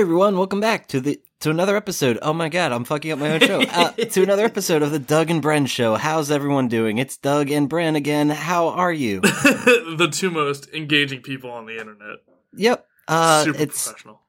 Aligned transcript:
Hey 0.00 0.04
everyone, 0.04 0.38
welcome 0.38 0.60
back 0.60 0.86
to 0.86 1.00
the 1.02 1.20
to 1.40 1.50
another 1.50 1.76
episode. 1.76 2.18
Oh 2.22 2.32
my 2.32 2.48
god, 2.48 2.72
I'm 2.72 2.84
fucking 2.84 3.12
up 3.12 3.18
my 3.18 3.32
own 3.32 3.40
show. 3.40 3.60
Uh, 3.60 3.90
to 4.12 4.22
another 4.22 4.46
episode 4.46 4.80
of 4.80 4.92
the 4.92 4.98
Doug 4.98 5.28
and 5.30 5.42
Bren 5.42 5.68
show. 5.68 5.96
How's 5.96 6.30
everyone 6.30 6.68
doing? 6.68 6.96
It's 6.96 7.18
Doug 7.18 7.50
and 7.50 7.68
Bren 7.68 7.96
again. 7.96 8.30
How 8.30 8.68
are 8.68 8.94
you? 8.94 9.20
the 9.20 10.08
two 10.10 10.30
most 10.30 10.70
engaging 10.72 11.20
people 11.20 11.50
on 11.50 11.66
the 11.66 11.78
internet. 11.78 12.20
Yep. 12.54 12.86
Uh, 13.08 13.44
Super 13.44 13.62
it's 13.62 13.84
professional. 13.88 14.22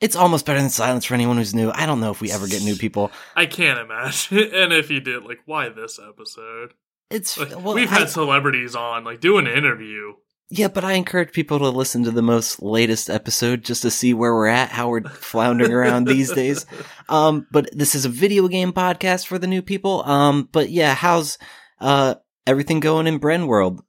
it's 0.00 0.14
almost 0.14 0.46
better 0.46 0.60
than 0.60 0.70
silence 0.70 1.04
for 1.04 1.14
anyone 1.14 1.38
who's 1.38 1.56
new. 1.56 1.72
I 1.72 1.86
don't 1.86 1.98
know 1.98 2.12
if 2.12 2.20
we 2.20 2.30
ever 2.30 2.46
get 2.46 2.62
new 2.62 2.76
people. 2.76 3.10
I 3.34 3.46
can't 3.46 3.80
imagine. 3.80 4.38
and 4.54 4.72
if 4.72 4.92
you 4.92 5.00
did, 5.00 5.24
like, 5.24 5.40
why 5.44 5.70
this 5.70 5.98
episode? 5.98 6.74
It's 7.10 7.36
Like, 7.36 7.50
well, 7.50 7.74
we've 7.74 7.90
I- 7.90 7.98
had 7.98 8.10
celebrities 8.10 8.76
on, 8.76 9.02
like, 9.02 9.20
do 9.20 9.38
an 9.38 9.48
interview. 9.48 10.12
Yeah, 10.48 10.68
but 10.68 10.84
I 10.84 10.92
encourage 10.92 11.32
people 11.32 11.58
to 11.58 11.68
listen 11.70 12.04
to 12.04 12.10
the 12.12 12.22
most 12.22 12.62
latest 12.62 13.10
episode 13.10 13.64
just 13.64 13.82
to 13.82 13.90
see 13.90 14.14
where 14.14 14.32
we're 14.32 14.46
at, 14.46 14.70
how 14.70 14.88
we're 14.88 15.02
floundering 15.02 15.72
around 15.72 16.06
these 16.06 16.32
days. 16.32 16.66
Um, 17.08 17.46
but 17.52 17.68
this 17.72 17.94
is 17.94 18.04
a 18.04 18.08
video 18.08 18.48
game 18.48 18.72
podcast 18.72 19.28
for 19.28 19.38
the 19.38 19.46
new 19.46 19.62
people. 19.62 20.02
Um, 20.04 20.48
but 20.50 20.70
yeah, 20.70 20.92
how's 20.92 21.38
uh 21.80 22.16
everything 22.44 22.80
going 22.80 23.06
in 23.06 23.20
Bren 23.20 23.46
world? 23.46 23.84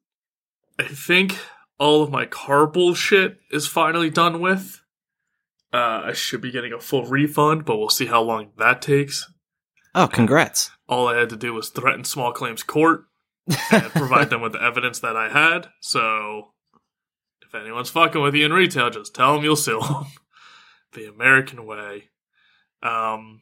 I 0.77 0.83
think 0.83 1.35
all 1.79 2.03
of 2.03 2.11
my 2.11 2.27
car 2.27 2.67
bullshit 2.67 3.39
is 3.49 3.65
finally 3.65 4.11
done 4.11 4.39
with. 4.39 4.83
Uh, 5.73 6.03
I 6.05 6.13
should 6.13 6.41
be 6.41 6.51
getting 6.51 6.73
a 6.73 6.79
full 6.79 7.05
refund, 7.05 7.65
but 7.65 7.77
we'll 7.77 7.89
see 7.89 8.05
how 8.05 8.21
long 8.21 8.51
that 8.59 8.83
takes. 8.83 9.27
Oh, 9.95 10.07
congrats. 10.07 10.69
All 10.87 11.07
I 11.07 11.17
had 11.17 11.29
to 11.29 11.35
do 11.35 11.55
was 11.55 11.69
threaten 11.69 12.03
small 12.03 12.31
claims 12.31 12.61
court 12.61 13.05
and 13.71 13.83
provide 13.91 14.29
them 14.29 14.41
with 14.41 14.53
the 14.53 14.61
evidence 14.61 14.99
that 14.99 15.15
I 15.15 15.29
had. 15.29 15.67
So, 15.81 16.53
if 17.41 17.55
anyone's 17.55 17.89
fucking 17.89 18.21
with 18.21 18.35
you 18.35 18.45
in 18.45 18.53
retail, 18.53 18.89
just 18.89 19.15
tell 19.15 19.35
them 19.35 19.43
you'll 19.43 19.55
sue 19.55 19.79
them. 19.79 20.05
the 20.93 21.07
American 21.07 21.65
way. 21.65 22.09
Um, 22.83 23.41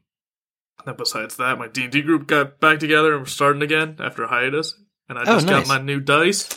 and 0.85 0.97
besides 0.97 1.37
that, 1.37 1.57
my 1.57 1.67
D 1.67 1.83
and 1.83 1.91
D 1.91 2.01
group 2.01 2.27
got 2.27 2.59
back 2.59 2.79
together 2.79 3.13
and 3.13 3.21
we're 3.21 3.25
starting 3.27 3.61
again 3.61 3.97
after 3.99 4.23
a 4.23 4.27
hiatus. 4.27 4.75
And 5.09 5.17
I 5.17 5.21
Oh, 5.23 5.25
just 5.25 5.45
nice. 5.47 5.67
got 5.67 5.79
my 5.79 5.83
new 5.83 5.99
dice. 5.99 6.47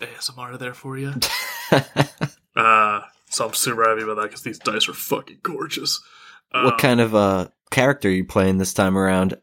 ASMR 0.00 0.58
there 0.58 0.74
for 0.74 0.96
you. 0.98 1.14
Uh, 2.56 3.00
so 3.30 3.46
I'm 3.48 3.52
super 3.52 3.82
happy 3.82 4.02
about 4.02 4.14
that 4.14 4.22
because 4.28 4.42
these 4.42 4.60
dice 4.60 4.88
are 4.88 4.92
fucking 4.94 5.40
gorgeous. 5.42 6.00
what 6.52 6.74
Um, 6.74 6.78
kind 6.78 7.00
of 7.00 7.12
uh 7.12 7.48
character 7.72 8.08
are 8.08 8.12
you 8.12 8.24
playing 8.24 8.58
this 8.58 8.72
time 8.72 8.96
around? 8.96 9.34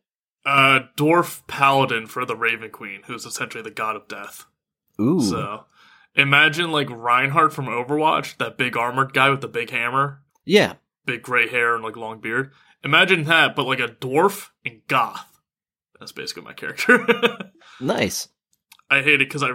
Uh, 0.45 0.79
dwarf 0.97 1.45
paladin 1.47 2.07
for 2.07 2.25
the 2.25 2.35
Raven 2.35 2.71
Queen, 2.71 3.01
who's 3.05 3.25
essentially 3.25 3.63
the 3.63 3.69
god 3.71 3.95
of 3.95 4.07
death. 4.07 4.45
Ooh. 4.99 5.21
So 5.21 5.65
imagine 6.15 6.71
like 6.71 6.89
Reinhardt 6.89 7.53
from 7.53 7.65
Overwatch, 7.67 8.37
that 8.37 8.57
big 8.57 8.75
armored 8.75 9.13
guy 9.13 9.29
with 9.29 9.41
the 9.41 9.47
big 9.47 9.69
hammer, 9.69 10.21
yeah. 10.45 10.73
big 11.05 11.21
gray 11.21 11.47
hair, 11.47 11.75
and 11.75 11.83
like 11.83 11.95
long 11.95 12.19
beard. 12.19 12.51
Imagine 12.83 13.25
that, 13.25 13.55
but 13.55 13.67
like 13.67 13.79
a 13.79 13.87
dwarf 13.87 14.49
and 14.65 14.81
goth. 14.87 15.39
That's 15.99 16.11
basically 16.11 16.43
my 16.43 16.53
character. 16.53 17.05
Nice. 17.79 18.27
I 18.91 19.01
hate 19.01 19.21
it 19.21 19.29
because 19.29 19.41
I. 19.43 19.49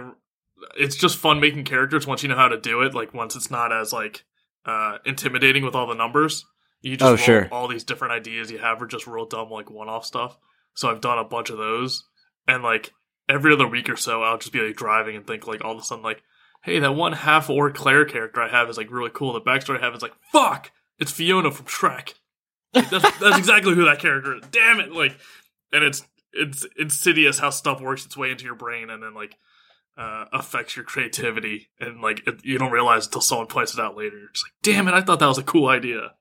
It's 0.77 0.95
just 0.97 1.17
fun 1.17 1.39
making 1.39 1.63
characters 1.65 2.05
once 2.07 2.23
you 2.23 2.29
know 2.29 2.35
how 2.35 2.47
to 2.49 2.59
do 2.59 2.81
it. 2.81 2.93
Like 2.93 3.13
once 3.13 3.35
it's 3.37 3.51
not 3.51 3.71
as 3.71 3.93
like 3.93 4.25
uh 4.65 4.97
intimidating 5.05 5.63
with 5.63 5.75
all 5.75 5.87
the 5.87 5.93
numbers. 5.93 6.45
You 6.81 6.97
just 6.97 7.05
Oh, 7.05 7.09
roll 7.11 7.17
sure. 7.17 7.47
all 7.51 7.67
these 7.69 7.83
different 7.85 8.13
ideas 8.13 8.51
you 8.51 8.57
have 8.57 8.81
are 8.81 8.87
just 8.87 9.07
real 9.07 9.25
dumb 9.25 9.49
like 9.49 9.69
one 9.69 9.87
off 9.87 10.05
stuff. 10.05 10.37
So 10.77 10.91
I've 10.91 11.01
done 11.01 11.17
a 11.17 11.23
bunch 11.23 11.49
of 11.49 11.57
those, 11.57 12.03
and 12.47 12.61
like 12.61 12.93
every 13.27 13.51
other 13.51 13.67
week 13.67 13.89
or 13.89 13.95
so, 13.95 14.21
I'll 14.21 14.37
just 14.37 14.53
be 14.53 14.59
like 14.59 14.75
driving 14.75 15.15
and 15.15 15.25
think 15.25 15.47
like 15.47 15.65
all 15.65 15.71
of 15.71 15.79
a 15.79 15.83
sudden 15.83 16.03
like, 16.03 16.21
hey, 16.61 16.77
that 16.77 16.93
one 16.93 17.13
half 17.13 17.49
orc 17.49 17.73
Claire 17.73 18.05
character 18.05 18.43
I 18.43 18.49
have 18.49 18.69
is 18.69 18.77
like 18.77 18.91
really 18.91 19.09
cool. 19.11 19.33
The 19.33 19.41
backstory 19.41 19.79
I 19.79 19.85
have 19.85 19.95
is 19.95 20.03
like, 20.03 20.13
fuck, 20.31 20.71
it's 20.99 21.11
Fiona 21.11 21.49
from 21.49 21.65
Shrek. 21.65 22.13
Like, 22.75 22.91
that's 22.91 23.17
that's 23.19 23.39
exactly 23.39 23.73
who 23.73 23.85
that 23.85 23.97
character 23.97 24.35
is. 24.35 24.43
Damn 24.51 24.79
it! 24.79 24.91
Like, 24.91 25.17
and 25.73 25.83
it's 25.83 26.05
it's 26.31 26.63
insidious 26.77 27.39
how 27.39 27.49
stuff 27.49 27.81
works 27.81 28.05
its 28.05 28.15
way 28.15 28.29
into 28.29 28.45
your 28.45 28.53
brain 28.53 28.91
and 28.91 29.01
then 29.01 29.15
like 29.15 29.35
uh, 29.97 30.25
affects 30.31 30.75
your 30.75 30.85
creativity 30.85 31.69
and 31.79 32.01
like 32.01 32.27
it, 32.27 32.45
you 32.45 32.59
don't 32.59 32.71
realize 32.71 33.07
until 33.07 33.21
someone 33.21 33.47
points 33.47 33.73
it 33.73 33.79
out 33.79 33.97
later. 33.97 34.15
You're 34.15 34.29
just 34.31 34.45
like, 34.45 34.53
damn 34.61 34.87
it! 34.87 34.93
I 34.93 35.01
thought 35.01 35.17
that 35.17 35.27
was 35.27 35.39
a 35.39 35.43
cool 35.43 35.69
idea. 35.69 36.11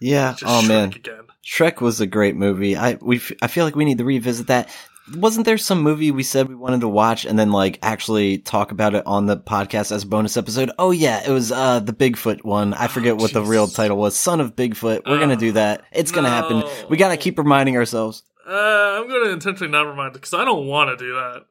Yeah. 0.00 0.32
Just 0.36 0.44
oh 0.44 0.60
Shrek 0.64 0.68
man. 0.68 0.88
again. 0.92 1.22
Shrek 1.44 1.80
was 1.80 2.00
a 2.00 2.06
great 2.06 2.36
movie. 2.36 2.76
I 2.76 2.94
we 3.00 3.16
f- 3.16 3.32
I 3.42 3.46
feel 3.46 3.64
like 3.64 3.76
we 3.76 3.84
need 3.84 3.98
to 3.98 4.04
revisit 4.04 4.48
that. 4.48 4.68
Wasn't 5.14 5.46
there 5.46 5.56
some 5.56 5.82
movie 5.82 6.10
we 6.10 6.24
said 6.24 6.48
we 6.48 6.56
wanted 6.56 6.80
to 6.80 6.88
watch 6.88 7.24
and 7.24 7.38
then 7.38 7.52
like 7.52 7.78
actually 7.80 8.38
talk 8.38 8.72
about 8.72 8.96
it 8.96 9.06
on 9.06 9.26
the 9.26 9.36
podcast 9.36 9.92
as 9.92 10.02
a 10.02 10.06
bonus 10.06 10.36
episode? 10.36 10.70
Oh 10.78 10.90
yeah, 10.90 11.22
it 11.24 11.30
was 11.30 11.52
uh 11.52 11.78
the 11.80 11.92
Bigfoot 11.92 12.44
one. 12.44 12.74
I 12.74 12.88
forget 12.88 13.12
Oh, 13.12 13.16
what 13.16 13.32
the 13.32 13.42
real 13.42 13.68
title 13.68 13.96
was. 13.96 14.16
Son 14.16 14.40
of 14.40 14.56
Bigfoot. 14.56 15.02
We're 15.06 15.20
gonna 15.20 15.34
Oh, 15.34 15.36
do 15.36 15.52
that. 15.52 15.84
It's 15.92 16.10
gonna 16.10 16.28
happen. 16.28 16.64
We 16.90 16.96
gotta 16.96 17.16
keep 17.16 17.38
reminding 17.38 17.76
ourselves. 17.76 18.22
Uh, 18.48 18.52
I'm 18.52 19.08
gonna 19.08 19.30
intentionally 19.30 19.72
not 19.72 19.86
remind 19.88 20.10
it 20.10 20.20
because 20.20 20.34
I 20.34 20.44
don't 20.44 20.66
want 20.66 20.90
to 20.96 21.04
do 21.04 21.14
that. 21.14 21.42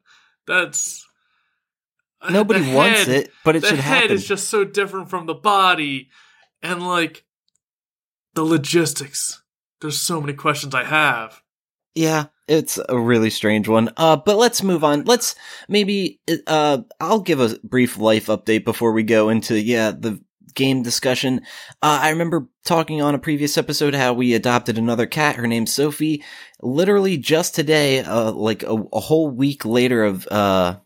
That's 0.48 1.06
uh, 2.22 2.30
Nobody 2.32 2.62
the 2.62 2.76
wants 2.76 3.08
it, 3.08 3.32
but 3.44 3.56
it 3.56 3.62
the 3.62 3.68
should 3.70 3.80
head 3.80 4.02
happen. 4.04 4.16
is 4.16 4.26
just 4.28 4.50
so 4.50 4.64
different 4.64 5.10
from 5.10 5.26
the 5.26 5.34
body, 5.34 6.10
and 6.64 6.86
like 6.88 7.25
the 8.36 8.44
logistics. 8.44 9.42
There's 9.82 10.00
so 10.00 10.22
many 10.22 10.34
questions 10.34 10.76
I 10.76 10.84
have. 10.84 11.42
Yeah, 11.96 12.26
it's 12.48 12.78
a 12.90 13.00
really 13.00 13.30
strange 13.30 13.68
one. 13.68 13.90
Uh, 13.96 14.18
but 14.18 14.38
let's 14.38 14.62
move 14.62 14.84
on. 14.84 15.06
Let's 15.06 15.36
maybe, 15.70 16.20
uh, 16.46 16.80
I'll 17.00 17.22
give 17.22 17.40
a 17.40 17.58
brief 17.64 17.98
life 17.98 18.28
update 18.28 18.66
before 18.66 18.92
we 18.92 19.04
go 19.04 19.30
into, 19.30 19.60
yeah, 19.60 19.92
the 19.92 20.22
game 20.54 20.84
discussion. 20.84 21.42
Uh, 21.82 22.00
I 22.02 22.10
remember 22.10 22.48
talking 22.66 23.02
on 23.02 23.16
a 23.16 23.20
previous 23.20 23.58
episode 23.58 23.96
how 23.96 24.14
we 24.14 24.34
adopted 24.34 24.78
another 24.78 25.06
cat. 25.06 25.36
Her 25.36 25.48
name's 25.48 25.74
Sophie. 25.74 26.24
Literally 26.62 27.18
just 27.18 27.56
today, 27.56 28.00
uh, 28.00 28.32
like 28.32 28.64
a, 28.64 28.76
a 28.94 29.00
whole 29.00 29.30
week 29.30 29.66
later 29.66 30.04
of, 30.04 30.28
uh, 30.28 30.78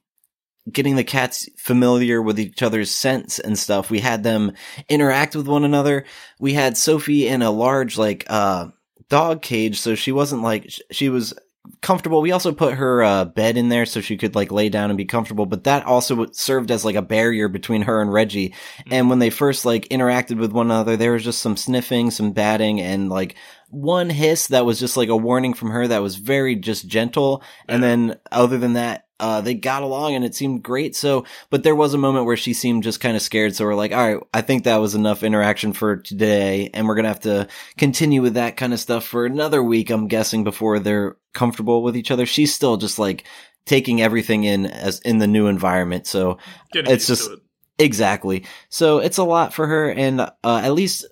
getting 0.72 0.96
the 0.96 1.04
cats 1.04 1.50
familiar 1.58 2.22
with 2.22 2.40
each 2.40 2.62
other's 2.64 2.94
scents 2.94 3.40
and 3.40 3.58
stuff. 3.58 3.90
We 3.90 4.00
had 4.00 4.24
them 4.24 4.54
interact 4.88 5.36
with 5.36 5.48
one 5.48 5.64
another. 5.64 6.06
We 6.40 6.54
had 6.54 6.78
Sophie 6.78 7.28
in 7.28 7.42
a 7.42 7.52
large, 7.52 7.98
like, 7.98 8.26
uh, 8.30 8.70
dog 9.10 9.42
cage, 9.42 9.80
so 9.80 9.96
she 9.96 10.12
wasn't 10.12 10.44
like 10.44 10.72
she 10.92 11.10
was 11.10 11.34
comfortable. 11.82 12.22
We 12.22 12.32
also 12.32 12.52
put 12.52 12.76
her 12.76 13.04
uh, 13.04 13.26
bed 13.26 13.58
in 13.58 13.70
there 13.70 13.86
so 13.86 14.02
she 14.02 14.18
could 14.18 14.36
like 14.36 14.52
lay 14.52 14.70
down 14.70 14.90
and 14.90 14.98
be 14.98 15.06
comfortable, 15.06 15.46
but 15.46 15.66
that 15.66 15.86
also 15.86 16.26
served 16.32 16.72
as 16.72 16.86
like 16.86 16.96
a 16.96 17.02
barrier 17.02 17.48
between 17.48 17.84
her 17.84 18.02
and 18.02 18.12
Reggie. 18.12 18.54
And 18.90 19.10
when 19.10 19.20
they 19.20 19.30
first 19.30 19.66
like 19.66 19.88
interacted 19.90 20.38
with 20.38 20.52
one 20.52 20.68
another, 20.68 20.98
there 20.98 21.14
was 21.14 21.24
just 21.24 21.42
some 21.42 21.58
sniffing, 21.58 22.12
some 22.12 22.32
batting, 22.32 22.80
and 22.82 23.10
like 23.10 23.36
one 23.70 24.10
hiss 24.10 24.48
that 24.48 24.66
was 24.66 24.80
just 24.80 24.98
like 24.98 25.10
a 25.10 25.16
warning 25.18 25.54
from 25.54 25.70
her 25.72 25.88
that 25.88 26.02
was 26.02 26.16
very 26.16 26.56
just 26.56 26.88
gentle. 26.88 27.44
And 27.68 27.84
then 27.84 28.20
other 28.32 28.58
than 28.58 28.74
that, 28.74 29.06
uh, 29.20 29.42
they 29.42 29.54
got 29.54 29.84
along 29.84 30.16
and 30.16 30.24
it 30.24 30.34
seemed 30.34 30.64
great. 30.64 30.96
So, 30.96 31.26
but 31.50 31.64
there 31.64 31.76
was 31.76 31.94
a 31.94 31.98
moment 31.98 32.26
where 32.26 32.38
she 32.38 32.54
seemed 32.54 32.84
just 32.84 33.02
kind 33.02 33.16
of 33.18 33.22
scared. 33.22 33.54
So 33.56 33.66
we're 33.66 33.76
like, 33.76 33.92
all 33.92 34.14
right, 34.16 34.24
I 34.34 34.42
think 34.42 34.64
that 34.64 34.78
was 34.78 34.96
enough 34.96 35.24
interaction 35.24 35.74
for 35.74 35.98
today. 35.98 36.70
And 36.74 36.88
we're 36.88 36.96
going 36.96 37.04
to 37.04 37.10
have 37.10 37.20
to 37.22 37.48
continue 37.78 38.22
with 38.22 38.36
that 38.36 38.56
kind 38.58 38.74
of 38.74 38.80
stuff 38.80 39.06
for 39.06 39.26
another 39.26 39.62
week, 39.62 39.90
I'm 39.90 40.08
guessing, 40.08 40.44
before 40.46 40.80
they're 40.80 41.18
comfortable 41.34 41.84
with 41.84 41.98
each 41.98 42.12
other. 42.12 42.26
She's 42.26 42.54
still 42.56 42.78
just 42.78 42.98
like 42.98 43.26
taking 43.66 44.02
everything 44.02 44.46
in 44.46 44.66
as 44.68 45.00
in 45.02 45.18
the 45.18 45.28
new 45.28 45.48
environment. 45.48 46.08
So 46.08 46.38
Getting 46.72 46.92
It's 46.94 47.08
just- 47.08 47.30
it. 47.30 47.40
Exactly. 47.82 48.46
So 48.68 48.98
it's 49.00 49.18
a 49.20 49.24
lot 49.24 49.54
for 49.54 49.66
her, 49.66 49.90
and 49.90 50.20
uh, 50.20 50.30
at 50.44 50.74
least 50.74 51.06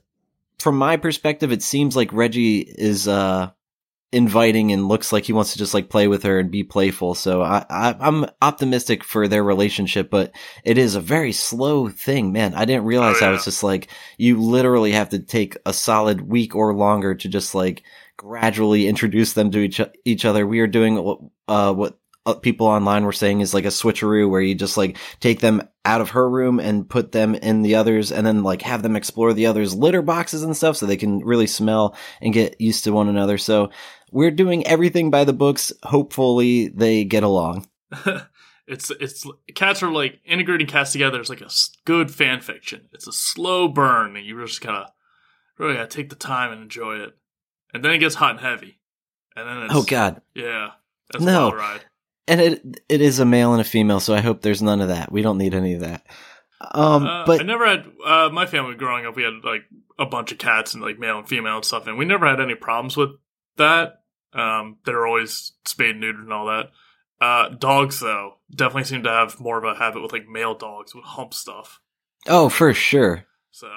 from 0.60 0.78
my 0.78 0.98
perspective, 0.98 1.52
it 1.52 1.62
seems 1.64 1.96
like 1.96 2.12
Reggie 2.14 2.60
is 2.60 3.08
uh, 3.08 3.52
inviting 4.12 4.72
and 4.72 4.88
looks 4.88 5.12
like 5.12 5.26
he 5.26 5.34
wants 5.34 5.52
to 5.54 5.58
just 5.60 5.74
like 5.74 5.90
play 5.90 6.08
with 6.08 6.24
her 6.24 6.40
and 6.40 6.50
be 6.50 6.64
playful. 6.64 7.14
So 7.14 7.42
I, 7.42 7.66
I, 7.70 7.96
I'm 8.00 8.26
optimistic 8.42 9.04
for 9.04 9.28
their 9.28 9.44
relationship, 9.44 10.10
but 10.10 10.32
it 10.64 10.78
is 10.78 10.96
a 10.96 11.02
very 11.02 11.32
slow 11.34 11.90
thing, 11.90 12.32
man. 12.32 12.54
I 12.54 12.66
didn't 12.66 12.86
realize 12.86 13.18
Oh, 13.22 13.30
yeah. 13.30 13.36
it's 13.36 13.46
just 13.46 13.64
like 13.64 13.90
you 14.18 14.42
literally 14.42 14.94
have 14.94 15.10
to 15.10 15.20
take 15.20 15.58
a 15.66 15.74
solid 15.74 16.22
week 16.22 16.56
or 16.56 16.74
longer 16.74 17.16
to 17.16 17.28
just 17.30 17.54
like 17.54 17.84
gradually 18.16 18.88
introduce 18.88 19.34
them 19.34 19.52
to 19.52 19.60
each 19.60 19.82
each 20.06 20.26
other. 20.26 20.48
We 20.48 20.60
are 20.62 20.68
doing 20.68 20.96
what 21.04 21.20
uh, 21.48 21.74
what 21.74 22.00
Uh, 22.28 22.34
people 22.34 22.68
online 22.68 23.06
were 23.06 23.14
saying 23.14 23.40
is 23.40 23.54
like 23.54 23.64
a 23.64 23.70
switcheroo 23.70 24.30
where 24.30 24.42
you 24.42 24.54
just 24.54 24.76
like 24.76 24.98
take 25.22 25.40
them 25.40 25.68
out 25.86 26.02
of 26.02 26.10
her 26.10 26.30
room 26.30 26.60
and 26.60 26.90
put 26.90 27.14
them 27.14 27.34
in 27.36 27.62
the 27.62 27.76
others 27.76 28.12
and 28.12 28.28
then 28.28 28.44
like 28.44 28.62
have 28.62 28.84
them 28.84 28.98
explore 28.98 29.34
the 29.34 29.46
others 29.46 29.74
litter 29.74 30.02
boxes 30.02 30.44
and 30.44 30.56
stuff 30.56 30.76
so 30.76 30.86
they 30.86 30.98
can 30.98 31.20
really 31.20 31.48
smell 31.48 31.96
and 32.22 32.34
get 32.34 32.60
used 32.60 32.84
to 32.84 32.92
one 32.92 33.08
another. 33.08 33.38
So 33.38 33.70
we're 34.12 34.32
doing 34.32 34.68
everything 34.68 35.10
by 35.10 35.24
the 35.24 35.32
books. 35.32 35.72
Hopefully 35.84 36.68
they 36.68 37.06
get 37.06 37.24
along. 37.24 37.66
it's 38.68 38.92
it's 39.00 39.26
cats 39.56 39.82
are 39.82 39.90
like 39.90 40.20
integrating 40.26 40.68
cats 40.68 40.92
together 40.92 41.22
is 41.22 41.30
like 41.30 41.42
a 41.42 41.50
good 41.86 42.14
fan 42.14 42.42
fiction. 42.42 42.90
It's 42.92 43.08
a 43.08 43.14
slow 43.14 43.70
burn, 43.70 44.18
and 44.18 44.26
you 44.26 44.40
just 44.46 44.62
gotta 44.62 44.92
really 45.58 45.76
gotta 45.76 45.88
take 45.88 46.10
the 46.10 46.16
time 46.16 46.52
and 46.52 46.62
enjoy 46.62 46.98
it. 46.98 47.18
And 47.74 47.84
then 47.84 47.94
it 47.94 48.00
gets 48.00 48.16
hot 48.16 48.32
and 48.32 48.40
heavy, 48.40 48.80
and 49.36 49.48
then 49.48 49.58
oh, 49.58 49.66
it's, 49.66 49.74
Oh 49.76 49.84
god. 49.84 50.22
yeah, 50.36 50.72
that's 51.12 51.24
No. 51.24 51.52
A 52.30 52.32
wild 52.32 52.60
ride. 52.60 52.60
And 52.60 52.72
it 52.72 52.84
it 52.90 53.02
is 53.02 53.20
a 53.20 53.26
male 53.26 53.52
and 53.54 53.62
a 53.62 53.66
female, 53.66 54.00
so 54.00 54.14
I 54.14 54.22
hope 54.22 54.42
there's 54.42 54.62
none 54.62 54.82
of 54.82 54.90
that. 54.90 55.12
We 55.12 55.22
don't 55.22 55.38
need 55.38 55.54
any 55.54 55.74
of 55.74 55.82
that. 55.82 56.06
Um, 56.72 57.06
Uh, 57.06 57.26
but 57.26 57.40
I 57.40 57.44
never 57.44 57.68
had 57.68 57.86
uh, 58.06 58.30
my 58.32 58.46
family 58.46 58.76
growing 58.76 59.06
up. 59.06 59.16
We 59.16 59.24
had 59.24 59.44
like 59.44 59.64
a 60.00 60.06
bunch 60.06 60.32
of 60.32 60.38
cats 60.38 60.74
and 60.74 60.84
like 60.84 60.98
male 61.00 61.20
and 61.20 61.28
female 61.28 61.56
and 61.58 61.66
stuff, 61.66 61.88
and 61.88 61.98
we 61.98 62.06
never 62.06 62.28
had 62.28 62.40
any 62.42 62.56
problems 62.56 62.98
with 62.98 63.12
that. 63.58 64.02
Um, 64.34 64.78
they 64.86 64.94
were 64.94 65.08
always 65.08 65.54
spayed 65.66 65.96
and 65.96 66.04
neutered 66.04 66.22
and 66.24 66.34
all 66.34 66.48
that. 66.48 66.72
Uh, 67.20 67.50
dogs 67.50 68.00
though 68.00 68.36
definitely 68.56 68.84
seem 68.84 69.04
to 69.04 69.10
have 69.10 69.40
more 69.40 69.58
of 69.58 69.64
a 69.64 69.74
habit 69.80 70.02
with 70.04 70.12
like 70.12 70.28
male 70.28 70.54
dogs 70.56 70.94
with 70.94 71.04
hump 71.06 71.34
stuff. 71.34 71.80
oh, 72.28 72.50
for 72.50 72.74
sure. 72.74 73.26
So 73.52 73.68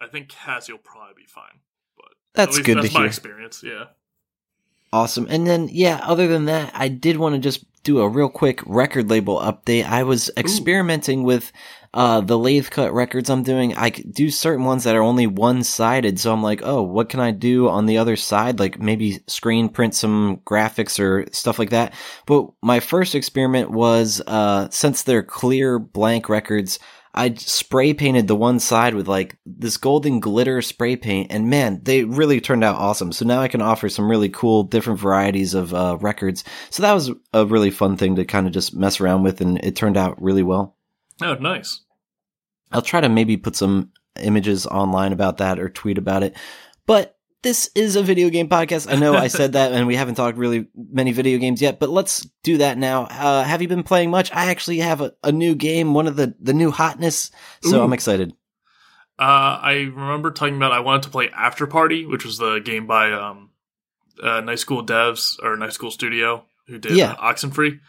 I 0.00 0.06
think 0.08 0.28
Cassie 0.28 0.72
will 0.72 0.80
probably 0.80 1.14
be 1.16 1.26
fine. 1.26 1.60
But 1.96 2.08
That's 2.34 2.58
good 2.58 2.76
that's 2.78 2.88
to 2.88 2.94
my 2.94 3.00
hear. 3.00 3.06
experience. 3.06 3.62
Yeah. 3.64 3.84
Awesome. 4.92 5.26
And 5.30 5.46
then, 5.46 5.68
yeah, 5.70 6.00
other 6.02 6.26
than 6.26 6.46
that, 6.46 6.72
I 6.74 6.88
did 6.88 7.16
want 7.16 7.34
to 7.36 7.38
just 7.40 7.64
do 7.90 8.00
a 8.00 8.08
real 8.08 8.28
quick 8.28 8.60
record 8.66 9.10
label 9.10 9.40
update. 9.40 9.84
I 9.84 10.04
was 10.04 10.30
experimenting 10.36 11.24
with 11.24 11.50
uh, 11.92 12.20
the 12.20 12.38
lathe 12.38 12.70
cut 12.70 12.92
records 12.92 13.28
I'm 13.28 13.42
doing. 13.42 13.74
I 13.76 13.90
do 13.90 14.30
certain 14.30 14.64
ones 14.64 14.84
that 14.84 14.94
are 14.94 15.02
only 15.02 15.26
one 15.26 15.64
sided. 15.64 16.20
So 16.20 16.32
I'm 16.32 16.42
like, 16.42 16.60
oh, 16.62 16.82
what 16.82 17.08
can 17.08 17.18
I 17.18 17.32
do 17.32 17.68
on 17.68 17.86
the 17.86 17.98
other 17.98 18.14
side? 18.14 18.60
Like 18.60 18.78
maybe 18.78 19.20
screen 19.26 19.68
print 19.68 19.94
some 19.94 20.38
graphics 20.46 21.00
or 21.00 21.26
stuff 21.32 21.58
like 21.58 21.70
that. 21.70 21.94
But 22.26 22.50
my 22.62 22.78
first 22.78 23.16
experiment 23.16 23.70
was 23.70 24.22
uh, 24.26 24.68
since 24.70 25.02
they're 25.02 25.24
clear 25.24 25.80
blank 25.80 26.28
records, 26.28 26.78
I 27.12 27.34
spray 27.34 27.92
painted 27.92 28.28
the 28.28 28.36
one 28.36 28.60
side 28.60 28.94
with 28.94 29.08
like 29.08 29.36
this 29.44 29.76
golden 29.76 30.20
glitter 30.20 30.62
spray 30.62 30.96
paint, 30.96 31.32
and 31.32 31.50
man, 31.50 31.80
they 31.82 32.04
really 32.04 32.40
turned 32.40 32.62
out 32.62 32.76
awesome. 32.76 33.12
So 33.12 33.24
now 33.24 33.40
I 33.40 33.48
can 33.48 33.62
offer 33.62 33.88
some 33.88 34.08
really 34.08 34.28
cool, 34.28 34.62
different 34.62 35.00
varieties 35.00 35.54
of 35.54 35.74
uh, 35.74 35.96
records. 36.00 36.44
So 36.70 36.82
that 36.82 36.92
was 36.92 37.10
a 37.32 37.44
really 37.44 37.70
fun 37.70 37.96
thing 37.96 38.16
to 38.16 38.24
kind 38.24 38.46
of 38.46 38.52
just 38.52 38.74
mess 38.74 39.00
around 39.00 39.24
with, 39.24 39.40
and 39.40 39.58
it 39.58 39.74
turned 39.74 39.96
out 39.96 40.22
really 40.22 40.44
well. 40.44 40.76
Oh, 41.20 41.34
nice. 41.34 41.80
I'll 42.72 42.82
try 42.82 43.00
to 43.00 43.08
maybe 43.08 43.36
put 43.36 43.56
some 43.56 43.90
images 44.20 44.66
online 44.66 45.12
about 45.12 45.38
that 45.38 45.58
or 45.58 45.68
tweet 45.68 45.98
about 45.98 46.22
it. 46.22 46.36
But 46.86 47.16
this 47.42 47.70
is 47.74 47.96
a 47.96 48.02
video 48.02 48.28
game 48.28 48.48
podcast. 48.48 48.92
I 48.92 48.96
know 48.96 49.14
I 49.14 49.28
said 49.28 49.52
that 49.52 49.72
and 49.72 49.86
we 49.86 49.96
haven't 49.96 50.16
talked 50.16 50.36
really 50.36 50.68
many 50.74 51.12
video 51.12 51.38
games 51.38 51.62
yet, 51.62 51.80
but 51.80 51.88
let's 51.88 52.26
do 52.42 52.58
that 52.58 52.78
now. 52.78 53.04
Uh, 53.04 53.42
have 53.42 53.62
you 53.62 53.68
been 53.68 53.82
playing 53.82 54.10
much? 54.10 54.32
I 54.32 54.50
actually 54.50 54.78
have 54.78 55.00
a, 55.00 55.12
a 55.24 55.32
new 55.32 55.54
game, 55.54 55.94
one 55.94 56.06
of 56.06 56.16
the, 56.16 56.34
the 56.40 56.54
new 56.54 56.70
hotness. 56.70 57.30
So 57.62 57.80
Ooh. 57.80 57.82
I'm 57.82 57.92
excited. 57.92 58.32
Uh, 59.18 59.58
I 59.62 59.72
remember 59.94 60.30
talking 60.30 60.56
about 60.56 60.72
I 60.72 60.80
wanted 60.80 61.02
to 61.04 61.10
play 61.10 61.28
After 61.28 61.66
Party, 61.66 62.06
which 62.06 62.24
was 62.24 62.38
the 62.38 62.58
game 62.58 62.86
by 62.86 63.12
um, 63.12 63.50
uh, 64.22 64.40
Night 64.40 64.58
School 64.58 64.84
Devs 64.84 65.42
or 65.42 65.56
Night 65.56 65.72
School 65.72 65.90
Studio 65.90 66.44
who 66.66 66.78
did 66.78 66.92
Yeah. 66.92 67.14
Oxenfree. 67.16 67.80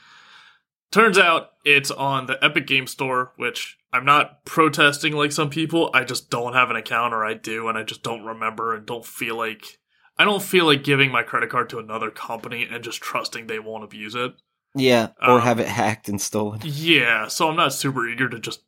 Turns 0.92 1.18
out 1.18 1.52
it's 1.64 1.92
on 1.92 2.26
the 2.26 2.44
Epic 2.44 2.68
Game 2.68 2.86
Store, 2.88 3.32
which 3.38 3.78
I'm 3.94 4.06
not 4.06 4.44
protesting 4.46 5.14
like 5.14 5.32
some 5.32 5.50
people. 5.50 5.90
I 5.94 6.04
just 6.04 6.30
don't 6.30 6.54
have 6.54 6.70
an 6.70 6.76
account, 6.76 7.14
or 7.14 7.24
I 7.26 7.34
do, 7.34 7.68
and 7.70 7.78
I 7.78 7.84
just 7.84 8.04
don't 8.04 8.26
remember 8.26 8.76
and 8.76 8.86
don't 8.86 9.06
feel 9.06 9.38
like 9.38 9.80
I 10.18 10.26
don't 10.26 10.44
feel 10.44 10.66
like 10.66 10.84
giving 10.84 11.12
my 11.12 11.24
credit 11.24 11.50
card 11.50 11.70
to 11.70 11.80
another 11.80 12.12
company 12.12 12.68
and 12.70 12.84
just 12.84 13.02
trusting 13.02 13.48
they 13.48 13.60
won't 13.60 13.84
abuse 13.84 14.16
it. 14.16 14.34
Yeah. 14.76 15.10
Or 15.22 15.36
Um, 15.36 15.42
have 15.42 15.60
it 15.60 15.68
hacked 15.68 16.10
and 16.10 16.22
stolen. 16.22 16.62
Yeah, 16.64 17.28
so 17.28 17.50
I'm 17.50 17.56
not 17.56 17.74
super 17.74 18.08
eager 18.08 18.30
to 18.30 18.40
just 18.40 18.62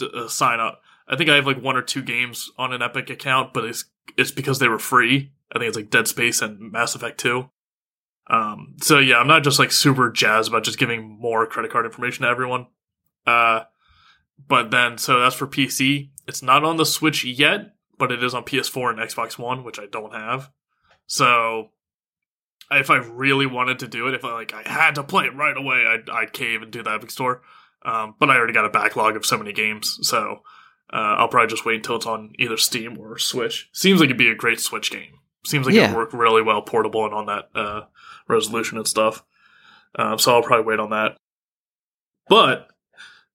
uh, 0.00 0.28
sign 0.28 0.60
up. 0.60 0.80
I 1.08 1.16
think 1.16 1.30
I 1.30 1.36
have 1.36 1.46
like 1.46 1.62
one 1.62 1.76
or 1.76 1.82
two 1.82 2.02
games 2.02 2.50
on 2.58 2.72
an 2.72 2.82
Epic 2.82 3.10
account, 3.10 3.52
but 3.52 3.64
it's 3.64 3.84
it's 4.16 4.30
because 4.30 4.58
they 4.58 4.68
were 4.68 4.78
free. 4.78 5.32
I 5.52 5.58
think 5.58 5.68
it's 5.68 5.76
like 5.76 5.90
Dead 5.90 6.08
Space 6.08 6.42
and 6.42 6.72
Mass 6.72 6.94
Effect 6.94 7.18
2. 7.18 7.48
Um, 8.28 8.74
so 8.82 8.98
yeah, 8.98 9.18
I'm 9.18 9.28
not 9.28 9.44
just 9.44 9.58
like 9.58 9.70
super 9.72 10.10
jazzed 10.10 10.48
about 10.48 10.64
just 10.64 10.78
giving 10.78 11.18
more 11.20 11.46
credit 11.46 11.70
card 11.70 11.86
information 11.86 12.22
to 12.22 12.28
everyone. 12.28 12.66
Uh, 13.26 13.62
but 14.48 14.70
then 14.70 14.98
so 14.98 15.20
that's 15.20 15.36
for 15.36 15.46
PC. 15.46 16.10
It's 16.26 16.42
not 16.42 16.64
on 16.64 16.76
the 16.76 16.84
Switch 16.86 17.24
yet, 17.24 17.74
but 17.98 18.10
it 18.10 18.22
is 18.22 18.34
on 18.34 18.44
PS4 18.44 18.90
and 18.90 18.98
Xbox 18.98 19.38
One, 19.38 19.62
which 19.64 19.78
I 19.78 19.86
don't 19.86 20.12
have. 20.12 20.50
So 21.06 21.70
if 22.70 22.90
I 22.90 22.96
really 22.96 23.46
wanted 23.46 23.78
to 23.80 23.88
do 23.88 24.08
it, 24.08 24.14
if 24.14 24.24
I 24.24 24.32
like 24.32 24.52
I 24.52 24.62
had 24.68 24.96
to 24.96 25.04
play 25.04 25.26
it 25.26 25.34
right 25.36 25.56
away, 25.56 25.86
I'd 25.86 26.10
I'd 26.10 26.32
cave 26.32 26.62
and 26.62 26.70
do 26.72 26.82
the 26.82 26.90
Epic 26.90 27.10
Store. 27.10 27.42
Um, 27.84 28.16
but 28.18 28.30
I 28.30 28.36
already 28.36 28.52
got 28.52 28.64
a 28.64 28.70
backlog 28.70 29.14
of 29.14 29.24
so 29.24 29.38
many 29.38 29.52
games, 29.52 29.98
so 30.02 30.40
uh, 30.92 30.96
I'll 31.18 31.28
probably 31.28 31.48
just 31.48 31.64
wait 31.64 31.76
until 31.76 31.96
it's 31.96 32.06
on 32.06 32.32
either 32.38 32.56
Steam 32.56 32.98
or 32.98 33.16
Switch. 33.18 33.68
Seems 33.72 34.00
like 34.00 34.06
it'd 34.06 34.18
be 34.18 34.30
a 34.30 34.34
great 34.34 34.58
Switch 34.58 34.90
game. 34.90 35.20
Seems 35.44 35.66
like 35.66 35.76
Yeah. 35.76 35.84
it'd 35.84 35.96
work 35.96 36.12
really 36.12 36.42
well 36.42 36.62
portable 36.62 37.04
and 37.04 37.14
on 37.14 37.26
that 37.26 37.48
uh, 37.54 37.82
resolution 38.28 38.78
and 38.78 38.86
stuff. 38.86 39.24
Um, 39.94 40.18
so 40.18 40.34
I'll 40.34 40.42
probably 40.42 40.66
wait 40.66 40.80
on 40.80 40.90
that. 40.90 41.16
But 42.28 42.68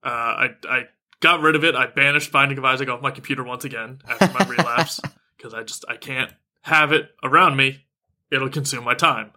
uh, 0.04 0.10
I 0.10 0.50
I 0.70 0.84
got 1.20 1.42
rid 1.42 1.56
of 1.56 1.64
it. 1.64 1.76
I 1.76 1.88
banished 1.88 2.32
Binding 2.32 2.58
of 2.58 2.66
Isaac 2.66 2.90
off 2.90 3.02
my 3.02 3.12
computer 3.12 3.44
once 3.44 3.66
again 3.66 4.00
after 4.08 4.28
my 4.38 4.46
relapse 4.48 5.00
because 5.38 5.54
I 5.54 5.64
just 5.64 5.86
I 5.88 5.96
can't 5.96 6.34
have 6.62 6.92
it 6.92 7.10
around 7.24 7.56
me. 7.56 7.86
It'll 8.30 8.50
consume 8.50 8.84
my 8.84 8.94
time. 8.94 9.32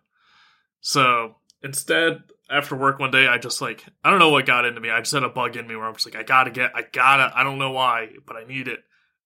So 0.81 1.37
instead, 1.63 2.23
after 2.51 2.77
work 2.77 2.99
one 2.99 3.11
day, 3.11 3.27
I 3.27 3.39
just 3.39 3.61
like 3.61 3.85
I 4.03 4.11
don't 4.11 4.19
know 4.19 4.31
what 4.31 4.47
got 4.47 4.65
into 4.65 4.81
me. 4.81 4.91
I 4.91 5.01
just 5.01 5.13
had 5.13 5.23
a 5.23 5.29
bug 5.29 5.57
in 5.57 5.67
me 5.67 5.77
where 5.77 5.87
I'm 5.87 5.95
just 5.95 6.07
like 6.07 6.17
I 6.17 6.23
gotta 6.23 6.51
get 6.51 6.73
I 6.75 6.83
gotta 6.93 7.33
I 7.35 7.43
don't 7.43 7.59
know 7.59 7.71
why, 7.71 8.11
but 8.27 8.37
I 8.37 8.45
need 8.45 8.69
it. 8.69 8.81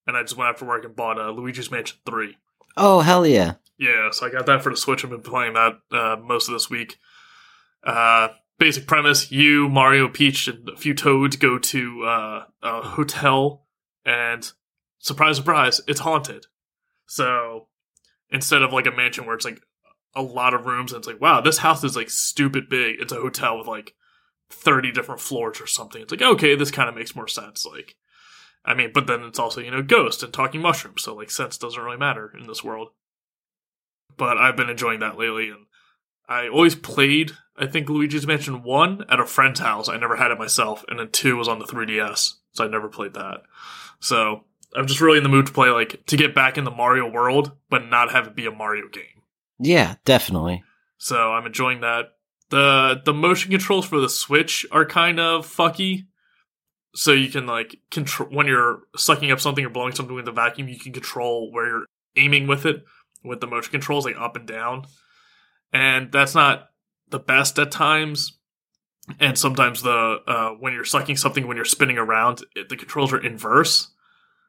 And 0.06 0.16
I 0.16 0.22
just 0.22 0.36
went 0.36 0.50
after 0.50 0.64
work 0.64 0.84
and 0.84 0.96
bought 0.96 1.18
uh, 1.18 1.30
Luigi's 1.30 1.70
Mansion 1.70 1.98
Three. 2.06 2.36
Oh, 2.78 3.00
hell 3.00 3.26
yeah. 3.26 3.54
Yeah, 3.76 4.10
so 4.10 4.26
I 4.26 4.30
got 4.30 4.46
that 4.46 4.62
for 4.62 4.70
the 4.70 4.76
Switch. 4.76 5.04
I've 5.04 5.10
been 5.10 5.20
playing 5.20 5.54
that 5.54 5.78
uh, 5.92 6.16
most 6.22 6.48
of 6.48 6.54
this 6.54 6.70
week. 6.70 6.98
Uh, 7.84 8.28
basic 8.58 8.86
premise: 8.86 9.30
you, 9.30 9.68
Mario, 9.68 10.08
Peach, 10.08 10.48
and 10.48 10.68
a 10.68 10.76
few 10.76 10.94
Toads 10.94 11.36
go 11.36 11.58
to 11.58 12.04
uh, 12.04 12.44
a 12.62 12.82
hotel, 12.82 13.66
and 14.04 14.50
surprise, 14.98 15.36
surprise, 15.36 15.80
it's 15.86 16.00
haunted. 16.00 16.46
So 17.06 17.68
instead 18.30 18.62
of 18.62 18.72
like 18.72 18.86
a 18.86 18.92
mansion 18.92 19.26
where 19.26 19.34
it's 19.34 19.44
like 19.44 19.60
a 20.14 20.22
lot 20.22 20.54
of 20.54 20.66
rooms, 20.66 20.92
and 20.92 20.98
it's 20.98 21.08
like, 21.08 21.20
wow, 21.20 21.40
this 21.40 21.58
house 21.58 21.84
is 21.84 21.96
like 21.96 22.10
stupid 22.10 22.68
big. 22.68 22.96
It's 23.00 23.12
a 23.12 23.16
hotel 23.20 23.58
with 23.58 23.66
like 23.66 23.94
thirty 24.50 24.90
different 24.90 25.20
floors 25.20 25.60
or 25.60 25.66
something. 25.66 26.02
It's 26.02 26.10
like, 26.10 26.22
okay, 26.22 26.54
this 26.54 26.70
kind 26.70 26.88
of 26.88 26.94
makes 26.94 27.14
more 27.14 27.28
sense. 27.28 27.64
Like, 27.64 27.96
I 28.64 28.74
mean, 28.74 28.90
but 28.92 29.06
then 29.06 29.22
it's 29.22 29.38
also 29.38 29.60
you 29.60 29.70
know 29.70 29.82
ghost 29.82 30.22
and 30.22 30.32
talking 30.32 30.60
mushrooms, 30.60 31.02
so 31.02 31.14
like 31.14 31.30
sense 31.30 31.58
doesn't 31.58 31.82
really 31.82 31.96
matter 31.96 32.32
in 32.38 32.46
this 32.46 32.62
world 32.62 32.90
but 34.18 34.36
I've 34.36 34.56
been 34.56 34.68
enjoying 34.68 35.00
that 35.00 35.16
lately. 35.16 35.48
And 35.48 35.66
I 36.28 36.48
always 36.48 36.74
played, 36.74 37.32
I 37.56 37.66
think, 37.66 37.88
Luigi's 37.88 38.26
Mansion 38.26 38.62
1 38.62 39.06
at 39.08 39.20
a 39.20 39.24
friend's 39.24 39.60
house. 39.60 39.88
I 39.88 39.96
never 39.96 40.16
had 40.16 40.30
it 40.30 40.38
myself. 40.38 40.84
And 40.88 40.98
then 40.98 41.08
2 41.10 41.36
was 41.36 41.48
on 41.48 41.58
the 41.58 41.64
3DS, 41.64 42.34
so 42.52 42.64
I 42.64 42.68
never 42.68 42.88
played 42.88 43.14
that. 43.14 43.42
So 44.00 44.44
I'm 44.76 44.86
just 44.86 45.00
really 45.00 45.16
in 45.16 45.22
the 45.22 45.30
mood 45.30 45.46
to 45.46 45.52
play, 45.52 45.70
like, 45.70 46.04
to 46.06 46.16
get 46.16 46.34
back 46.34 46.58
in 46.58 46.64
the 46.64 46.70
Mario 46.70 47.10
world, 47.10 47.52
but 47.70 47.88
not 47.88 48.12
have 48.12 48.26
it 48.26 48.36
be 48.36 48.46
a 48.46 48.50
Mario 48.50 48.88
game. 48.88 49.22
Yeah, 49.58 49.94
definitely. 50.04 50.62
So 50.98 51.32
I'm 51.32 51.46
enjoying 51.46 51.80
that. 51.80 52.12
The 52.50 53.02
the 53.04 53.12
motion 53.12 53.50
controls 53.50 53.84
for 53.84 54.00
the 54.00 54.08
Switch 54.08 54.64
are 54.72 54.86
kind 54.86 55.20
of 55.20 55.46
fucky. 55.46 56.06
So 56.98 57.12
you 57.12 57.28
can 57.28 57.46
like 57.46 57.78
control 57.92 58.28
when 58.28 58.48
you're 58.48 58.80
sucking 58.96 59.30
up 59.30 59.38
something 59.38 59.64
or 59.64 59.70
blowing 59.70 59.94
something 59.94 60.16
with 60.16 60.24
the 60.24 60.32
vacuum, 60.32 60.66
you 60.66 60.80
can 60.80 60.92
control 60.92 61.52
where 61.52 61.64
you're 61.64 61.86
aiming 62.16 62.48
with 62.48 62.66
it 62.66 62.82
with 63.22 63.40
the 63.40 63.46
motion 63.46 63.70
controls, 63.70 64.04
like 64.04 64.16
up 64.18 64.34
and 64.34 64.48
down. 64.48 64.84
And 65.72 66.10
that's 66.10 66.34
not 66.34 66.70
the 67.08 67.20
best 67.20 67.56
at 67.60 67.70
times. 67.70 68.40
And 69.20 69.38
sometimes 69.38 69.82
the 69.82 70.18
uh, 70.26 70.50
when 70.58 70.72
you're 70.72 70.84
sucking 70.84 71.18
something 71.18 71.46
when 71.46 71.56
you're 71.56 71.64
spinning 71.64 71.98
around, 71.98 72.42
it, 72.56 72.68
the 72.68 72.76
controls 72.76 73.12
are 73.12 73.24
inverse. 73.24 73.92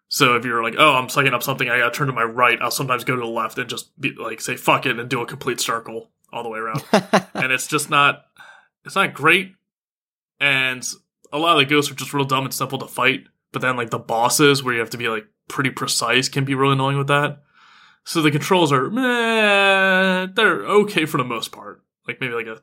So 0.08 0.36
if 0.36 0.44
you're 0.44 0.64
like, 0.64 0.74
oh, 0.76 0.96
I'm 0.96 1.08
sucking 1.08 1.36
up 1.36 1.44
something, 1.44 1.70
I 1.70 1.78
gotta 1.78 1.92
turn 1.92 2.08
to 2.08 2.14
my 2.14 2.24
right. 2.24 2.58
I'll 2.60 2.72
sometimes 2.72 3.04
go 3.04 3.14
to 3.14 3.22
the 3.22 3.28
left 3.28 3.60
and 3.60 3.70
just 3.70 3.92
be 4.02 4.14
like, 4.14 4.42
say 4.42 4.56
fuck 4.56 4.88
it 4.88 4.98
and 4.98 5.08
do 5.08 5.22
a 5.22 5.28
complete 5.28 5.60
circle 5.60 6.10
all 6.34 6.42
the 6.42 6.50
way 6.50 6.58
around. 6.58 6.84
and 7.36 7.52
it's 7.52 7.68
just 7.68 7.92
not, 7.92 8.24
it's 8.86 8.96
not 8.96 9.14
great. 9.14 9.54
And 10.40 10.84
a 11.32 11.38
lot 11.38 11.54
of 11.54 11.60
the 11.60 11.74
ghosts 11.74 11.92
are 11.92 11.96
just 11.96 12.14
real 12.14 12.26
dumb 12.26 12.46
and 12.46 12.54
simple 12.54 12.80
to 12.80 12.88
fight. 12.88 13.26
But 13.52 13.62
then 13.62 13.78
like 13.78 13.90
the 13.90 14.00
bosses 14.00 14.64
where 14.64 14.74
you 14.74 14.80
have 14.80 14.92
to 14.92 14.98
be 14.98 15.10
like 15.10 15.26
pretty 15.48 15.72
precise 15.72 16.30
can 16.30 16.46
be 16.46 16.56
really 16.56 16.74
annoying 16.74 16.98
with 16.98 17.08
that. 17.08 17.42
So 18.06 18.22
the 18.22 18.32
controls 18.32 18.72
are, 18.72 18.90
meh, 18.90 20.28
they're 20.34 20.66
okay 20.66 21.06
for 21.06 21.18
the 21.18 21.24
most 21.24 21.52
part. 21.52 21.84
Like 22.08 22.22
maybe 22.22 22.34
like 22.34 22.48
a, 22.48 22.62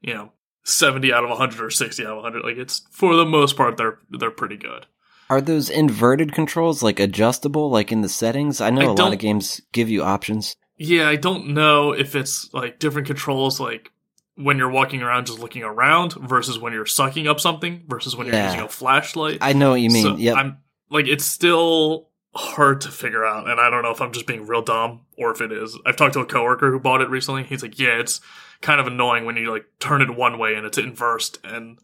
you 0.00 0.14
know, 0.14 0.32
70 0.64 1.12
out 1.12 1.24
of 1.24 1.30
100 1.30 1.60
or 1.60 1.70
60 1.70 2.02
out 2.04 2.10
of 2.10 2.22
100. 2.22 2.44
Like 2.44 2.56
it's, 2.56 2.86
for 2.90 3.16
the 3.16 3.24
most 3.24 3.56
part, 3.56 3.76
they're, 3.76 3.98
they're 4.10 4.30
pretty 4.30 4.56
good. 4.56 4.86
Are 5.28 5.40
those 5.40 5.70
inverted 5.70 6.32
controls 6.32 6.82
like 6.82 7.00
adjustable, 7.00 7.68
like 7.68 7.90
in 7.90 8.02
the 8.02 8.08
settings? 8.08 8.60
I 8.60 8.70
know 8.70 8.82
I 8.82 8.84
a 8.84 8.92
lot 8.92 9.12
of 9.12 9.18
games 9.18 9.60
give 9.72 9.88
you 9.88 10.02
options. 10.02 10.54
Yeah, 10.76 11.08
I 11.08 11.16
don't 11.16 11.48
know 11.48 11.92
if 11.92 12.14
it's 12.14 12.52
like 12.52 12.78
different 12.78 13.06
controls, 13.06 13.58
like 13.58 13.90
when 14.36 14.58
you're 14.58 14.70
walking 14.70 15.02
around 15.02 15.26
just 15.26 15.38
looking 15.38 15.62
around 15.62 16.12
versus 16.14 16.58
when 16.58 16.72
you're 16.72 16.86
sucking 16.86 17.26
up 17.26 17.40
something 17.40 17.84
versus 17.88 18.14
when 18.14 18.26
you're 18.26 18.42
using 18.42 18.60
a 18.60 18.68
flashlight. 18.68 19.38
I 19.40 19.52
know 19.52 19.70
what 19.70 19.80
you 19.80 19.90
mean. 19.90 20.02
So 20.02 20.16
yep. 20.16 20.36
I'm 20.36 20.58
like, 20.90 21.06
it's 21.08 21.24
still 21.24 22.10
hard 22.34 22.82
to 22.82 22.90
figure 22.90 23.24
out, 23.24 23.48
and 23.48 23.58
I 23.58 23.70
don't 23.70 23.82
know 23.82 23.90
if 23.90 24.00
I'm 24.00 24.12
just 24.12 24.26
being 24.26 24.46
real 24.46 24.62
dumb 24.62 25.06
or 25.16 25.30
if 25.30 25.40
it 25.40 25.52
is. 25.52 25.78
I've 25.86 25.96
talked 25.96 26.12
to 26.14 26.20
a 26.20 26.26
coworker 26.26 26.70
who 26.70 26.78
bought 26.78 27.00
it 27.00 27.08
recently. 27.08 27.44
He's 27.44 27.62
like, 27.62 27.78
yeah, 27.78 27.98
it's 27.98 28.20
kind 28.60 28.80
of 28.80 28.86
annoying 28.86 29.24
when 29.24 29.36
you 29.36 29.50
like 29.50 29.66
turn 29.80 30.02
it 30.02 30.14
one 30.14 30.38
way 30.38 30.54
and 30.54 30.66
it's 30.66 30.78
inversed, 30.78 31.38
and 31.42 31.78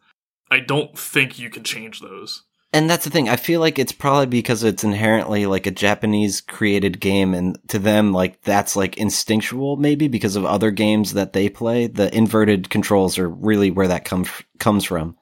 I 0.51 0.61
don't 0.61 0.97
think 0.99 1.39
you 1.39 1.49
can 1.49 1.65
change 1.65 2.01
those. 2.01 2.43
And 2.75 2.89
that's 2.89 3.05
the 3.05 3.11
thing. 3.11 3.29
I 3.29 3.37
feel 3.37 3.61
like 3.61 3.79
it's 3.79 3.93
probably 3.93 4.27
because 4.27 4.65
it's 4.65 4.83
inherently 4.83 5.45
like 5.45 5.67
a 5.67 5.71
Japanese 5.71 6.41
created 6.41 7.01
game 7.01 7.35
and 7.35 7.59
to 7.69 7.79
them 7.79 8.13
like 8.15 8.41
that's 8.43 8.77
like 8.77 8.97
instinctual 8.97 9.77
maybe 9.77 10.09
because 10.09 10.37
of 10.37 10.47
other 10.47 10.71
games 10.71 11.13
that 11.13 11.35
they 11.35 11.51
play. 11.51 11.87
The 11.87 12.15
inverted 12.17 12.71
controls 12.71 13.19
are 13.19 13.29
really 13.29 13.71
where 13.71 13.89
that 13.89 14.07
comes 14.07 14.31
comes 14.59 14.85
from. 14.85 15.17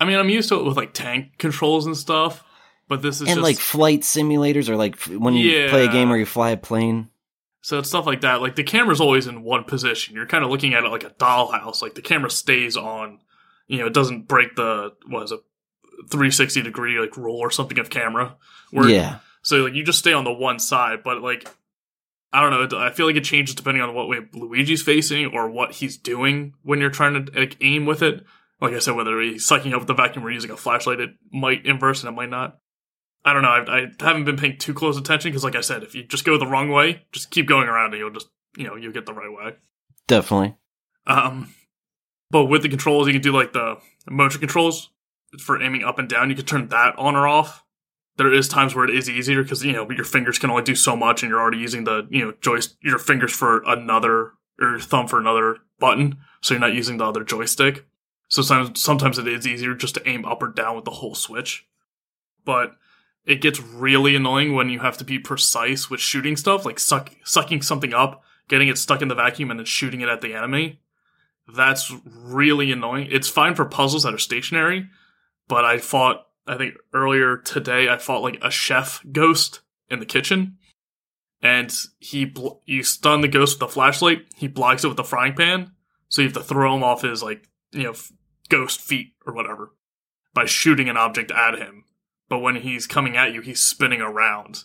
I 0.00 0.04
mean, 0.04 0.16
I'm 0.18 0.28
used 0.28 0.48
to 0.50 0.60
it 0.60 0.64
with 0.64 0.76
like 0.76 0.94
tank 0.94 1.32
controls 1.38 1.84
and 1.86 1.96
stuff, 1.96 2.44
but 2.86 3.02
this 3.02 3.16
is 3.16 3.22
and 3.22 3.38
just, 3.38 3.42
like 3.42 3.56
flight 3.58 4.02
simulators 4.02 4.68
or 4.68 4.76
like 4.76 4.94
f- 4.94 5.08
when 5.08 5.34
you 5.34 5.68
play 5.70 5.84
a 5.84 5.88
game 5.88 6.06
Yeah. 6.06 6.10
where 6.10 6.18
you 6.18 6.26
fly 6.26 6.50
a 6.50 6.56
plane. 6.56 7.08
So 7.60 7.80
it's 7.80 7.88
stuff 7.88 8.06
like 8.06 8.20
that. 8.20 8.40
Like 8.40 8.54
the 8.54 8.62
camera's 8.62 9.00
always 9.00 9.26
in 9.26 9.42
one 9.42 9.64
position. 9.64 10.14
You're 10.14 10.26
kind 10.26 10.44
of 10.44 10.50
looking 10.50 10.74
at 10.74 10.84
it 10.84 10.90
like 10.90 11.02
a 11.02 11.10
dollhouse. 11.10 11.82
Like 11.82 11.96
the 11.96 12.02
camera 12.02 12.30
stays 12.30 12.76
on. 12.76 13.18
You 13.66 13.78
know, 13.78 13.86
it 13.86 13.92
doesn't 13.94 14.28
break 14.28 14.54
the 14.54 14.92
what 15.08 15.24
is 15.24 15.32
it, 15.32 15.40
360 16.08 16.62
degree 16.62 16.98
like 16.98 17.16
roll 17.16 17.38
or 17.38 17.50
something 17.50 17.78
of 17.78 17.90
camera. 17.90 18.36
Where, 18.70 18.88
yeah. 18.88 19.18
So 19.42 19.56
like 19.64 19.74
you 19.74 19.84
just 19.84 19.98
stay 19.98 20.12
on 20.12 20.24
the 20.24 20.32
one 20.32 20.58
side, 20.58 21.02
but 21.02 21.22
like 21.22 21.48
I 22.32 22.42
don't 22.42 22.70
know. 22.70 22.78
I 22.78 22.90
feel 22.90 23.06
like 23.06 23.16
it 23.16 23.24
changes 23.24 23.54
depending 23.54 23.82
on 23.82 23.94
what 23.94 24.08
way 24.08 24.18
Luigi's 24.34 24.82
facing 24.82 25.26
or 25.26 25.48
what 25.48 25.72
he's 25.72 25.96
doing 25.96 26.54
when 26.62 26.80
you're 26.80 26.90
trying 26.90 27.24
to 27.24 27.32
like 27.32 27.56
aim 27.60 27.86
with 27.86 28.02
it. 28.02 28.24
Like 28.60 28.74
I 28.74 28.80
said, 28.80 28.96
whether 28.96 29.20
he's 29.20 29.46
sucking 29.46 29.72
up 29.72 29.80
with 29.80 29.88
the 29.88 29.94
vacuum 29.94 30.26
or 30.26 30.30
using 30.30 30.50
a 30.50 30.56
flashlight, 30.56 31.00
it 31.00 31.10
might 31.32 31.64
inverse 31.64 32.02
and 32.02 32.12
it 32.12 32.16
might 32.16 32.28
not. 32.28 32.58
I 33.24 33.32
don't 33.32 33.42
know. 33.42 33.48
I, 33.48 33.78
I 33.78 33.86
haven't 34.00 34.24
been 34.24 34.36
paying 34.36 34.58
too 34.58 34.74
close 34.74 34.96
attention 34.96 35.30
because, 35.30 35.44
like 35.44 35.56
I 35.56 35.60
said, 35.60 35.82
if 35.82 35.94
you 35.94 36.02
just 36.02 36.24
go 36.24 36.38
the 36.38 36.46
wrong 36.46 36.70
way, 36.70 37.06
just 37.12 37.30
keep 37.30 37.46
going 37.46 37.68
around 37.68 37.92
and 37.92 38.00
you'll 38.00 38.10
just 38.10 38.28
you 38.56 38.66
know 38.66 38.76
you'll 38.76 38.92
get 38.92 39.06
the 39.06 39.14
right 39.14 39.32
way. 39.32 39.54
Definitely. 40.06 40.56
Um, 41.06 41.54
but 42.30 42.46
with 42.46 42.62
the 42.62 42.68
controls, 42.68 43.06
you 43.06 43.14
can 43.14 43.22
do 43.22 43.32
like 43.32 43.52
the 43.52 43.76
motion 44.08 44.40
controls 44.40 44.90
for 45.38 45.60
aiming 45.62 45.84
up 45.84 45.98
and 45.98 46.08
down. 46.08 46.30
You 46.30 46.36
can 46.36 46.44
turn 46.44 46.68
that 46.68 46.98
on 46.98 47.16
or 47.16 47.28
off. 47.28 47.64
There 48.16 48.32
is 48.32 48.48
times 48.48 48.74
where 48.74 48.84
it 48.84 48.94
is 48.94 49.08
easier 49.08 49.42
because 49.42 49.64
you 49.64 49.72
know 49.72 49.88
your 49.90 50.04
fingers 50.04 50.38
can 50.38 50.50
only 50.50 50.62
do 50.62 50.74
so 50.74 50.96
much, 50.96 51.22
and 51.22 51.30
you're 51.30 51.40
already 51.40 51.58
using 51.58 51.84
the 51.84 52.06
you 52.10 52.24
know 52.24 52.34
joyst 52.40 52.76
your 52.82 52.98
fingers 52.98 53.32
for 53.32 53.62
another 53.64 54.32
or 54.60 54.70
your 54.70 54.80
thumb 54.80 55.06
for 55.06 55.20
another 55.20 55.58
button, 55.78 56.16
so 56.40 56.54
you're 56.54 56.60
not 56.60 56.74
using 56.74 56.96
the 56.96 57.06
other 57.06 57.22
joystick. 57.22 57.86
So 58.28 58.42
sometimes 58.42 58.82
sometimes 58.82 59.18
it 59.18 59.28
is 59.28 59.46
easier 59.46 59.74
just 59.74 59.94
to 59.94 60.08
aim 60.08 60.24
up 60.24 60.42
or 60.42 60.48
down 60.48 60.76
with 60.76 60.84
the 60.84 60.90
whole 60.92 61.14
switch. 61.14 61.66
But 62.44 62.76
it 63.24 63.40
gets 63.40 63.60
really 63.60 64.16
annoying 64.16 64.54
when 64.54 64.70
you 64.70 64.80
have 64.80 64.96
to 64.98 65.04
be 65.04 65.18
precise 65.18 65.90
with 65.90 66.00
shooting 66.00 66.36
stuff, 66.36 66.64
like 66.64 66.78
suck, 66.78 67.14
sucking 67.24 67.62
something 67.62 67.92
up, 67.92 68.22
getting 68.48 68.68
it 68.68 68.78
stuck 68.78 69.02
in 69.02 69.08
the 69.08 69.14
vacuum, 69.14 69.50
and 69.50 69.60
then 69.60 69.66
shooting 69.66 70.00
it 70.00 70.08
at 70.08 70.22
the 70.22 70.34
enemy. 70.34 70.80
That's 71.54 71.92
really 72.04 72.72
annoying. 72.72 73.08
It's 73.10 73.28
fine 73.28 73.54
for 73.54 73.64
puzzles 73.64 74.02
that 74.02 74.14
are 74.14 74.18
stationary, 74.18 74.88
but 75.48 75.64
I 75.64 75.78
fought, 75.78 76.26
I 76.46 76.56
think 76.56 76.74
earlier 76.92 77.38
today, 77.38 77.88
I 77.88 77.98
fought 77.98 78.22
like 78.22 78.38
a 78.42 78.50
chef 78.50 79.02
ghost 79.10 79.60
in 79.90 79.98
the 79.98 80.06
kitchen. 80.06 80.58
And 81.40 81.72
he, 81.98 82.24
bl- 82.24 82.58
you 82.64 82.82
stun 82.82 83.20
the 83.20 83.28
ghost 83.28 83.60
with 83.60 83.70
a 83.70 83.72
flashlight, 83.72 84.26
he 84.36 84.48
blocks 84.48 84.84
it 84.84 84.88
with 84.88 84.98
a 84.98 85.04
frying 85.04 85.34
pan, 85.34 85.70
so 86.08 86.20
you 86.20 86.28
have 86.28 86.36
to 86.36 86.42
throw 86.42 86.74
him 86.74 86.82
off 86.82 87.02
his, 87.02 87.22
like, 87.22 87.48
you 87.70 87.84
know, 87.84 87.90
f- 87.90 88.12
ghost 88.48 88.80
feet 88.80 89.12
or 89.24 89.32
whatever 89.32 89.72
by 90.34 90.46
shooting 90.46 90.88
an 90.88 90.96
object 90.96 91.30
at 91.30 91.56
him. 91.58 91.84
But 92.28 92.40
when 92.40 92.56
he's 92.56 92.86
coming 92.86 93.16
at 93.16 93.32
you, 93.32 93.40
he's 93.40 93.64
spinning 93.64 94.00
around, 94.00 94.64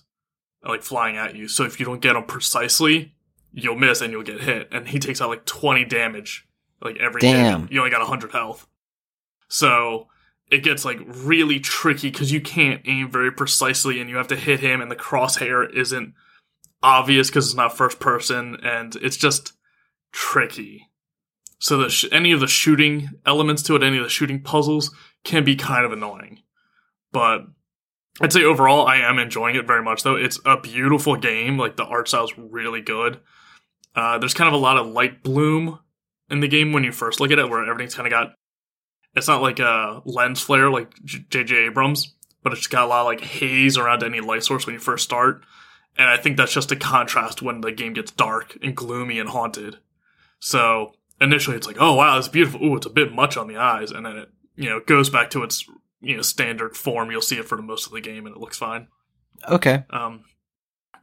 like 0.67 0.81
flying 0.81 1.15
at 1.15 1.35
you. 1.35 1.47
So 1.47 1.63
if 1.63 1.79
you 1.79 1.85
don't 1.85 2.01
get 2.01 2.15
him 2.15 2.23
precisely, 2.23 3.15
you'll 3.51 3.75
miss 3.75 4.01
and 4.01 4.11
you'll 4.11 4.23
get 4.23 4.41
hit. 4.41 4.67
And 4.71 4.87
he 4.87 4.99
takes 4.99 5.21
out 5.21 5.29
like 5.29 5.45
20 5.45 5.85
damage, 5.85 6.47
like 6.81 6.97
every. 6.97 7.21
Damn. 7.21 7.67
You 7.71 7.79
only 7.79 7.91
got 7.91 8.01
100 8.01 8.31
health. 8.31 8.67
So 9.47 10.07
it 10.53 10.63
gets 10.63 10.85
like 10.85 10.99
really 11.07 11.59
tricky 11.59 12.11
because 12.11 12.31
you 12.31 12.39
can't 12.39 12.81
aim 12.85 13.09
very 13.09 13.31
precisely 13.31 13.99
and 13.99 14.09
you 14.09 14.17
have 14.17 14.27
to 14.27 14.35
hit 14.35 14.59
him, 14.59 14.81
and 14.81 14.91
the 14.91 14.95
crosshair 14.95 15.67
isn't 15.75 16.13
obvious 16.83 17.29
because 17.29 17.47
it's 17.47 17.55
not 17.55 17.75
first 17.75 17.99
person, 17.99 18.57
and 18.61 18.95
it's 18.97 19.17
just 19.17 19.53
tricky. 20.11 20.89
So 21.59 21.77
the 21.77 21.89
sh- 21.89 22.05
any 22.11 22.31
of 22.31 22.39
the 22.39 22.47
shooting 22.47 23.09
elements 23.25 23.63
to 23.63 23.75
it, 23.75 23.83
any 23.83 23.97
of 23.97 24.03
the 24.03 24.09
shooting 24.09 24.41
puzzles 24.41 24.93
can 25.23 25.43
be 25.43 25.55
kind 25.55 25.85
of 25.85 25.91
annoying. 25.91 26.41
But 27.11 27.45
I'd 28.21 28.33
say 28.33 28.43
overall, 28.43 28.85
I 28.85 28.97
am 28.97 29.17
enjoying 29.17 29.55
it 29.55 29.65
very 29.65 29.81
much. 29.81 30.03
Though 30.03 30.15
it's 30.15 30.39
a 30.45 30.57
beautiful 30.57 31.15
game, 31.15 31.57
like 31.57 31.77
the 31.77 31.85
art 31.85 32.07
style's 32.07 32.37
really 32.37 32.81
good. 32.81 33.19
Uh, 33.95 34.19
there's 34.19 34.33
kind 34.33 34.47
of 34.47 34.53
a 34.53 34.57
lot 34.63 34.77
of 34.77 34.87
light 34.87 35.23
bloom 35.23 35.79
in 36.29 36.41
the 36.41 36.47
game 36.47 36.73
when 36.73 36.83
you 36.83 36.91
first 36.91 37.19
look 37.19 37.31
at 37.31 37.39
it, 37.39 37.49
where 37.49 37.67
everything's 37.67 37.95
kind 37.95 38.07
of 38.07 38.11
got. 38.11 38.33
It's 39.15 39.27
not 39.27 39.41
like 39.41 39.59
a 39.59 40.01
lens 40.05 40.41
flare 40.41 40.69
like 40.69 40.93
J.J. 41.03 41.55
Abrams, 41.65 42.13
but 42.41 42.53
it's 42.53 42.67
got 42.67 42.85
a 42.85 42.87
lot 42.87 43.01
of 43.01 43.05
like 43.07 43.21
haze 43.21 43.77
around 43.77 44.03
any 44.03 44.19
light 44.19 44.43
source 44.43 44.65
when 44.65 44.73
you 44.73 44.79
first 44.79 45.03
start. 45.03 45.43
And 45.97 46.09
I 46.09 46.17
think 46.17 46.37
that's 46.37 46.53
just 46.53 46.71
a 46.71 46.75
contrast 46.75 47.41
when 47.41 47.61
the 47.61 47.71
game 47.71 47.93
gets 47.93 48.11
dark 48.11 48.57
and 48.63 48.75
gloomy 48.75 49.19
and 49.19 49.29
haunted. 49.29 49.77
So 50.39 50.93
initially 51.21 51.55
it's 51.55 51.67
like, 51.67 51.77
oh 51.79 51.93
wow, 51.93 52.17
it's 52.17 52.27
beautiful. 52.27 52.63
Ooh, 52.63 52.75
it's 52.75 52.85
a 52.85 52.91
bit 52.91 53.13
much 53.13 53.37
on 53.37 53.47
the 53.47 53.57
eyes, 53.57 53.91
and 53.91 54.05
then 54.05 54.17
it 54.17 54.29
you 54.55 54.69
know 54.69 54.79
goes 54.79 55.09
back 55.09 55.29
to 55.31 55.43
its 55.43 55.65
you 56.01 56.15
know 56.15 56.21
standard 56.21 56.75
form. 56.75 57.11
You'll 57.11 57.21
see 57.21 57.37
it 57.37 57.47
for 57.47 57.55
the 57.55 57.61
most 57.61 57.85
of 57.85 57.93
the 57.93 58.01
game, 58.01 58.25
and 58.25 58.35
it 58.35 58.39
looks 58.39 58.57
fine. 58.57 58.87
Okay. 59.47 59.83
Um, 59.89 60.25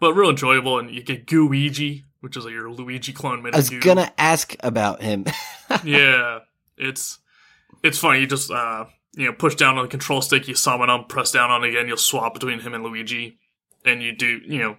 but 0.00 0.14
real 0.14 0.31
enjoyable, 0.31 0.79
and 0.79 0.90
you 0.90 1.02
get 1.02 1.26
Gooigi, 1.26 2.05
which 2.21 2.37
is 2.37 2.45
like 2.45 2.52
your 2.52 2.71
Luigi 2.71 3.12
clone 3.12 3.43
made 3.43 3.55
I 3.55 3.59
was 3.59 3.71
gonna 3.71 4.12
ask 4.19 4.57
about 4.61 5.02
him. 5.02 5.26
yeah, 5.85 6.40
it's 6.76 7.19
it's 7.82 7.99
funny. 7.99 8.20
You 8.20 8.26
just 8.26 8.50
uh 8.50 8.87
you 9.14 9.26
know 9.26 9.32
push 9.32 9.54
down 9.54 9.76
on 9.78 9.84
the 9.84 9.90
control 9.90 10.22
stick, 10.22 10.49
you 10.49 10.54
summon 10.54 10.88
him, 10.90 11.04
press 11.04 11.32
down 11.32 11.50
on 11.50 11.64
it 11.64 11.68
again, 11.70 11.88
you'll 11.88 11.96
swap 11.96 12.34
between 12.34 12.60
him 12.60 12.75
and 12.75 12.84
Luigi, 12.84 13.38
and 13.84 14.02
you 14.02 14.12
do 14.16 14.40
you 14.46 14.58
know. 14.58 14.76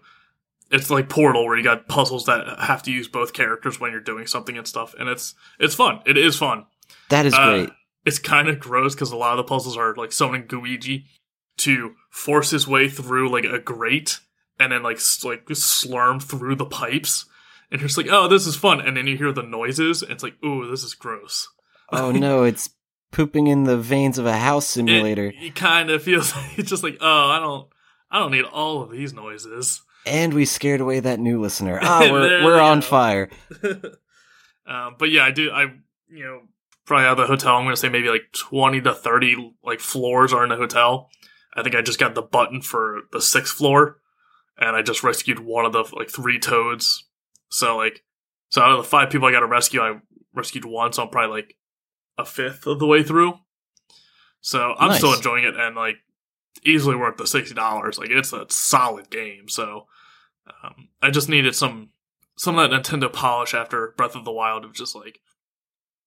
It's 0.74 0.90
like 0.90 1.10
Portal, 1.10 1.46
where 1.46 1.58
you 1.58 1.64
got 1.66 1.90
puzzles 1.90 2.28
that 2.28 2.48
have 2.62 2.82
to 2.84 2.92
use 2.94 3.10
both 3.10 3.34
characters 3.34 3.78
when 3.78 3.92
you're 3.92 4.00
doing 4.00 4.26
something 4.26 4.58
and 4.58 4.66
stuff, 4.66 4.96
and 4.98 5.10
it's 5.10 5.36
it's 5.60 5.76
fun. 5.76 6.00
It 6.06 6.16
is 6.18 6.38
fun. 6.38 6.66
that 7.10 7.26
is 7.26 7.34
Uh, 7.34 7.50
great. 7.50 7.70
It's 8.06 8.20
kind 8.20 8.48
of 8.48 8.60
gross 8.60 8.96
because 8.96 9.12
a 9.12 9.18
lot 9.18 9.32
of 9.32 9.38
the 9.38 9.44
puzzles 9.44 9.76
are 9.76 9.94
like 9.96 10.14
summoning 10.14 10.48
Gooigi 10.48 11.04
to 11.58 11.96
force 12.10 12.52
his 12.52 12.68
way 12.68 12.88
through 12.90 13.30
like 13.30 13.44
a 13.44 13.60
grate 13.60 14.20
and 14.60 14.72
then 14.72 14.82
like 14.82 14.96
s- 14.96 15.24
like 15.26 15.46
slurm 15.48 16.24
through 16.24 16.56
the 16.56 16.66
pipes. 16.66 17.26
And 17.70 17.82
you're 17.82 17.88
just 17.90 17.98
like, 17.98 18.08
oh, 18.10 18.28
this 18.30 18.48
is 18.48 18.56
fun. 18.56 18.80
And 18.82 18.96
then 18.98 19.08
you 19.08 19.18
hear 19.18 19.32
the 19.34 19.44
noises, 19.44 20.02
and 20.02 20.12
it's 20.12 20.24
like, 20.24 20.42
ooh, 20.44 20.70
this 20.72 20.84
is 20.84 20.94
gross. 20.94 21.50
Oh 21.92 22.12
no, 22.14 22.44
it's 22.44 22.70
pooping 23.12 23.48
in 23.48 23.64
the 23.66 23.78
veins 23.78 24.18
of 24.18 24.26
a 24.26 24.38
house 24.38 24.66
simulator. 24.68 25.28
It, 25.28 25.36
it 25.44 25.56
kind 25.56 25.90
of 25.90 26.02
feels 26.04 26.36
like 26.36 26.58
it's 26.60 26.70
just 26.70 26.84
like, 26.84 26.98
oh, 27.02 27.28
I 27.30 27.40
don't, 27.40 27.68
I 28.10 28.20
don't 28.20 28.32
need 28.32 28.46
all 28.46 28.82
of 28.82 28.92
these 28.92 29.14
noises. 29.14 29.82
and 30.06 30.34
we 30.34 30.46
scared 30.46 30.82
away 30.82 31.00
that 31.00 31.20
new 31.20 31.40
listener. 31.40 31.80
Ah, 31.84 32.08
we're 32.12 32.44
we're 32.44 32.60
on 32.60 32.80
go. 32.80 32.86
fire. 32.86 33.30
um, 34.66 34.96
but 35.00 35.10
yeah, 35.12 35.24
I 35.26 35.32
do. 35.32 35.52
I 35.52 35.64
you 36.10 36.24
know 36.24 36.42
probably 36.86 37.06
out 37.06 37.12
of 37.12 37.18
the 37.20 37.28
hotel, 37.28 37.56
I'm 37.56 37.64
going 37.64 37.74
to 37.76 37.80
say 37.80 37.90
maybe 37.90 38.10
like 38.10 38.32
twenty 38.34 38.82
to 38.82 38.94
thirty 38.94 39.54
like 39.64 39.80
floors 39.80 40.34
are 40.34 40.44
in 40.44 40.50
the 40.50 40.56
hotel. 40.58 41.10
I 41.56 41.64
think 41.64 41.76
I 41.76 41.82
just 41.82 42.00
got 42.00 42.16
the 42.16 42.22
button 42.22 42.62
for 42.62 43.02
the 43.12 43.22
sixth 43.22 43.56
floor, 43.56 43.98
and 44.58 44.76
I 44.76 44.82
just 44.82 45.04
rescued 45.04 45.40
one 45.40 45.66
of 45.66 45.74
the 45.74 45.84
like 45.94 46.10
three 46.10 46.40
toads. 46.40 47.06
So 47.50 47.78
like, 47.78 48.04
so 48.50 48.62
out 48.62 48.72
of 48.72 48.78
the 48.78 48.84
five 48.90 49.10
people 49.10 49.28
I 49.28 49.32
got 49.32 49.42
to 49.42 49.48
rescue, 49.48 49.82
I 49.82 50.00
rescued 50.34 50.66
one. 50.66 50.94
So 50.94 51.04
I'm 51.04 51.10
probably 51.10 51.42
like 51.42 51.56
a 52.22 52.26
fifth 52.26 52.66
of 52.68 52.80
the 52.80 52.88
way 52.88 53.04
through. 53.04 53.40
So 54.42 54.74
I'm 54.78 54.94
still 54.94 55.14
enjoying 55.14 55.44
it, 55.44 55.56
and 55.56 55.76
like 55.76 55.98
easily 56.64 56.96
worth 56.96 57.18
the 57.18 57.28
sixty 57.28 57.54
dollars. 57.54 57.98
Like 57.98 58.10
it's 58.10 58.34
a 58.34 58.46
solid 58.50 59.10
game. 59.10 59.48
So 59.48 59.88
um, 60.64 60.90
I 61.02 61.12
just 61.12 61.30
needed 61.30 61.56
some 61.56 61.90
some 62.38 62.58
of 62.58 62.70
that 62.70 62.84
Nintendo 62.84 63.12
polish 63.12 63.54
after 63.54 63.94
Breath 63.98 64.16
of 64.16 64.26
the 64.26 64.32
Wild 64.32 64.66
of 64.66 64.74
just 64.74 64.96
like 64.96 65.20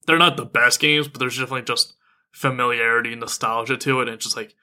they're 0.06 0.18
not 0.18 0.36
the 0.36 0.44
best 0.44 0.80
games, 0.80 1.08
but 1.08 1.18
there's 1.20 1.38
definitely 1.38 1.62
just 1.62 1.94
familiarity 2.32 3.12
and 3.12 3.20
nostalgia 3.20 3.76
to 3.76 4.00
it, 4.00 4.08
and 4.08 4.16
it's 4.16 4.24
just 4.24 4.36
like 4.36 4.54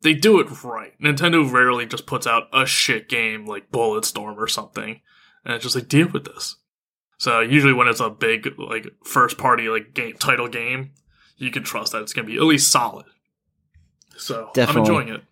they 0.00 0.14
do 0.14 0.40
it 0.40 0.64
right. 0.64 0.98
Nintendo 1.00 1.50
rarely 1.50 1.86
just 1.86 2.06
puts 2.06 2.26
out 2.26 2.48
a 2.52 2.66
shit 2.66 3.08
game 3.08 3.46
like 3.46 3.70
Bulletstorm 3.70 4.36
or 4.36 4.48
something, 4.48 5.00
and 5.44 5.54
it's 5.54 5.62
just 5.62 5.76
like 5.76 5.88
deal 5.88 6.08
with 6.08 6.24
this. 6.24 6.56
So 7.22 7.38
usually 7.38 7.72
when 7.72 7.86
it's 7.86 8.00
a 8.00 8.10
big 8.10 8.52
like 8.58 8.88
first 9.04 9.38
party 9.38 9.68
like 9.68 9.94
game 9.94 10.14
title 10.14 10.48
game, 10.48 10.90
you 11.36 11.52
can 11.52 11.62
trust 11.62 11.92
that 11.92 12.02
it's 12.02 12.12
gonna 12.12 12.26
be 12.26 12.36
at 12.36 12.42
least 12.42 12.72
solid. 12.72 13.06
So 14.16 14.50
Definitely. 14.54 14.80
I'm 14.80 14.86
enjoying 14.86 15.08
it. 15.20 15.24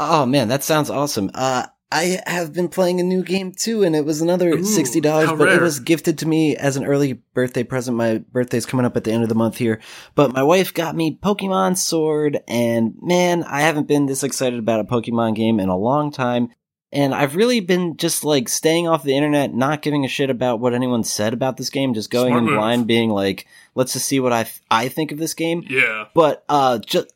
Oh 0.00 0.26
man, 0.26 0.48
that 0.48 0.64
sounds 0.64 0.90
awesome. 0.90 1.30
Uh, 1.32 1.68
I 1.92 2.20
have 2.26 2.52
been 2.52 2.66
playing 2.66 2.98
a 2.98 3.04
new 3.04 3.22
game 3.22 3.52
too, 3.52 3.84
and 3.84 3.94
it 3.94 4.04
was 4.04 4.22
another 4.22 4.48
Ooh, 4.48 4.64
sixty 4.64 5.00
dollars, 5.00 5.30
but 5.38 5.52
it 5.52 5.62
was 5.62 5.78
gifted 5.78 6.18
to 6.18 6.26
me 6.26 6.56
as 6.56 6.76
an 6.76 6.84
early 6.84 7.12
birthday 7.32 7.62
present. 7.62 7.96
My 7.96 8.18
birthday's 8.18 8.66
coming 8.66 8.84
up 8.84 8.96
at 8.96 9.04
the 9.04 9.12
end 9.12 9.22
of 9.22 9.28
the 9.28 9.36
month 9.36 9.56
here, 9.56 9.80
but 10.16 10.32
my 10.32 10.42
wife 10.42 10.74
got 10.74 10.96
me 10.96 11.16
Pokemon 11.22 11.76
Sword, 11.76 12.40
and 12.48 12.96
man, 13.00 13.44
I 13.44 13.60
haven't 13.60 13.86
been 13.86 14.06
this 14.06 14.24
excited 14.24 14.58
about 14.58 14.80
a 14.80 14.84
Pokemon 14.84 15.36
game 15.36 15.60
in 15.60 15.68
a 15.68 15.76
long 15.78 16.10
time. 16.10 16.48
And 16.90 17.14
I've 17.14 17.36
really 17.36 17.60
been 17.60 17.98
just 17.98 18.24
like 18.24 18.48
staying 18.48 18.88
off 18.88 19.02
the 19.02 19.14
internet, 19.14 19.52
not 19.52 19.82
giving 19.82 20.04
a 20.04 20.08
shit 20.08 20.30
about 20.30 20.60
what 20.60 20.72
anyone 20.72 21.04
said 21.04 21.34
about 21.34 21.58
this 21.58 21.68
game, 21.68 21.92
just 21.92 22.10
going 22.10 22.32
Smart 22.32 22.44
in 22.44 22.54
blind, 22.54 22.86
being 22.86 23.10
like, 23.10 23.46
let's 23.74 23.92
just 23.92 24.06
see 24.06 24.20
what 24.20 24.32
I, 24.32 24.44
th- 24.44 24.60
I 24.70 24.88
think 24.88 25.12
of 25.12 25.18
this 25.18 25.34
game. 25.34 25.64
Yeah. 25.68 26.06
But 26.14 26.44
uh, 26.48 26.78
just 26.78 27.12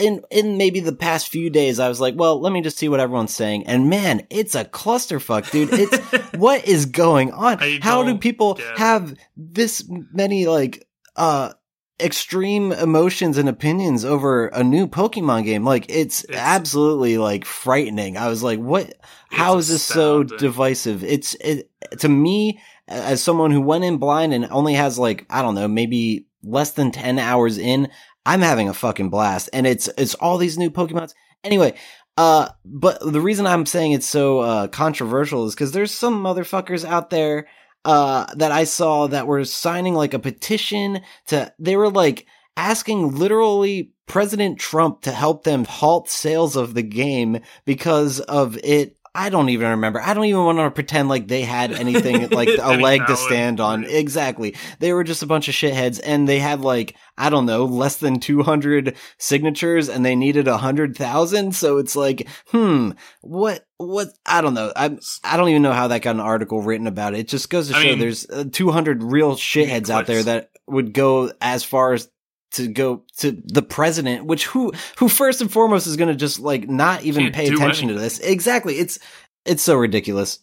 in 0.00 0.22
in 0.30 0.56
maybe 0.56 0.80
the 0.80 0.92
past 0.92 1.28
few 1.28 1.50
days, 1.50 1.80
I 1.80 1.88
was 1.88 2.00
like, 2.00 2.14
well, 2.16 2.40
let 2.40 2.52
me 2.52 2.60
just 2.60 2.78
see 2.78 2.88
what 2.88 3.00
everyone's 3.00 3.34
saying, 3.34 3.66
and 3.66 3.88
man, 3.90 4.26
it's 4.30 4.54
a 4.54 4.64
clusterfuck, 4.64 5.50
dude. 5.50 5.70
It's 5.72 5.98
what 6.36 6.66
is 6.66 6.86
going 6.86 7.32
on? 7.32 7.58
I 7.60 7.78
How 7.82 8.02
do 8.02 8.16
people 8.18 8.58
have 8.76 9.16
this 9.36 9.84
many 9.88 10.46
like 10.46 10.86
uh 11.16 11.52
extreme 12.00 12.72
emotions 12.72 13.38
and 13.38 13.48
opinions 13.48 14.04
over 14.04 14.48
a 14.48 14.62
new 14.62 14.86
Pokemon 14.86 15.44
game? 15.44 15.64
Like, 15.64 15.86
it's, 15.88 16.24
It's- 16.24 16.40
absolutely 16.40 17.18
like 17.18 17.44
frightening. 17.44 18.16
I 18.16 18.28
was 18.28 18.42
like, 18.42 18.58
what? 18.58 18.92
How 19.30 19.56
is 19.58 19.68
this 19.68 19.82
so 19.82 20.22
divisive? 20.22 21.02
It's 21.04 21.34
it 21.40 21.70
to 21.98 22.08
me 22.08 22.60
as 22.88 23.22
someone 23.22 23.50
who 23.50 23.60
went 23.60 23.84
in 23.84 23.98
blind 23.98 24.32
and 24.32 24.46
only 24.50 24.74
has 24.74 24.98
like 24.98 25.26
I 25.28 25.42
don't 25.42 25.54
know 25.56 25.68
maybe 25.68 26.26
less 26.42 26.72
than 26.72 26.92
ten 26.92 27.18
hours 27.18 27.58
in. 27.58 27.88
I'm 28.24 28.40
having 28.40 28.68
a 28.68 28.74
fucking 28.74 29.10
blast, 29.10 29.50
and 29.52 29.66
it's 29.66 29.88
it's 29.98 30.14
all 30.14 30.38
these 30.38 30.58
new 30.58 30.70
Pokemons. 30.70 31.12
Anyway, 31.44 31.74
uh, 32.16 32.48
but 32.64 32.98
the 33.00 33.20
reason 33.20 33.46
I'm 33.46 33.66
saying 33.66 33.92
it's 33.92 34.06
so 34.06 34.40
uh 34.40 34.68
controversial 34.68 35.46
is 35.46 35.54
because 35.54 35.72
there's 35.72 35.92
some 35.92 36.22
motherfuckers 36.22 36.84
out 36.84 37.10
there 37.10 37.46
uh 37.86 38.26
that 38.34 38.52
I 38.52 38.64
saw 38.64 39.06
that 39.06 39.26
were 39.26 39.44
signing 39.44 39.94
like 39.94 40.14
a 40.14 40.18
petition 40.18 41.00
to. 41.28 41.52
They 41.58 41.76
were 41.76 41.90
like 41.90 42.26
asking 42.56 43.16
literally 43.16 43.92
President 44.06 44.58
Trump 44.58 45.02
to 45.02 45.12
help 45.12 45.44
them 45.44 45.64
halt 45.64 46.08
sales 46.08 46.56
of 46.56 46.74
the 46.74 46.82
game 46.82 47.40
because 47.64 48.20
of 48.20 48.58
it. 48.62 48.96
I 49.18 49.30
don't 49.30 49.48
even 49.48 49.70
remember. 49.70 50.00
I 50.00 50.12
don't 50.12 50.26
even 50.26 50.44
want 50.44 50.58
to 50.58 50.70
pretend 50.70 51.08
like 51.08 51.26
they 51.26 51.40
had 51.42 51.72
anything 51.84 52.28
like 52.28 52.48
a 52.48 52.62
Any 52.64 52.82
leg 52.82 53.06
to 53.06 53.16
stand 53.16 53.60
on. 53.60 53.82
right. 53.82 53.90
Exactly. 53.90 54.54
They 54.78 54.92
were 54.92 55.04
just 55.04 55.22
a 55.22 55.26
bunch 55.26 55.48
of 55.48 55.54
shitheads 55.54 56.00
and 56.04 56.28
they 56.28 56.38
had 56.38 56.60
like, 56.60 56.94
I 57.16 57.30
don't 57.30 57.46
know, 57.46 57.64
less 57.64 57.96
than 57.96 58.20
200 58.20 58.94
signatures 59.16 59.88
and 59.88 60.04
they 60.04 60.14
needed 60.16 60.48
a 60.48 60.58
hundred 60.58 60.96
thousand. 60.96 61.56
So 61.56 61.78
it's 61.78 61.96
like, 61.96 62.28
hmm, 62.48 62.90
what, 63.22 63.64
what, 63.78 64.08
I 64.26 64.42
don't 64.42 64.54
know. 64.54 64.70
I, 64.76 64.96
I 65.24 65.36
don't 65.38 65.48
even 65.48 65.62
know 65.62 65.72
how 65.72 65.88
that 65.88 66.02
got 66.02 66.14
an 66.14 66.20
article 66.20 66.60
written 66.60 66.86
about 66.86 67.14
it. 67.14 67.20
It 67.20 67.28
just 67.28 67.48
goes 67.48 67.70
to 67.70 67.76
I 67.76 67.82
show 67.82 67.88
mean- 67.90 67.98
there's 67.98 68.28
uh, 68.28 68.44
200 68.52 69.02
real 69.02 69.34
shitheads 69.34 69.88
out 69.88 70.06
there 70.06 70.22
that 70.24 70.50
would 70.66 70.92
go 70.92 71.32
as 71.40 71.64
far 71.64 71.94
as 71.94 72.10
to 72.56 72.68
go 72.68 73.04
to 73.18 73.32
the 73.44 73.62
president, 73.62 74.26
which 74.26 74.46
who 74.46 74.72
who 74.98 75.08
first 75.08 75.40
and 75.40 75.50
foremost 75.50 75.86
is 75.86 75.96
going 75.96 76.08
to 76.08 76.14
just 76.14 76.38
like 76.38 76.68
not 76.68 77.02
even 77.02 77.24
Can't 77.24 77.34
pay 77.34 77.48
attention 77.48 77.88
to 77.88 77.94
this. 77.94 78.18
Exactly, 78.20 78.74
it's 78.74 78.98
it's 79.44 79.62
so 79.62 79.76
ridiculous. 79.76 80.40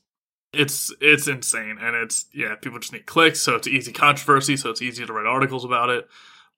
it's 0.54 0.94
it's 1.02 1.28
insane 1.28 1.78
and 1.82 1.96
it's 1.96 2.28
yeah 2.34 2.54
people 2.62 2.78
just 2.78 2.94
need 2.94 3.08
clicks 3.08 3.42
so 3.42 3.56
it's 3.56 3.68
easy 3.68 3.92
controversy 3.92 4.56
so 4.56 4.70
it's 4.70 4.84
easy 4.84 5.04
to 5.04 5.12
write 5.14 5.26
articles 5.26 5.66
about 5.66 5.90
it. 5.90 6.08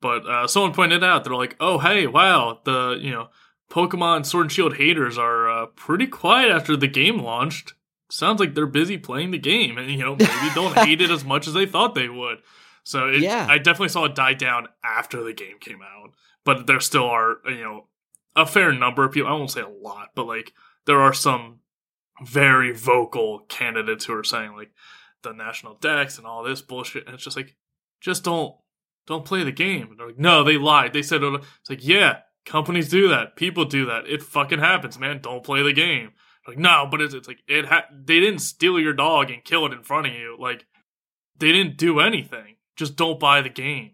But 0.02 0.28
uh, 0.28 0.48
someone 0.48 0.74
pointed 0.74 1.04
out 1.04 1.24
they're 1.24 1.34
like 1.34 1.56
oh 1.60 1.80
hey 1.80 2.06
wow 2.06 2.60
the 2.66 3.00
you 3.02 3.12
know 3.12 3.30
pokemon 3.72 4.26
sword 4.26 4.46
and 4.46 4.52
shield 4.52 4.76
haters 4.76 5.18
are 5.18 5.50
uh, 5.50 5.66
pretty 5.68 6.08
quiet 6.08 6.52
after 6.52 6.76
the 6.76 6.88
game 6.88 7.20
launched. 7.20 7.74
Sounds 8.12 8.40
like 8.40 8.54
they're 8.54 8.68
busy 8.68 8.98
playing 8.98 9.32
the 9.32 9.40
game 9.40 9.78
and 9.78 9.90
you 9.90 9.98
know 9.98 10.16
maybe 10.16 10.54
don't 10.54 10.78
hate 10.86 11.02
it 11.02 11.10
as 11.10 11.24
much 11.24 11.48
as 11.48 11.54
they 11.54 11.66
thought 11.66 11.96
they 11.96 12.10
would 12.10 12.40
so 12.86 13.08
it, 13.10 13.20
Yeah. 13.22 13.46
i 13.50 13.58
definitely 13.58 13.89
saw 13.89 14.06
it 14.06 14.15
die 14.15 14.34
down 14.34 14.68
after 14.84 15.22
the 15.24 15.34
game 15.34 15.60
came 15.60 15.82
out 15.82 16.12
but 16.46 16.68
there 16.68 16.80
still 16.80 17.06
are 17.10 17.38
you 17.48 17.63
know 17.63 17.88
a 18.38 18.46
fair 18.46 18.72
number 18.72 19.03
of 19.03 19.12
people 19.12 19.29
i 19.29 19.33
won't 19.33 19.51
say 19.51 19.62
a 19.62 19.68
lot 19.68 20.10
but 20.16 20.25
like 20.27 20.53
there 20.86 21.01
are 21.01 21.14
some 21.14 21.60
very 22.25 22.72
vocal 22.74 23.40
candidates 23.50 24.05
who 24.05 24.14
are 24.14 24.24
saying 24.24 24.55
like 24.55 24.72
the 25.24 25.33
National 25.33 25.74
Dex 25.75 26.18
and 26.18 26.25
all 26.25 26.44
this 26.44 26.62
bullshit 26.62 27.05
and 27.07 27.16
it's 27.16 27.24
just 27.24 27.36
like 27.36 27.55
just 28.00 28.24
don't 28.24 28.55
don't 29.07 29.25
play 29.25 29.44
the 29.44 29.51
game. 29.51 29.88
And 29.90 30.00
they're 30.00 30.07
like 30.07 30.20
no 30.20 30.44
they 30.44 30.57
lied. 30.57 30.94
They 30.94 31.01
said 31.01 31.22
it's 31.24 31.70
like 31.70 31.86
yeah 31.86 32.20
companies 32.46 32.88
do 32.90 33.10
that. 33.10 33.36
People 33.36 33.66
do 33.66 33.88
that. 33.88 34.07
It 34.07 34.22
fucking 34.24 34.60
happens 34.60 34.98
man. 35.00 35.20
Don't 35.22 35.44
play 35.44 35.62
the 35.64 35.74
game. 35.74 36.12
Like 36.48 36.57
no 36.57 36.88
but 36.90 37.01
it's, 37.01 37.14
it's 37.14 37.27
like 37.27 37.40
it 37.48 37.66
ha- 37.66 37.88
they 37.92 38.20
didn't 38.22 38.40
steal 38.40 38.79
your 38.79 38.94
dog 38.94 39.29
and 39.31 39.44
kill 39.44 39.66
it 39.66 39.74
in 39.74 39.83
front 39.83 40.07
of 40.07 40.14
you. 40.14 40.38
Like 40.40 40.66
they 41.38 41.51
didn't 41.51 41.75
do 41.77 42.00
anything 42.00 42.54
just 42.75 42.96
don't 42.96 43.20
buy 43.20 43.42
the 43.42 43.50
game 43.50 43.92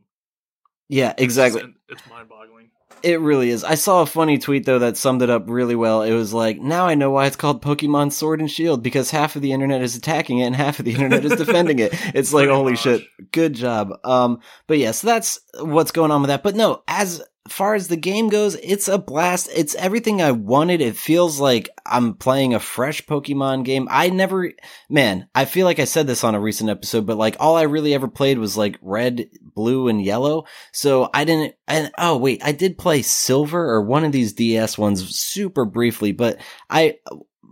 Yeah, 0.89 1.13
exactly. 1.17 1.61
it's, 1.61 2.01
it's 2.01 2.09
mind-boggling 2.09 2.69
It 3.03 3.19
really 3.19 3.49
is. 3.49 3.63
I 3.63 3.75
saw 3.75 4.01
a 4.01 4.05
funny 4.05 4.37
tweet 4.37 4.65
though 4.65 4.79
that 4.79 4.97
summed 4.97 5.21
it 5.21 5.29
up 5.29 5.45
really 5.47 5.75
well. 5.75 6.03
It 6.03 6.13
was 6.13 6.33
like, 6.33 6.59
now 6.59 6.85
I 6.87 6.93
know 6.95 7.09
why 7.11 7.25
it's 7.25 7.35
called 7.35 7.61
Pokemon 7.63 8.11
Sword 8.11 8.39
and 8.41 8.51
Shield 8.51 8.83
because 8.83 9.09
half 9.09 9.35
of 9.35 9.41
the 9.41 9.53
internet 9.53 9.81
is 9.81 9.95
attacking 9.95 10.39
it 10.39 10.45
and 10.45 10.55
half 10.55 10.77
of 10.79 10.85
the 10.85 10.93
internet 10.93 11.25
is 11.25 11.35
defending 11.35 11.79
it. 11.79 11.93
It's 12.13 12.33
like, 12.33 12.49
holy 12.49 12.73
much. 12.73 12.81
shit, 12.81 13.01
good 13.31 13.53
job. 13.53 13.97
Um, 14.03 14.39
but 14.67 14.77
yes, 14.77 14.99
so 14.99 15.07
that's 15.07 15.39
what's 15.59 15.91
going 15.91 16.11
on 16.11 16.21
with 16.21 16.27
that. 16.29 16.43
But 16.43 16.55
no, 16.55 16.83
as 16.87 17.23
far 17.49 17.73
as 17.73 17.87
the 17.87 17.97
game 17.97 18.29
goes, 18.29 18.55
it's 18.55 18.87
a 18.87 18.97
blast. 18.97 19.49
It's 19.53 19.75
everything 19.75 20.21
I 20.21 20.31
wanted. 20.31 20.79
It 20.81 20.95
feels 20.95 21.39
like 21.39 21.69
I'm 21.85 22.13
playing 22.13 22.53
a 22.53 22.59
fresh 22.59 23.05
Pokemon 23.05 23.65
game. 23.65 23.87
I 23.89 24.09
never, 24.09 24.51
man, 24.89 25.27
I 25.33 25.45
feel 25.45 25.65
like 25.65 25.79
I 25.79 25.85
said 25.85 26.07
this 26.07 26.23
on 26.23 26.35
a 26.35 26.39
recent 26.39 26.69
episode, 26.69 27.05
but 27.05 27.17
like 27.17 27.35
all 27.39 27.55
I 27.57 27.63
really 27.63 27.93
ever 27.93 28.07
played 28.07 28.37
was 28.37 28.57
like 28.57 28.77
red, 28.81 29.27
blue, 29.41 29.87
and 29.87 30.03
yellow. 30.03 30.45
So 30.71 31.09
I 31.13 31.25
didn't, 31.25 31.55
and 31.67 31.91
oh 31.97 32.17
wait, 32.17 32.41
I 32.43 32.51
did 32.51 32.77
play 32.77 33.01
silver 33.01 33.71
or 33.71 33.81
one 33.81 34.05
of 34.05 34.11
these 34.11 34.33
DS 34.33 34.77
ones 34.77 35.15
super 35.15 35.65
briefly, 35.65 36.11
but 36.11 36.39
I, 36.69 36.97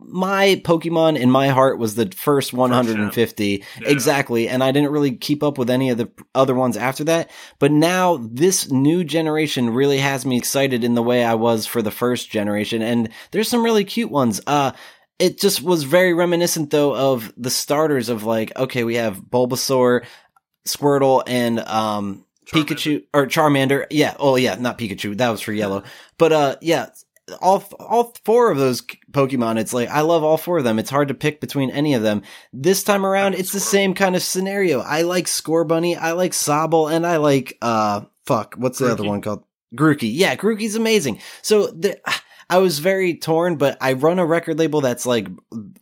my 0.02 0.62
Pokemon 0.64 1.18
in 1.18 1.30
my 1.32 1.50
heart 1.50 1.78
was 1.78 1.96
the 1.96 2.12
first 2.16 2.54
150 2.54 3.64
Yeah. 3.82 3.88
exactly, 3.88 4.48
and 4.50 4.64
I 4.64 4.72
didn't 4.72 4.92
really 4.92 5.16
keep 5.16 5.44
up 5.44 5.58
with 5.58 5.70
any 5.70 5.90
of 5.90 5.98
the 5.98 6.10
other 6.34 6.56
ones 6.56 6.78
after 6.78 7.04
that. 7.06 7.30
But 7.60 7.72
now 7.72 8.20
this 8.32 8.72
new 8.72 9.04
generation 9.04 9.70
really 9.72 9.98
has 10.00 10.26
me 10.26 10.38
excited 10.38 10.84
in 10.84 10.96
the 10.96 11.04
way 11.04 11.24
I 11.24 11.36
was 11.36 11.66
for 11.66 11.82
the 11.82 11.92
first 11.92 12.30
generation, 12.30 12.82
and 12.82 13.10
there's 13.32 13.50
some 13.50 13.64
really 13.64 13.84
cute 13.86 14.12
ones. 14.12 14.42
Uh, 14.48 14.72
it 15.20 15.40
just 15.40 15.62
was 15.62 15.84
very 15.84 16.14
reminiscent 16.14 16.70
though 16.72 16.96
of 16.96 17.34
the 17.36 17.50
starters 17.50 18.10
of 18.10 18.24
like, 18.24 18.56
okay, 18.58 18.84
we 18.84 18.96
have 18.96 19.22
Bulbasaur, 19.22 20.06
Squirtle, 20.68 21.24
and 21.28 21.60
um 21.60 22.26
Charmander. 22.46 22.66
Pikachu 22.66 23.04
or 23.14 23.28
Charmander. 23.28 23.86
Yeah. 23.92 24.16
Oh 24.18 24.36
yeah, 24.36 24.56
not 24.56 24.78
Pikachu. 24.78 25.18
That 25.18 25.30
was 25.30 25.42
for 25.42 25.54
yellow. 25.54 25.84
But 26.18 26.32
uh 26.32 26.56
yeah, 26.62 26.88
all 27.42 27.64
all 27.80 28.16
four 28.26 28.52
of 28.52 28.58
those 28.58 28.82
Pokemon, 29.12 29.60
it's 29.60 29.74
like 29.74 29.90
I 29.90 30.02
love 30.02 30.24
all 30.24 30.38
four 30.38 30.58
of 30.58 30.64
them. 30.64 30.80
It's 30.80 30.90
hard 30.90 31.08
to 31.10 31.14
pick 31.14 31.42
between 31.42 31.72
any 31.72 31.94
of 31.94 32.04
them. 32.04 32.24
This 32.54 32.84
time 32.84 33.06
around, 33.06 33.36
it's 33.36 33.52
the 33.52 33.60
same 33.60 33.94
kind 33.94 34.16
of 34.16 34.22
scenario. 34.22 34.80
I 34.82 35.04
like 35.04 35.26
Scorbunny, 35.26 35.98
I 35.98 36.12
like 36.14 36.32
Sobble, 36.32 36.92
and 36.92 37.06
I 37.06 37.18
like 37.18 37.58
uh 37.62 38.02
fuck, 38.26 38.56
what's 38.56 38.80
the 38.80 38.92
other 38.92 39.04
one 39.04 39.22
called? 39.22 39.44
Grookey. 39.76 40.10
Yeah, 40.12 40.36
Grookey's 40.36 40.76
amazing. 40.76 41.20
So 41.42 41.68
the 41.68 42.00
I 42.50 42.58
was 42.58 42.80
very 42.80 43.16
torn, 43.16 43.58
but 43.58 43.78
I 43.80 43.94
run 43.94 44.18
a 44.18 44.26
record 44.26 44.58
label 44.58 44.82
that's 44.82 45.06
like 45.06 45.28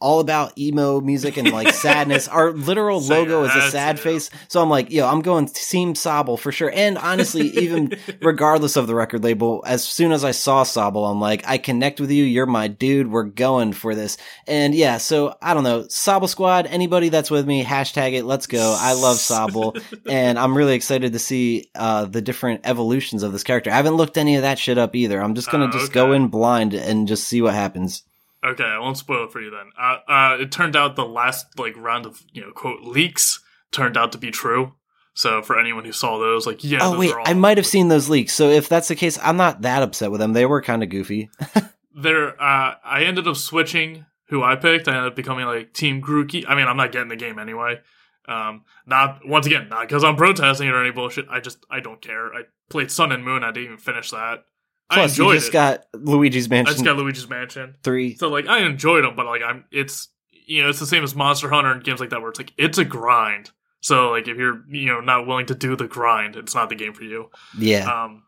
all 0.02 0.20
about 0.20 0.58
emo 0.58 1.00
music 1.00 1.38
and 1.38 1.52
like 1.52 1.74
sadness. 1.74 2.28
Our 2.28 2.52
literal 2.52 3.00
Say 3.00 3.20
logo 3.20 3.44
is 3.46 3.56
a 3.56 3.72
sad 3.72 4.00
face. 4.00 4.30
So 4.50 4.62
I'm 4.62 4.70
like, 4.70 4.92
yo, 4.92 5.08
I'm 5.08 5.22
going 5.22 5.48
Team 5.48 5.94
Sobble 5.94 6.38
for 6.38 6.52
sure. 6.52 6.70
And 6.74 6.98
honestly, 6.98 7.48
even 7.60 7.94
regardless 8.22 8.76
of 8.76 8.88
the 8.88 8.96
record 8.96 9.24
label, 9.24 9.64
as 9.66 9.88
soon 9.88 10.12
as 10.12 10.24
I 10.26 10.32
saw 10.32 10.64
Sobble, 10.64 11.10
I'm 11.10 11.22
like, 11.22 11.44
I 11.48 11.58
connect 11.58 12.02
with 12.02 12.12
you. 12.12 12.26
You're 12.26 12.46
my 12.46 12.68
dude. 12.68 13.10
We're 13.12 13.24
going 13.24 13.72
for 13.72 13.96
this. 13.96 14.18
And 14.46 14.76
yeah, 14.76 14.98
so 14.98 15.36
I 15.42 15.54
don't 15.54 15.64
know. 15.64 15.84
Sobble 15.84 16.28
Squad, 16.28 16.66
anybody 16.68 17.10
that's 17.10 17.32
with 17.32 17.48
me, 17.48 17.64
hashtag 17.64 18.14
it. 18.14 18.26
Let's 18.26 18.48
go. 18.48 18.76
I 18.78 18.92
love 18.94 19.18
Sobble. 19.18 19.82
and 20.10 20.38
I'm 20.38 20.58
really 20.58 20.76
excited 20.76 21.14
to 21.14 21.20
see 21.20 21.70
uh, 21.76 22.06
the 22.06 22.22
different 22.22 22.62
evolutions 22.66 23.24
of 23.24 23.32
this 23.32 23.44
character. 23.44 23.72
I 23.72 23.76
haven't 23.76 23.96
looked 23.96 24.18
any 24.18 24.36
of 24.36 24.42
that 24.42 24.60
shit 24.60 24.78
up 24.78 24.96
either. 24.96 25.22
I'm 25.22 25.36
just 25.36 25.50
gonna 25.50 25.68
Oh, 25.68 25.72
just 25.72 25.92
go 25.92 26.14
in 26.14 26.28
blind 26.28 26.57
and 26.62 27.08
just 27.08 27.28
see 27.28 27.42
what 27.42 27.54
happens. 27.54 28.04
Okay, 28.44 28.64
I 28.64 28.80
won't 28.80 28.98
spoil 28.98 29.26
it 29.26 29.32
for 29.32 29.42
you 29.42 29.50
then. 29.50 29.72
Uh, 29.80 29.98
uh, 30.08 30.38
it 30.40 30.52
turned 30.52 30.76
out 30.76 30.96
the 30.96 31.06
last 31.06 31.60
like 31.60 31.76
round 31.76 32.06
of 32.06 32.24
you 32.32 32.42
know 32.42 32.52
quote 32.52 32.84
leaks 32.84 33.40
turned 33.72 33.98
out 33.98 34.12
to 34.12 34.18
be 34.18 34.32
true. 34.32 34.74
So 35.14 35.42
for 35.42 35.60
anyone 35.60 35.84
who 35.84 35.92
saw 35.92 36.20
those, 36.20 36.46
like 36.46 36.64
yeah, 36.64 36.80
oh 36.82 36.92
those 36.92 37.00
wait, 37.00 37.12
are 37.12 37.20
all, 37.20 37.28
I 37.28 37.34
might 37.34 37.58
have 37.58 37.66
seen 37.66 37.88
those 37.88 38.08
leaks. 38.08 38.34
So 38.34 38.50
if 38.50 38.70
that's 38.70 38.88
the 38.88 38.96
case, 38.96 39.18
I'm 39.22 39.38
not 39.38 39.64
that 39.64 39.82
upset 39.82 40.12
with 40.12 40.20
them. 40.20 40.34
They 40.34 40.46
were 40.46 40.62
kind 40.62 40.84
of 40.84 40.90
goofy. 40.90 41.30
There, 42.00 42.40
uh, 42.40 42.76
I 42.86 43.06
ended 43.06 43.28
up 43.28 43.38
switching 43.38 44.06
who 44.28 44.44
I 44.44 44.56
picked. 44.56 44.88
I 44.88 44.92
ended 44.96 45.08
up 45.08 45.16
becoming 45.16 45.48
like 45.48 45.74
Team 45.74 46.00
Grookey. 46.00 46.46
I 46.48 46.54
mean, 46.54 46.68
I'm 46.68 46.78
not 46.78 46.92
getting 46.92 47.08
the 47.08 47.16
game 47.16 47.40
anyway. 47.40 47.80
Um, 48.28 48.66
not 48.86 49.22
once 49.26 49.48
again, 49.48 49.68
not 49.70 49.88
because 49.88 50.04
I'm 50.04 50.16
protesting 50.16 50.68
it 50.68 50.76
or 50.76 50.84
any 50.84 50.92
bullshit. 50.92 51.26
I 51.28 51.40
just 51.40 51.66
I 51.72 51.80
don't 51.80 52.00
care. 52.00 52.28
I 52.36 52.44
played 52.70 52.92
Sun 52.92 53.12
and 53.12 53.26
Moon. 53.26 53.44
I 53.44 53.48
didn't 53.52 53.66
even 53.66 53.78
finish 53.78 54.12
that. 54.12 54.44
I 54.90 54.96
Plus, 54.96 55.18
you 55.18 55.34
just 55.34 55.50
it. 55.50 55.54
got 55.54 55.86
Luigi's 55.94 56.50
Mansion. 56.50 56.70
I 56.70 56.74
just 56.74 56.86
got 56.86 56.96
Luigi's 56.98 57.28
Mansion. 57.28 57.76
three. 57.84 58.16
So 58.16 58.30
like 58.30 58.48
I 58.48 58.66
enjoyed 58.66 59.04
them, 59.04 59.16
but 59.16 59.26
like 59.26 59.42
I'm 59.44 59.66
it's 59.72 60.08
you 60.46 60.64
know 60.64 60.70
it's 60.70 60.80
the 60.80 60.86
same 60.86 61.04
as 61.04 61.14
Monster 61.16 61.50
Hunter 61.50 61.72
and 61.72 61.84
games 61.84 62.00
like 62.00 62.10
that 62.12 62.22
where 62.22 62.30
it's 62.30 62.40
like 62.40 62.54
it's 62.58 62.78
a 62.78 62.86
grind. 62.86 63.52
So 63.82 64.12
like 64.12 64.28
if 64.28 64.38
you're 64.38 64.64
you 64.70 64.86
know 64.88 65.02
not 65.02 65.28
willing 65.28 65.46
to 65.48 65.56
do 65.56 65.76
the 65.76 65.88
grind, 65.88 66.36
it's 66.36 66.56
not 66.56 66.70
the 66.70 66.76
game 66.76 66.94
for 66.94 67.04
you. 67.04 67.30
Yeah, 67.58 67.86
Um, 68.06 68.24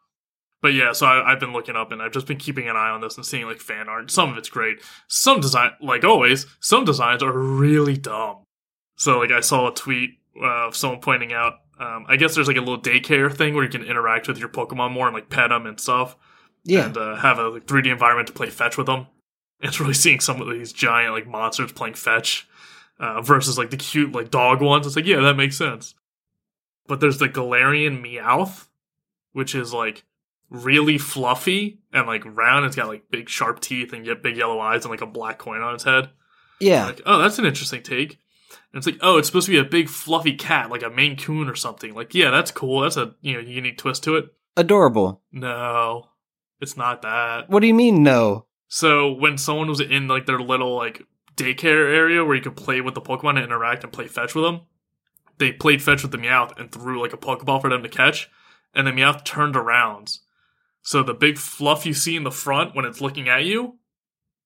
but 0.61 0.73
yeah, 0.73 0.91
so 0.91 1.05
I, 1.05 1.31
I've 1.31 1.39
been 1.39 1.53
looking 1.53 1.77
up 1.77 1.91
and 1.93 2.01
I've 2.01 2.11
just 2.11 2.27
been 2.27 2.37
keeping 2.37 2.67
an 2.67 2.75
eye 2.75 2.89
on 2.89 2.99
this 2.99 3.15
and 3.15 3.25
seeing 3.25 3.45
like 3.45 3.59
fan 3.61 3.87
art. 3.87 4.11
Some 4.11 4.29
of 4.31 4.37
it's 4.37 4.49
great. 4.49 4.79
Some 5.07 5.39
design, 5.39 5.71
like 5.81 6.03
always, 6.03 6.45
some 6.59 6.83
designs 6.83 7.23
are 7.23 7.31
really 7.31 7.95
dumb. 7.97 8.43
So 8.97 9.17
like 9.19 9.31
I 9.31 9.39
saw 9.39 9.71
a 9.71 9.73
tweet 9.73 10.19
uh, 10.41 10.67
of 10.67 10.75
someone 10.75 10.99
pointing 10.99 11.31
out. 11.31 11.53
Um, 11.79 12.05
I 12.09 12.17
guess 12.17 12.35
there's 12.35 12.49
like 12.49 12.57
a 12.57 12.61
little 12.61 12.81
daycare 12.81 13.33
thing 13.33 13.55
where 13.55 13.63
you 13.63 13.69
can 13.69 13.83
interact 13.85 14.27
with 14.27 14.37
your 14.37 14.49
Pokemon 14.49 14.91
more 14.91 15.07
and 15.07 15.15
like 15.15 15.29
pet 15.29 15.49
them 15.49 15.65
and 15.65 15.79
stuff. 15.79 16.17
Yeah. 16.63 16.85
and 16.85 16.97
uh, 16.97 17.15
have 17.15 17.39
a 17.39 17.49
like, 17.49 17.65
3D 17.65 17.91
environment 17.91 18.27
to 18.27 18.33
play 18.33 18.49
fetch 18.49 18.77
with 18.77 18.87
them. 18.87 19.07
It's 19.61 19.79
really 19.79 19.93
seeing 19.93 20.19
some 20.19 20.41
of 20.41 20.49
these 20.49 20.71
giant 20.71 21.13
like 21.13 21.27
monsters 21.27 21.71
playing 21.71 21.95
fetch 21.95 22.47
uh, 22.99 23.21
versus 23.21 23.57
like 23.57 23.69
the 23.71 23.77
cute 23.77 24.11
like 24.13 24.31
dog 24.31 24.61
ones. 24.61 24.87
It's 24.87 24.95
like 24.95 25.05
yeah, 25.05 25.19
that 25.21 25.35
makes 25.35 25.57
sense. 25.57 25.95
But 26.87 26.99
there's 27.01 27.17
the 27.19 27.29
Galarian 27.29 28.01
Meowth, 28.01 28.67
which 29.33 29.53
is 29.55 29.73
like 29.73 30.03
really 30.49 30.97
fluffy 30.97 31.79
and 31.93 32.07
like 32.07 32.23
round. 32.25 32.65
It's 32.65 32.75
got 32.75 32.87
like 32.87 33.11
big 33.11 33.29
sharp 33.29 33.59
teeth 33.59 33.93
and 33.93 34.05
yet 34.05 34.23
big 34.23 34.37
yellow 34.37 34.59
eyes 34.59 34.83
and 34.85 34.91
like 34.91 35.01
a 35.01 35.05
black 35.05 35.37
coin 35.37 35.61
on 35.61 35.75
its 35.75 35.83
head. 35.83 36.09
yeah. 36.59 36.85
Like, 36.87 37.01
oh, 37.05 37.19
that's 37.19 37.37
an 37.39 37.45
interesting 37.45 37.83
take. 37.83 38.17
And 38.73 38.79
it's 38.79 38.87
like, 38.87 38.97
oh, 39.01 39.17
it's 39.17 39.27
supposed 39.27 39.45
to 39.45 39.51
be 39.51 39.59
a 39.59 39.63
big 39.63 39.89
fluffy 39.89 40.33
cat, 40.33 40.69
like 40.71 40.83
a 40.83 40.89
Maine 40.89 41.17
Coon 41.17 41.47
or 41.49 41.55
something. 41.55 41.93
Like, 41.93 42.15
yeah, 42.15 42.31
that's 42.31 42.49
cool. 42.51 42.81
That's 42.81 42.97
a 42.97 43.13
you 43.21 43.33
know 43.33 43.39
unique 43.39 43.77
twist 43.77 44.03
to 44.05 44.15
it. 44.15 44.33
Adorable. 44.57 45.21
No, 45.31 46.08
it's 46.61 46.77
not 46.77 47.01
that. 47.01 47.49
What 47.49 47.61
do 47.61 47.67
you 47.67 47.73
mean, 47.73 48.03
no? 48.03 48.45
So 48.67 49.11
when 49.11 49.37
someone 49.37 49.67
was 49.67 49.79
in 49.79 50.07
like 50.07 50.25
their 50.25 50.39
little 50.39 50.75
like 50.75 51.03
daycare 51.35 51.93
area 51.93 52.23
where 52.23 52.35
you 52.35 52.41
could 52.41 52.55
play 52.55 52.81
with 52.81 52.93
the 52.93 53.01
Pokemon 53.01 53.35
and 53.35 53.45
interact 53.45 53.83
and 53.83 53.93
play 53.93 54.07
fetch 54.07 54.35
with 54.35 54.43
them, 54.43 54.61
they 55.39 55.51
played 55.51 55.81
fetch 55.81 56.03
with 56.03 56.11
the 56.11 56.17
Meowth 56.17 56.57
and 56.59 56.71
threw 56.71 57.01
like 57.01 57.13
a 57.13 57.17
Pokeball 57.17 57.61
for 57.61 57.69
them 57.69 57.81
to 57.81 57.89
catch, 57.89 58.29
and 58.73 58.85
the 58.85 58.91
Meowth 58.91 59.23
turned 59.25 59.55
around. 59.55 60.19
So 60.81 61.01
the 61.01 61.13
big 61.13 61.37
fluff 61.37 61.85
you 61.85 61.93
see 61.93 62.15
in 62.15 62.23
the 62.23 62.31
front 62.31 62.75
when 62.75 62.85
it's 62.85 63.01
looking 63.01 63.27
at 63.27 63.45
you, 63.45 63.77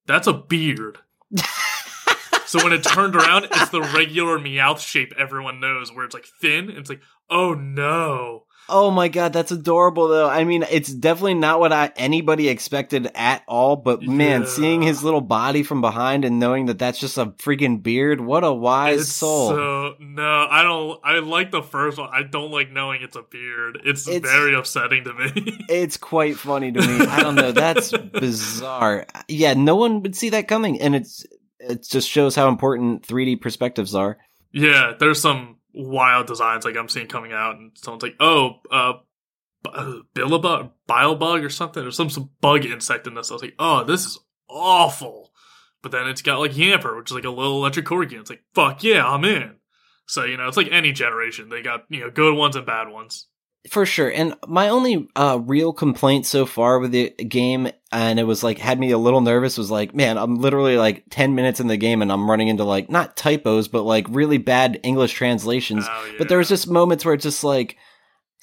that's 0.05 0.27
a 0.27 0.33
beard. 0.33 0.99
so 2.45 2.63
when 2.63 2.73
it 2.73 2.83
turned 2.83 3.15
around, 3.15 3.45
it's 3.45 3.69
the 3.69 3.81
regular 3.81 4.39
Meowth 4.39 4.79
shape 4.79 5.13
everyone 5.17 5.59
knows, 5.59 5.91
where 5.91 6.05
it's 6.05 6.13
like 6.13 6.25
thin. 6.25 6.69
And 6.69 6.77
it's 6.77 6.89
like, 6.89 7.01
oh 7.29 7.53
no. 7.53 8.45
Oh 8.69 8.89
my 8.91 9.07
god, 9.09 9.33
that's 9.33 9.51
adorable 9.51 10.07
though. 10.07 10.29
I 10.29 10.45
mean, 10.45 10.63
it's 10.71 10.91
definitely 10.93 11.33
not 11.33 11.59
what 11.59 11.73
I 11.73 11.91
anybody 11.97 12.47
expected 12.47 13.09
at 13.13 13.43
all, 13.47 13.75
but 13.75 14.01
man, 14.03 14.41
Yeah. 14.43 14.47
seeing 14.47 14.81
his 14.81 15.03
little 15.03 15.21
body 15.21 15.63
from 15.63 15.81
behind 15.81 16.23
and 16.25 16.39
knowing 16.39 16.67
that 16.67 16.79
that's 16.79 16.97
just 16.99 17.17
a 17.17 17.27
freaking 17.27 17.83
beard, 17.83 18.21
what 18.21 18.43
a 18.43 18.53
wise 18.53 19.01
It's 19.01 19.11
soul. 19.11 19.49
So 19.49 19.93
no, 19.99 20.47
I 20.49 20.63
don't. 20.63 20.99
I 21.03 21.19
like 21.19 21.51
the 21.51 21.61
first 21.61 21.97
one. 21.97 22.09
I 22.13 22.23
don't 22.23 22.51
like 22.51 22.71
knowing 22.71 23.01
it's 23.01 23.15
a 23.17 23.23
beard. 23.23 23.79
It's, 23.83 24.07
It's- 24.07 24.21
very 24.31 24.55
upsetting 24.55 25.03
to 25.03 25.13
me. 25.13 25.31
it's 25.69 25.97
quite 25.97 26.37
funny 26.37 26.71
to 26.71 26.79
me. 26.79 27.05
I 27.05 27.21
don't 27.21 27.35
know, 27.35 27.51
that's 27.51 27.91
bizarre. 28.13 29.05
Yeah, 29.27 29.53
no 29.55 29.75
one 29.75 30.01
would 30.01 30.15
see 30.15 30.29
that 30.29 30.47
coming 30.47 30.79
and 30.81 30.95
it's 30.95 31.25
it 31.59 31.83
just 31.89 32.09
shows 32.09 32.35
how 32.35 32.49
important 32.49 33.07
3D 33.07 33.39
perspectives 33.41 33.95
are. 33.95 34.17
yeah, 34.51 34.93
there's 34.99 35.21
some 35.21 35.57
wild 35.73 36.27
designs 36.27 36.65
like 36.65 36.77
I'm 36.77 36.89
seeing 36.89 37.07
coming 37.07 37.33
out, 37.33 37.55
and 37.55 37.71
someone's 37.75 38.03
like, 38.03 38.15
"Oh, 38.19 38.59
uh, 38.71 38.93
uh 39.65 39.99
Billabug, 40.13 40.71
bile 40.87 41.15
bug, 41.15 41.43
or 41.43 41.49
something, 41.49 41.83
or 41.83 41.91
some 41.91 42.09
some 42.09 42.29
bug 42.41 42.65
insect 42.65 43.07
in 43.07 43.15
this." 43.15 43.31
I 43.31 43.35
was 43.35 43.43
like, 43.43 43.55
"Oh, 43.59 43.83
this 43.83 44.05
is 44.05 44.19
awful." 44.49 45.31
But 45.81 45.91
then 45.91 46.07
it's 46.07 46.21
got 46.21 46.39
like 46.39 46.51
Yamper, 46.51 46.97
which 46.97 47.11
is 47.11 47.15
like 47.15 47.25
a 47.25 47.29
little 47.29 47.57
electric 47.57 47.85
corgi. 47.85 48.19
It's 48.19 48.29
like, 48.29 48.43
"Fuck 48.53 48.83
yeah, 48.83 49.05
I'm 49.05 49.25
in." 49.25 49.55
So 50.07 50.23
you 50.25 50.37
know, 50.37 50.47
it's 50.47 50.57
like 50.57 50.69
any 50.71 50.91
generation. 50.91 51.49
They 51.49 51.61
got 51.61 51.85
you 51.89 52.01
know 52.01 52.09
good 52.09 52.35
ones 52.35 52.55
and 52.55 52.65
bad 52.65 52.89
ones. 52.89 53.27
For 53.69 53.85
sure. 53.85 54.09
And 54.09 54.35
my 54.45 54.69
only 54.69 55.07
uh, 55.15 55.39
real 55.41 55.71
complaint 55.71 56.25
so 56.25 56.45
far 56.45 56.79
with 56.79 56.91
the 56.91 57.11
game, 57.11 57.69
and 57.93 58.19
it 58.19 58.25
was 58.25 58.43
like 58.43 58.57
had 58.57 58.77
me 58.77 58.91
a 58.91 58.97
little 58.97 59.21
nervous, 59.21 59.57
was 59.57 59.71
like, 59.71 59.95
man, 59.95 60.17
I'm 60.17 60.35
literally 60.35 60.77
like 60.77 61.05
10 61.09 61.33
minutes 61.33 61.61
in 61.61 61.67
the 61.67 61.77
game 61.77 62.01
and 62.01 62.11
I'm 62.11 62.29
running 62.29 62.49
into 62.49 62.65
like 62.65 62.89
not 62.89 63.15
typos, 63.15 63.69
but 63.69 63.83
like 63.83 64.05
really 64.09 64.37
bad 64.37 64.81
English 64.83 65.13
translations. 65.13 65.85
Oh, 65.89 66.05
yeah. 66.05 66.15
But 66.17 66.27
there 66.27 66.37
was 66.37 66.49
just 66.49 66.69
moments 66.69 67.05
where 67.05 67.13
it's 67.13 67.23
just 67.23 67.43
like, 67.43 67.77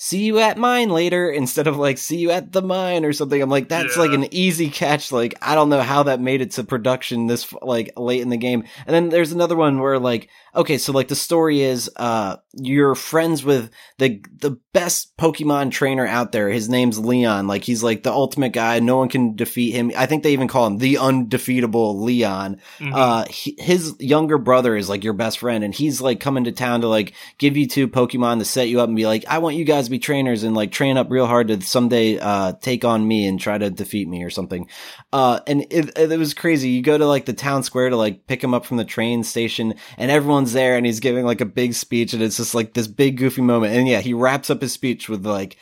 see 0.02 0.24
you 0.24 0.38
at 0.38 0.56
mine 0.56 0.88
later 0.88 1.30
instead 1.30 1.66
of 1.66 1.76
like 1.76 1.98
see 1.98 2.16
you 2.16 2.30
at 2.30 2.52
the 2.52 2.62
mine 2.62 3.04
or 3.04 3.12
something. 3.12 3.42
I'm 3.42 3.50
like, 3.50 3.68
that's 3.68 3.96
Yeah. 3.96 4.02
like 4.02 4.12
an 4.12 4.32
easy 4.34 4.70
catch. 4.70 5.12
Like, 5.12 5.34
I 5.42 5.54
don't 5.54 5.68
know 5.68 5.82
how 5.82 6.04
that 6.04 6.22
made 6.22 6.40
it 6.40 6.52
to 6.52 6.64
production 6.64 7.26
this 7.26 7.52
like 7.60 7.92
late 7.98 8.22
in 8.22 8.30
the 8.30 8.38
game. 8.38 8.64
And 8.86 8.94
then 8.94 9.10
there's 9.10 9.32
another 9.32 9.56
one 9.56 9.78
where 9.78 9.98
like, 9.98 10.30
okay, 10.56 10.78
so 10.78 10.92
like 10.92 11.08
the 11.08 11.14
story 11.14 11.60
is, 11.60 11.90
uh, 11.96 12.36
you're 12.54 12.94
friends 12.94 13.44
with 13.44 13.70
the, 13.98 14.22
the 14.38 14.58
best 14.72 15.14
Pokemon 15.18 15.70
trainer 15.70 16.06
out 16.06 16.32
there. 16.32 16.48
His 16.48 16.70
name's 16.70 16.98
Leon. 16.98 17.46
Like, 17.46 17.62
he's 17.64 17.82
like 17.82 18.02
the 18.02 18.10
ultimate 18.10 18.52
guy. 18.54 18.80
No 18.80 18.96
one 18.96 19.10
can 19.10 19.36
defeat 19.36 19.72
him. 19.72 19.92
I 19.96 20.06
think 20.06 20.22
they 20.22 20.32
even 20.32 20.48
call 20.48 20.66
him 20.66 20.78
the 20.78 20.96
undefeatable 20.96 22.02
Leon 22.02 22.58
Mhm. 22.78 22.92
uh 22.94 23.24
he, 23.28 23.54
his 23.58 23.94
younger 24.00 24.38
brother 24.38 24.76
is 24.76 24.88
like 24.88 25.04
your 25.04 25.12
best 25.12 25.38
friend 25.38 25.62
and 25.62 25.74
he's 25.74 26.00
like 26.00 26.20
coming 26.20 26.44
to 26.44 26.52
town 26.52 26.80
to 26.80 26.88
like 26.88 27.12
give 27.38 27.56
you 27.56 27.66
two 27.66 27.86
pokemon 27.86 28.38
to 28.38 28.44
set 28.44 28.68
you 28.68 28.80
up 28.80 28.88
and 28.88 28.96
be 28.96 29.06
like 29.06 29.24
i 29.28 29.38
want 29.38 29.56
you 29.56 29.64
guys 29.64 29.88
be 29.90 29.98
trainers 29.98 30.42
and 30.42 30.55
like 30.55 30.72
train 30.72 30.96
up 30.96 31.11
real 31.11 31.26
hard 31.26 31.48
to 31.48 31.61
someday 31.61 32.18
uh 32.18 32.53
take 32.55 32.85
on 32.85 33.07
me 33.07 33.26
and 33.26 33.40
try 33.40 33.59
to 33.59 33.70
defeat 33.70 34.09
me 34.09 34.22
or 34.22 34.31
something. 34.31 34.68
Uh 35.12 35.40
and 35.46 35.66
it, 35.70 35.96
it 35.98 36.18
was 36.18 36.35
crazy. 36.35 36.70
You 36.70 36.83
go 36.83 36.96
to 36.96 37.07
like 37.07 37.26
the 37.26 37.33
town 37.33 37.62
square 37.62 37.90
to 37.90 37.96
like 37.96 38.26
pick 38.26 38.42
him 38.42 38.55
up 38.55 38.64
from 38.64 38.76
the 38.76 38.85
train 38.85 39.24
station 39.24 39.74
and 39.98 40.11
everyone's 40.11 40.53
there 40.53 40.76
and 40.76 40.87
he's 40.87 41.00
giving 41.00 41.24
like 41.24 41.40
a 41.40 41.46
big 41.46 41.74
speech 41.74 42.12
and 42.12 42.22
it's 42.22 42.37
just 42.37 42.55
like 42.55 42.72
this 42.72 42.87
big 42.87 43.16
goofy 43.16 43.42
moment. 43.42 43.74
And 43.74 43.88
yeah 43.88 44.00
he 44.00 44.14
wraps 44.14 44.50
up 44.50 44.62
his 44.62 44.72
speech 44.72 45.09
with 45.09 45.26
like 45.26 45.57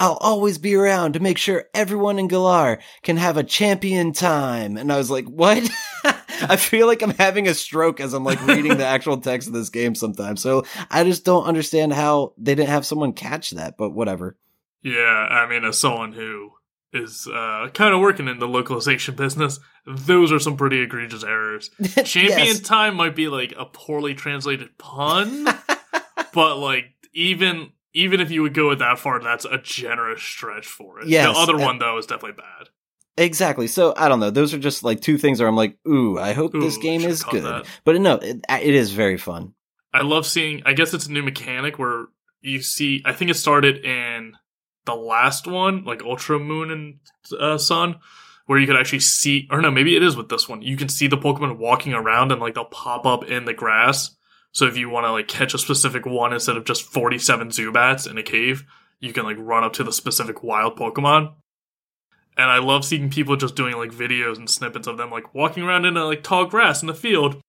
I'll 0.00 0.16
always 0.16 0.56
be 0.58 0.74
around 0.74 1.12
to 1.12 1.20
make 1.20 1.36
sure 1.38 1.66
everyone 1.74 2.18
in 2.18 2.26
Galar 2.26 2.80
can 3.02 3.18
have 3.18 3.36
a 3.36 3.44
champion 3.44 4.12
time. 4.12 4.76
And 4.78 4.90
I 4.90 4.96
was 4.96 5.10
like, 5.10 5.26
what? 5.26 5.70
I 6.04 6.56
feel 6.56 6.86
like 6.86 7.02
I'm 7.02 7.10
having 7.10 7.46
a 7.46 7.52
stroke 7.54 8.00
as 8.00 8.14
I'm 8.14 8.24
like 8.24 8.44
reading 8.46 8.78
the 8.78 8.86
actual 8.86 9.18
text 9.18 9.46
of 9.46 9.52
this 9.54 9.68
game 9.68 9.94
sometimes. 9.94 10.40
So 10.40 10.64
I 10.90 11.04
just 11.04 11.26
don't 11.26 11.44
understand 11.44 11.92
how 11.92 12.32
they 12.38 12.54
didn't 12.54 12.70
have 12.70 12.86
someone 12.86 13.12
catch 13.12 13.50
that, 13.50 13.76
but 13.76 13.90
whatever. 13.90 14.38
Yeah, 14.82 15.02
I 15.30 15.46
mean, 15.46 15.64
as 15.66 15.78
someone 15.78 16.12
who 16.14 16.52
is 16.94 17.28
uh, 17.30 17.68
kind 17.74 17.92
of 17.94 18.00
working 18.00 18.26
in 18.26 18.38
the 18.38 18.48
localization 18.48 19.14
business, 19.14 19.60
those 19.86 20.32
are 20.32 20.38
some 20.40 20.56
pretty 20.56 20.80
egregious 20.80 21.22
errors. 21.22 21.70
Champion 22.04 22.38
Yes. 22.38 22.60
time 22.60 22.94
might 22.96 23.14
be 23.14 23.28
like 23.28 23.52
a 23.58 23.66
poorly 23.66 24.14
translated 24.14 24.78
pun, 24.78 25.44
but 26.32 26.56
like 26.56 26.86
even 27.12 27.72
even 27.92 28.20
if 28.20 28.30
you 28.30 28.42
would 28.42 28.54
go 28.54 28.74
that 28.74 28.98
far, 28.98 29.20
that's 29.20 29.44
a 29.44 29.58
generous 29.58 30.22
stretch 30.22 30.66
for 30.66 31.00
it. 31.00 31.08
Yes, 31.08 31.34
the 31.34 31.40
other 31.40 31.56
one 31.56 31.78
though 31.78 31.98
is 31.98 32.06
definitely 32.06 32.40
bad. 32.42 32.68
Exactly. 33.16 33.66
So 33.66 33.92
I 33.96 34.08
don't 34.08 34.20
know. 34.20 34.30
Those 34.30 34.54
are 34.54 34.58
just 34.58 34.82
like 34.82 35.00
two 35.00 35.18
things 35.18 35.40
where 35.40 35.48
I'm 35.48 35.56
like, 35.56 35.76
ooh, 35.86 36.18
I 36.18 36.32
hope 36.32 36.52
this 36.52 36.78
game 36.78 37.02
is 37.02 37.22
good. 37.22 37.44
that. 37.44 37.66
But 37.84 38.00
no, 38.00 38.14
it, 38.14 38.40
it 38.48 38.74
is 38.74 38.92
very 38.92 39.18
fun. 39.18 39.54
I 39.92 40.02
love 40.02 40.26
seeing. 40.26 40.62
I 40.64 40.72
guess 40.72 40.94
it's 40.94 41.06
a 41.06 41.12
new 41.12 41.22
mechanic 41.22 41.78
where 41.78 42.06
you 42.40 42.62
see. 42.62 43.02
I 43.04 43.12
think 43.12 43.30
it 43.30 43.34
started 43.34 43.84
in 43.84 44.36
the 44.86 44.94
last 44.94 45.46
one, 45.46 45.84
like 45.84 46.02
Ultra 46.02 46.38
Moon 46.38 46.70
and 46.70 46.98
uh, 47.38 47.58
Sun, 47.58 47.96
where 48.46 48.58
you 48.58 48.66
could 48.66 48.76
actually 48.76 49.00
see. 49.00 49.48
Or 49.50 49.60
no, 49.60 49.70
maybe 49.70 49.96
it 49.96 50.02
is 50.02 50.16
with 50.16 50.28
this 50.28 50.48
one. 50.48 50.62
You 50.62 50.76
can 50.76 50.88
see 50.88 51.08
the 51.08 51.18
Pokemon 51.18 51.58
walking 51.58 51.92
around 51.92 52.32
and 52.32 52.40
like 52.40 52.54
they'll 52.54 52.64
pop 52.64 53.04
up 53.04 53.24
in 53.24 53.44
the 53.44 53.54
grass. 53.54 54.16
So 54.52 54.66
if 54.66 54.76
you 54.76 54.90
want 54.90 55.06
to 55.06 55.12
like 55.12 55.28
catch 55.28 55.54
a 55.54 55.58
specific 55.58 56.06
one 56.06 56.32
instead 56.32 56.56
of 56.56 56.64
just 56.64 56.82
forty-seven 56.82 57.48
Zubats 57.48 58.10
in 58.10 58.18
a 58.18 58.22
cave, 58.22 58.64
you 58.98 59.12
can 59.12 59.24
like 59.24 59.36
run 59.38 59.64
up 59.64 59.72
to 59.74 59.84
the 59.84 59.92
specific 59.92 60.42
wild 60.42 60.76
Pokemon. 60.76 61.34
And 62.36 62.50
I 62.50 62.58
love 62.58 62.84
seeing 62.84 63.10
people 63.10 63.36
just 63.36 63.56
doing 63.56 63.76
like 63.76 63.90
videos 63.90 64.36
and 64.36 64.48
snippets 64.48 64.86
of 64.86 64.96
them 64.96 65.10
like 65.10 65.34
walking 65.34 65.62
around 65.62 65.84
in 65.84 65.96
a 65.96 66.04
like 66.04 66.22
tall 66.22 66.46
grass 66.46 66.80
in 66.80 66.86
the 66.86 66.94
field 66.94 67.40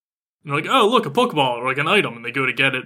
and 0.43 0.51
they're 0.51 0.61
like, 0.61 0.69
oh, 0.69 0.87
look, 0.87 1.05
a 1.05 1.11
Pokeball 1.11 1.57
or 1.57 1.67
like 1.67 1.77
an 1.77 1.87
item. 1.87 2.15
And 2.15 2.25
they 2.25 2.31
go 2.31 2.45
to 2.45 2.53
get 2.53 2.75
it. 2.75 2.85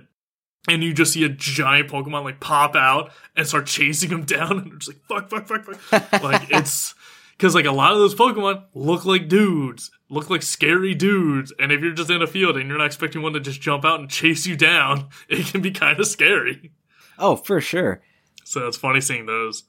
And 0.67 0.84
you 0.84 0.93
just 0.93 1.13
see 1.13 1.23
a 1.23 1.30
giant 1.30 1.89
Pokemon 1.89 2.23
like 2.23 2.39
pop 2.39 2.75
out 2.75 3.12
and 3.36 3.47
start 3.47 3.67
chasing 3.67 4.10
them 4.10 4.23
down. 4.25 4.60
And 4.60 4.71
they're 4.71 4.78
just 4.78 4.89
like, 5.10 5.30
fuck, 5.30 5.30
fuck, 5.30 5.47
fuck, 5.47 5.80
fuck. 5.80 6.23
like, 6.23 6.47
it's 6.49 6.95
because 7.38 7.56
like 7.56 7.65
a 7.65 7.71
lot 7.71 7.91
of 7.91 8.00
those 8.00 8.15
Pokemon 8.15 8.63
look 8.74 9.06
like 9.06 9.28
dudes, 9.28 9.91
look 10.10 10.30
like 10.30 10.41
scary 10.41 10.93
dudes. 10.93 11.54
And 11.60 11.71
if 11.71 11.82
you're 11.82 11.93
just 11.93 12.10
in 12.10 12.21
a 12.21 12.28
field 12.28 12.58
and 12.58 12.67
you're 12.67 12.78
not 12.78 12.88
expecting 12.88 13.21
one 13.21 13.34
to 13.34 13.39
just 13.39 13.62
jump 13.62 13.86
out 13.86 14.00
and 14.00 14.10
chase 14.10 14.45
you 14.45 14.56
down, 14.56 15.10
it 15.30 15.48
can 15.48 15.62
be 15.62 15.71
kind 15.71 16.00
of 16.00 16.08
scary. 16.08 16.71
Oh, 17.17 17.36
for 17.36 17.62
sure. 17.62 18.02
So 18.43 18.67
it's 18.67 18.78
funny 18.78 19.02
seeing 19.02 19.26
those. 19.26 19.63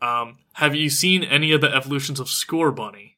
Um, 0.00 0.38
have 0.54 0.74
you 0.74 0.90
seen 0.90 1.24
any 1.24 1.52
of 1.52 1.60
the 1.60 1.74
evolutions 1.74 2.20
of 2.20 2.28
Scorbunny? 2.28 3.14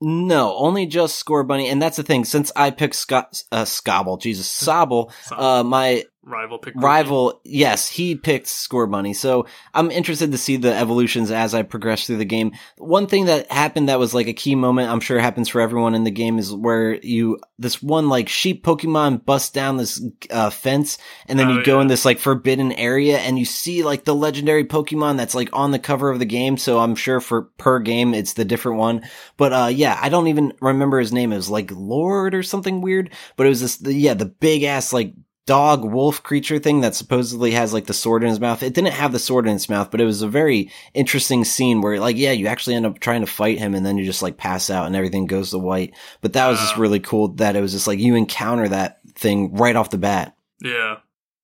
No, 0.00 0.56
only 0.56 0.86
just 0.86 1.22
Scorbunny. 1.24 1.70
And 1.70 1.80
that's 1.80 1.96
the 1.96 2.02
thing. 2.02 2.24
Since 2.24 2.52
I 2.56 2.70
picked 2.70 2.94
Scott, 2.94 3.42
uh, 3.52 3.64
Scobble, 3.64 4.20
Jesus, 4.20 4.48
Sobble, 4.48 5.12
uh, 5.30 5.62
my 5.62 6.04
Rival 6.22 6.58
pick 6.58 6.74
rival, 6.76 7.40
yes, 7.44 7.88
he 7.88 8.14
picked 8.14 8.46
Scorbunny. 8.46 9.16
So 9.16 9.46
I'm 9.72 9.90
interested 9.90 10.30
to 10.32 10.38
see 10.38 10.58
the 10.58 10.74
evolutions 10.74 11.30
as 11.30 11.54
I 11.54 11.62
progress 11.62 12.06
through 12.06 12.18
the 12.18 12.26
game. 12.26 12.52
One 12.76 13.06
thing 13.06 13.24
that 13.24 13.50
happened 13.50 13.88
that 13.88 13.98
was 13.98 14.12
like 14.12 14.26
a 14.26 14.34
key 14.34 14.54
moment, 14.54 14.90
I'm 14.90 15.00
sure 15.00 15.18
happens 15.18 15.48
for 15.48 15.62
everyone 15.62 15.94
in 15.94 16.04
the 16.04 16.10
game 16.10 16.38
is 16.38 16.54
where 16.54 16.94
you, 16.96 17.40
this 17.58 17.82
one 17.82 18.10
like 18.10 18.28
sheep 18.28 18.62
Pokemon 18.62 19.24
busts 19.24 19.50
down 19.50 19.78
this, 19.78 20.04
uh, 20.30 20.50
fence 20.50 20.98
and 21.26 21.38
then 21.38 21.48
Oh, 21.48 21.54
you 21.54 21.64
go 21.64 21.76
yeah. 21.76 21.82
in 21.82 21.88
this 21.88 22.04
like 22.04 22.18
forbidden 22.18 22.72
area 22.72 23.16
and 23.16 23.38
you 23.38 23.46
see 23.46 23.82
like 23.82 24.04
the 24.04 24.14
legendary 24.14 24.66
Pokemon 24.66 25.16
that's 25.16 25.34
like 25.34 25.48
on 25.54 25.70
the 25.70 25.78
cover 25.78 26.10
of 26.10 26.18
the 26.18 26.26
game. 26.26 26.58
So 26.58 26.80
I'm 26.80 26.96
sure 26.96 27.22
for 27.22 27.44
per 27.56 27.78
game, 27.78 28.12
it's 28.12 28.34
the 28.34 28.44
different 28.44 28.76
one. 28.76 29.08
But, 29.38 29.52
uh, 29.54 29.70
yeah, 29.72 29.98
I 29.98 30.10
don't 30.10 30.28
even 30.28 30.52
remember 30.60 31.00
his 31.00 31.14
name. 31.14 31.32
It 31.32 31.36
was 31.36 31.48
like 31.48 31.70
Lord 31.72 32.34
or 32.34 32.42
something 32.42 32.82
weird, 32.82 33.10
but 33.36 33.46
it 33.46 33.48
was 33.48 33.62
this, 33.62 33.78
the, 33.78 33.94
yeah, 33.94 34.12
the 34.12 34.26
big 34.26 34.64
ass 34.64 34.92
like 34.92 35.14
dog 35.50 35.84
wolf 35.84 36.22
creature 36.22 36.60
thing 36.60 36.82
that 36.82 36.94
supposedly 36.94 37.50
has 37.50 37.72
like 37.72 37.86
the 37.86 37.92
sword 37.92 38.22
in 38.22 38.28
his 38.28 38.38
mouth. 38.38 38.62
It 38.62 38.72
didn't 38.72 38.92
have 38.92 39.10
the 39.10 39.18
sword 39.18 39.48
in 39.48 39.56
its 39.56 39.68
mouth, 39.68 39.90
but 39.90 40.00
it 40.00 40.04
was 40.04 40.22
a 40.22 40.28
very 40.28 40.70
interesting 40.94 41.44
scene 41.44 41.80
where 41.80 41.98
like, 41.98 42.16
yeah, 42.16 42.30
you 42.30 42.46
actually 42.46 42.76
end 42.76 42.86
up 42.86 43.00
trying 43.00 43.22
to 43.22 43.26
fight 43.26 43.58
him 43.58 43.74
and 43.74 43.84
then 43.84 43.98
you 43.98 44.04
just 44.04 44.22
like 44.22 44.36
pass 44.36 44.70
out 44.70 44.86
and 44.86 44.94
everything 44.94 45.26
goes 45.26 45.50
to 45.50 45.58
white. 45.58 45.92
But 46.20 46.34
that 46.34 46.46
was 46.46 46.60
just 46.60 46.76
really 46.76 47.00
cool 47.00 47.32
that 47.34 47.56
it 47.56 47.60
was 47.60 47.72
just 47.72 47.88
like 47.88 47.98
you 47.98 48.14
encounter 48.14 48.68
that 48.68 49.00
thing 49.16 49.52
right 49.56 49.74
off 49.74 49.90
the 49.90 49.98
bat. 49.98 50.36
Yeah. 50.60 50.98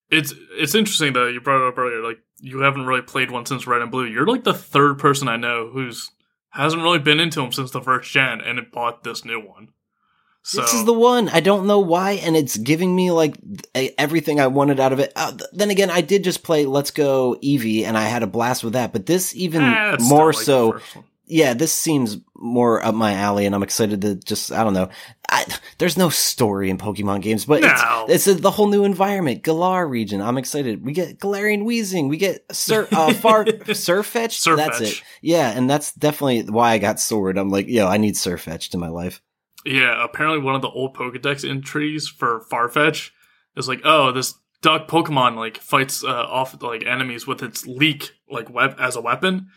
It's 0.09 0.33
it's 0.53 0.77
interesting 0.77 1.13
though, 1.13 1.27
you 1.27 1.41
brought 1.41 1.67
it 1.67 1.69
up 1.69 1.77
earlier, 1.77 2.01
like 2.01 2.21
you 2.39 2.61
haven't 2.61 2.87
really 2.87 3.03
played 3.03 3.33
one 3.33 3.45
since 3.45 3.67
Red 3.67 3.83
and 3.83 3.91
Blue. 3.91 4.07
You're 4.07 4.25
like 4.25 4.45
the 4.45 4.55
third 4.55 5.01
person 5.01 5.27
I 5.27 5.37
know 5.37 5.69
who's 5.73 6.13
hasn't 6.51 6.85
really 6.85 7.01
been 7.01 7.19
into 7.19 7.41
them 7.41 7.51
since 7.51 7.73
the 7.73 7.83
first 7.83 8.13
gen 8.13 8.41
and 8.41 8.61
it 8.61 8.71
bought 8.71 9.03
this 9.03 9.25
new 9.25 9.41
one. 9.41 9.71
So 10.49 10.61
This 10.61 10.75
is 10.75 10.85
the 10.85 10.93
one. 10.93 11.29
I 11.31 11.41
don't 11.41 11.67
know 11.67 11.81
why, 11.81 12.13
and 12.13 12.37
it's 12.37 12.57
giving 12.57 12.95
me 12.95 13.11
like 13.11 13.35
th- 13.75 13.93
everything 13.99 14.39
I 14.39 14.47
wanted 14.47 14.79
out 14.79 14.93
of 14.93 15.01
it. 15.01 15.13
Uh, 15.17 15.33
th- 15.33 15.51
then 15.53 15.71
again, 15.71 15.91
I 15.91 16.03
did 16.03 16.23
just 16.23 16.45
play 16.45 16.67
Let's 16.67 16.93
Go 16.93 17.37
Eevee, 17.43 17.83
and 17.83 17.99
I 17.99 18.03
had 18.05 18.23
a 18.23 18.29
blast 18.29 18.63
with 18.63 18.75
that. 18.75 18.93
But 18.93 19.07
this 19.07 19.35
even 19.35 19.63
eh, 19.65 19.97
more 20.03 20.33
like 20.33 20.41
so, 20.45 20.67
the 20.67 20.79
first 20.79 20.95
one. 20.97 21.05
yeah, 21.27 21.53
this 21.55 21.73
seems 21.73 22.19
more 22.37 22.81
up 22.85 22.95
my 22.95 23.15
alley, 23.15 23.45
and 23.45 23.57
I'm 23.57 23.65
excited 23.65 24.03
to 24.03 24.15
just 24.15 24.53
I 24.53 24.63
don't 24.63 24.73
know. 24.75 24.89
I, 25.29 25.45
there's 25.79 25.97
no 25.97 26.11
story 26.11 26.71
in 26.71 26.79
Pokemon 26.79 27.23
games, 27.23 27.45
but 27.45 27.63
No. 27.63 28.07
it's 28.09 28.29
it's 28.29 28.39
a, 28.39 28.41
the 28.41 28.53
whole 28.53 28.69
new 28.69 28.85
environment, 28.85 29.43
Galar 29.43 29.85
region. 29.89 30.23
I'm 30.23 30.39
excited. 30.39 30.85
We 30.87 30.93
get 30.93 31.19
Galarian 31.19 31.65
Weezing, 31.65 32.09
we 32.09 32.19
get 32.19 32.45
Sir 32.55 32.87
uh, 32.93 33.13
Far 33.25 33.47
Surfetch. 33.47 34.57
That's 34.57 34.81
it. 34.81 35.03
Yeah, 35.23 35.51
and 35.51 35.69
that's 35.69 35.93
definitely 35.93 36.43
why 36.45 36.71
I 36.71 36.79
got 36.79 37.01
Sword. 37.01 37.37
I'm 37.37 37.49
like, 37.51 37.67
yo, 37.67 37.89
I 37.89 37.97
need 37.97 38.15
Surfetch 38.15 38.73
in 38.73 38.79
my 38.79 38.91
life. 38.91 39.21
Yeah, 39.67 40.03
apparently 40.05 40.41
one 40.41 40.55
of 40.55 40.63
the 40.63 40.69
old 40.71 40.95
Pokedex 40.97 41.49
entries 41.49 42.09
for 42.09 42.41
Farfetch 42.51 43.11
is 43.57 43.69
like, 43.69 43.81
oh, 43.85 44.13
this 44.13 44.35
duck 44.63 44.89
Pokemon 44.89 45.37
like 45.37 45.59
fights 45.59 46.03
uh, 46.05 46.09
off 46.09 46.61
like 46.63 46.87
enemies 46.87 47.27
with 47.27 47.43
its 47.43 47.67
leek 47.67 48.13
like 48.31 48.49
web 48.49 48.77
as 48.79 48.97
a 48.97 49.01
weapon, 49.01 49.49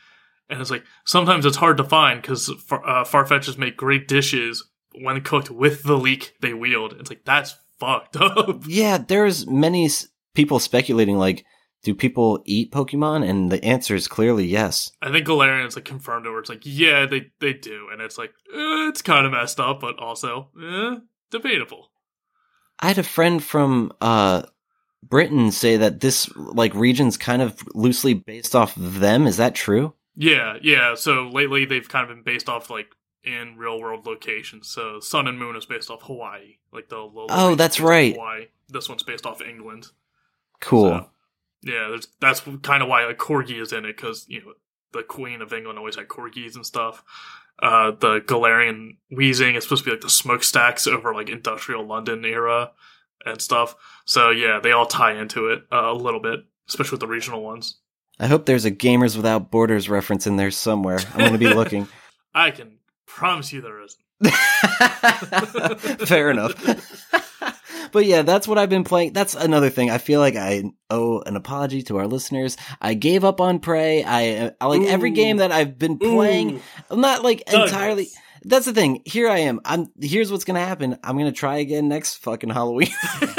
and 0.50 0.60
it's 0.62 0.72
like 0.72 0.84
sometimes 1.06 1.45
it's 1.45 1.58
hard 1.58 1.78
to 1.78 1.84
find 1.84 2.22
because 2.22 2.50
far- 2.67 2.86
uh, 2.86 3.04
Farfetches 3.04 3.58
make 3.58 3.78
great 3.78 4.08
dishes 4.08 4.63
when 5.02 5.22
cooked 5.22 5.52
with 5.52 5.84
the 5.84 5.95
leek 5.98 6.34
they 6.41 6.54
wield. 6.54 6.93
It's 7.00 7.10
like 7.10 7.24
that's 7.24 7.56
fucked 7.80 8.17
up. 8.19 8.63
Yeah, 8.67 8.98
there's 8.98 9.48
many 9.48 9.86
s- 9.86 10.08
people 10.34 10.60
speculating 10.60 11.17
like, 11.17 11.45
do 11.84 11.96
people 11.96 12.42
eat 12.46 12.72
Pokemon? 12.72 13.28
And 13.28 13.52
the 13.52 13.63
answer 13.63 13.96
is 13.96 14.08
clearly 14.08 14.46
yes. 14.46 14.92
I 15.02 15.12
think 15.12 15.28
Galarian's 15.28 15.76
like 15.76 15.86
confirmed 15.86 16.26
it 16.26 16.30
where 16.30 16.39
it's 16.39 16.50
like, 16.50 16.62
yeah, 16.63 17.06
they 17.06 17.32
they 17.39 17.54
do, 17.54 17.88
and 17.92 18.02
it's 18.02 18.18
like 18.18 18.32
eh, 18.54 18.88
it's 18.89 19.02
kind 19.02 19.26
of 19.26 19.32
messed 19.32 19.60
up, 19.60 19.80
but 19.82 20.00
also 20.00 20.50
eh, 20.62 20.98
debatable. 21.32 21.92
I 22.80 22.88
had 22.88 22.98
a 22.98 23.04
friend 23.04 23.44
from 23.44 23.92
uh 24.02 24.44
Britain 25.04 25.52
say 25.52 25.78
that 25.78 26.02
this 26.02 26.30
like 26.36 26.74
region's 26.74 27.18
kind 27.18 27.42
of 27.42 27.63
loosely 27.74 28.13
based 28.13 28.56
off 28.56 28.76
of 28.76 29.00
them. 29.00 29.28
Is 29.28 29.38
that 29.38 29.56
true? 29.56 29.94
Yeah, 30.15 30.58
yeah. 30.62 30.96
So 30.96 31.30
lately 31.30 31.65
they've 31.65 31.88
kind 31.88 32.10
of 32.10 32.15
been 32.15 32.24
based 32.24 32.50
off 32.50 32.70
like 32.70 32.88
in 33.24 33.56
real 33.58 33.80
world 33.80 34.06
locations. 34.06 34.68
So 34.70 35.00
Sun 35.00 35.28
and 35.28 35.39
Moon 35.39 35.56
is 35.56 35.65
based 35.65 35.89
off 35.89 36.04
Hawaii, 36.04 36.58
like 36.72 36.89
the 36.89 37.10
Oh, 37.30 37.56
that's 37.56 37.80
right. 37.80 38.13
Hawaii. 38.13 38.48
This 38.68 38.89
one's 38.89 39.04
based 39.04 39.26
off 39.26 39.42
England. 39.42 39.88
Cool. 40.60 40.89
So, 40.89 41.10
yeah, 41.62 41.88
there's, 41.89 42.08
that's 42.19 42.41
kind 42.62 42.84
of 42.84 42.89
why 42.89 43.06
like 43.06 43.17
Corgi 43.17 43.62
is 43.62 43.74
in 43.74 43.86
it 43.86 43.95
because 43.95 44.26
you 44.28 44.41
know 44.41 44.54
the 44.93 45.04
Queen 45.04 45.41
of 45.41 45.54
England 45.54 45.78
always 45.78 45.95
had 45.95 46.08
corgis 46.08 46.56
and 46.56 46.65
stuff. 46.65 47.04
Uh, 47.62 47.91
the 47.91 48.22
Galarian 48.22 48.98
Weezing 49.12 49.58
is 49.58 49.63
supposed 49.63 49.84
to 49.84 49.89
be 49.89 49.91
like 49.91 50.02
the 50.02 50.10
smokestacks 50.10 50.88
over 50.88 51.13
like 51.13 51.30
industrial 51.30 51.86
London 51.86 52.24
era 52.24 52.72
and 53.26 53.41
stuff. 53.41 53.76
So 54.06 54.30
yeah, 54.30 54.60
they 54.62 54.72
all 54.72 54.86
tie 54.86 55.19
into 55.19 55.48
it 55.48 55.63
uh, 55.72 55.91
a 55.91 55.93
little 55.93 56.22
bit, 56.22 56.39
especially 56.69 56.93
with 56.95 57.02
the 57.02 57.08
regional 57.08 57.43
ones. 57.43 57.80
I 58.19 58.28
hope 58.28 58.45
there's 58.45 58.65
a 58.65 58.72
Gamers 58.72 59.15
Without 59.15 59.50
Borders 59.50 59.89
reference 59.89 60.28
in 60.28 60.36
there 60.36 60.52
somewhere. 60.52 61.00
I'm 61.13 61.19
going 61.19 61.32
to 61.34 61.38
be 61.38 61.48
looking. 61.54 61.88
I 62.34 62.52
can 62.52 62.80
promise 63.06 63.52
you 63.54 63.62
there 63.62 63.82
isn't. 63.82 64.00
Fair 66.08 66.30
enough. 66.30 66.54
but 67.91 68.06
yeah, 68.06 68.21
that's 68.21 68.47
what 68.47 68.58
I've 68.58 68.69
been 68.69 68.84
playing. 68.84 69.13
That's 69.13 69.36
another 69.36 69.69
thing. 69.69 69.89
I 69.89 69.97
feel 69.97 70.19
like 70.19 70.36
I 70.36 70.63
owe 70.89 71.21
an 71.21 71.36
apology 71.36 71.82
to 71.84 71.97
our 71.97 72.08
listeners. 72.08 72.58
I 72.82 72.93
gave 72.93 73.23
up 73.23 73.41
on 73.41 73.60
Prey. 73.60 74.04
I, 74.04 74.52
I 74.60 74.65
like 74.65 74.84
every 74.84 75.12
game 75.12 75.38
that 75.38 75.52
I've 75.52 75.78
been 75.78 75.97
playing. 75.97 76.58
Ooh, 76.58 76.62
I'm 76.89 77.02
not 77.02 77.23
like 77.23 77.45
Douglas. 77.45 77.71
entirely. 77.71 78.10
That's 78.43 78.65
the 78.65 78.73
thing. 78.73 79.02
Here 79.06 79.30
I 79.30 79.39
am. 79.39 79.60
I'm. 79.65 79.88
Here's 79.99 80.32
what's 80.32 80.45
gonna 80.45 80.65
happen. 80.65 80.97
I'm 81.04 81.17
gonna 81.17 81.32
try 81.32 81.58
again 81.58 81.89
next 81.89 82.15
fucking 82.17 82.49
Halloween. 82.49 82.89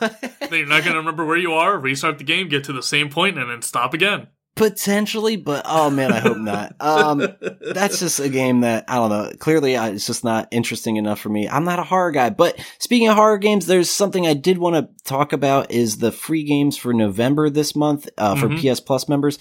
Then 0.50 0.60
You're 0.60 0.68
not 0.68 0.84
gonna 0.84 0.98
remember 0.98 1.24
where 1.24 1.36
you 1.36 1.52
are. 1.52 1.78
Restart 1.78 2.18
the 2.18 2.24
game, 2.24 2.48
get 2.48 2.64
to 2.64 2.72
the 2.72 2.82
same 2.82 3.08
point, 3.08 3.38
and 3.38 3.50
then 3.50 3.62
stop 3.62 3.94
again. 3.94 4.28
Potentially, 4.56 5.36
but 5.36 5.62
oh 5.68 5.90
man, 5.90 6.12
I 6.12 6.18
hope 6.20 6.38
not. 6.38 6.74
Um, 6.80 7.28
that's 7.60 8.00
just 8.00 8.18
a 8.20 8.28
game 8.30 8.62
that 8.62 8.86
I 8.88 8.94
don't 8.94 9.10
know. 9.10 9.30
Clearly, 9.38 9.76
uh, 9.76 9.90
it's 9.90 10.06
just 10.06 10.24
not 10.24 10.48
interesting 10.50 10.96
enough 10.96 11.20
for 11.20 11.28
me. 11.28 11.46
I'm 11.46 11.64
not 11.64 11.78
a 11.78 11.84
horror 11.84 12.10
guy. 12.10 12.30
But 12.30 12.58
speaking 12.78 13.08
of 13.08 13.16
horror 13.16 13.36
games, 13.36 13.66
there's 13.66 13.90
something 13.90 14.26
I 14.26 14.32
did 14.32 14.56
want 14.56 14.76
to 14.76 14.88
talk 15.04 15.34
about 15.34 15.70
is 15.70 15.98
the 15.98 16.10
free 16.10 16.42
games 16.42 16.76
for 16.78 16.94
November 16.94 17.50
this 17.50 17.76
month 17.76 18.08
uh, 18.16 18.34
for 18.34 18.48
Mhm. 18.48 18.74
PS 18.74 18.80
Plus 18.80 19.08
members. 19.10 19.38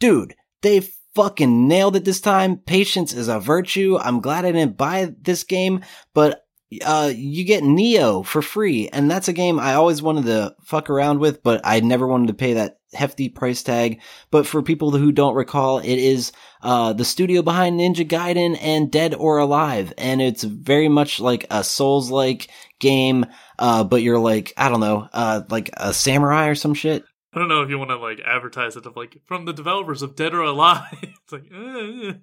Dude, 0.00 0.34
they 0.60 0.86
fucking 1.14 1.66
nailed 1.66 1.96
it 1.96 2.04
this 2.04 2.20
time. 2.20 2.58
Patience 2.58 3.14
is 3.14 3.28
a 3.28 3.40
virtue. 3.40 3.96
I'm 3.98 4.20
glad 4.20 4.44
I 4.44 4.52
didn't 4.52 4.76
buy 4.76 5.14
this 5.22 5.44
game, 5.44 5.80
but 6.14 6.44
uh, 6.84 7.12
you 7.14 7.44
get 7.44 7.62
Nioh 7.62 8.24
for 8.24 8.42
free, 8.42 8.88
and 8.88 9.10
that's 9.10 9.28
a 9.28 9.32
game 9.32 9.58
I 9.58 9.74
always 9.74 10.02
wanted 10.02 10.26
to 10.26 10.54
fuck 10.64 10.90
around 10.90 11.18
with, 11.20 11.42
but 11.42 11.60
I 11.64 11.80
never 11.80 12.06
wanted 12.06 12.28
to 12.28 12.34
pay 12.34 12.54
that 12.54 12.78
hefty 12.92 13.28
price 13.28 13.62
tag. 13.62 14.00
But 14.30 14.46
for 14.46 14.62
people 14.62 14.90
who 14.90 15.12
don't 15.12 15.34
recall, 15.34 15.78
it 15.78 15.86
is 15.86 16.32
uh, 16.62 16.92
the 16.92 17.04
studio 17.04 17.42
behind 17.42 17.80
Ninja 17.80 18.06
Gaiden 18.06 18.58
and 18.60 18.90
Dead 18.90 19.14
or 19.14 19.38
Alive, 19.38 19.92
and 19.96 20.20
it's 20.20 20.44
very 20.44 20.88
much 20.88 21.20
like 21.20 21.46
a 21.50 21.64
Souls-like 21.64 22.48
game, 22.80 23.26
uh, 23.58 23.84
but 23.84 24.02
you're 24.02 24.18
like 24.18 24.52
I 24.56 24.68
don't 24.68 24.80
know, 24.80 25.08
uh, 25.12 25.42
like 25.48 25.70
a 25.76 25.94
samurai 25.94 26.48
or 26.48 26.54
some 26.54 26.74
shit. 26.74 27.04
I 27.32 27.38
don't 27.38 27.48
know 27.48 27.62
if 27.62 27.70
you 27.70 27.78
want 27.78 27.90
to 27.90 27.96
like 27.96 28.20
advertise 28.24 28.76
it 28.76 28.86
of 28.86 28.96
like 28.96 29.18
from 29.26 29.44
the 29.44 29.52
developers 29.52 30.02
of 30.02 30.16
Dead 30.16 30.34
or 30.34 30.42
Alive. 30.42 30.82
it's 31.02 31.32
like 31.32 31.44
uh, 31.52 31.56
the 31.56 32.20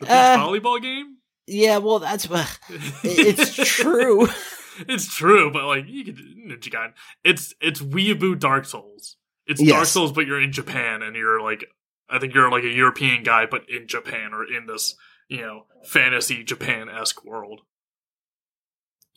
beach 0.00 0.08
Uh, 0.10 0.36
volleyball 0.38 0.80
game. 0.80 1.18
Yeah, 1.46 1.78
well, 1.78 1.98
that's 1.98 2.24
it's 3.02 3.54
true. 3.54 4.28
it's 4.88 5.14
true, 5.14 5.50
but 5.50 5.64
like 5.64 5.84
you 5.86 6.04
could 6.04 6.16
Ninja 6.16 6.70
Gaiden. 6.70 6.92
It's 7.22 7.54
it's 7.60 7.80
Weeaboo 7.80 8.38
Dark 8.38 8.64
Souls. 8.64 9.16
It's 9.46 9.62
Dark 9.62 9.86
Souls, 9.86 10.12
but 10.12 10.26
you're 10.26 10.40
in 10.40 10.52
Japan 10.52 11.02
and 11.02 11.14
you're 11.16 11.40
like 11.40 11.64
I 12.08 12.18
think 12.18 12.34
you're 12.34 12.50
like 12.50 12.64
a 12.64 12.68
European 12.68 13.22
guy, 13.22 13.46
but 13.46 13.68
in 13.68 13.86
Japan 13.86 14.32
or 14.32 14.44
in 14.44 14.66
this 14.66 14.94
you 15.28 15.42
know 15.42 15.66
fantasy 15.84 16.44
Japan 16.44 16.88
esque 16.88 17.24
world. 17.24 17.60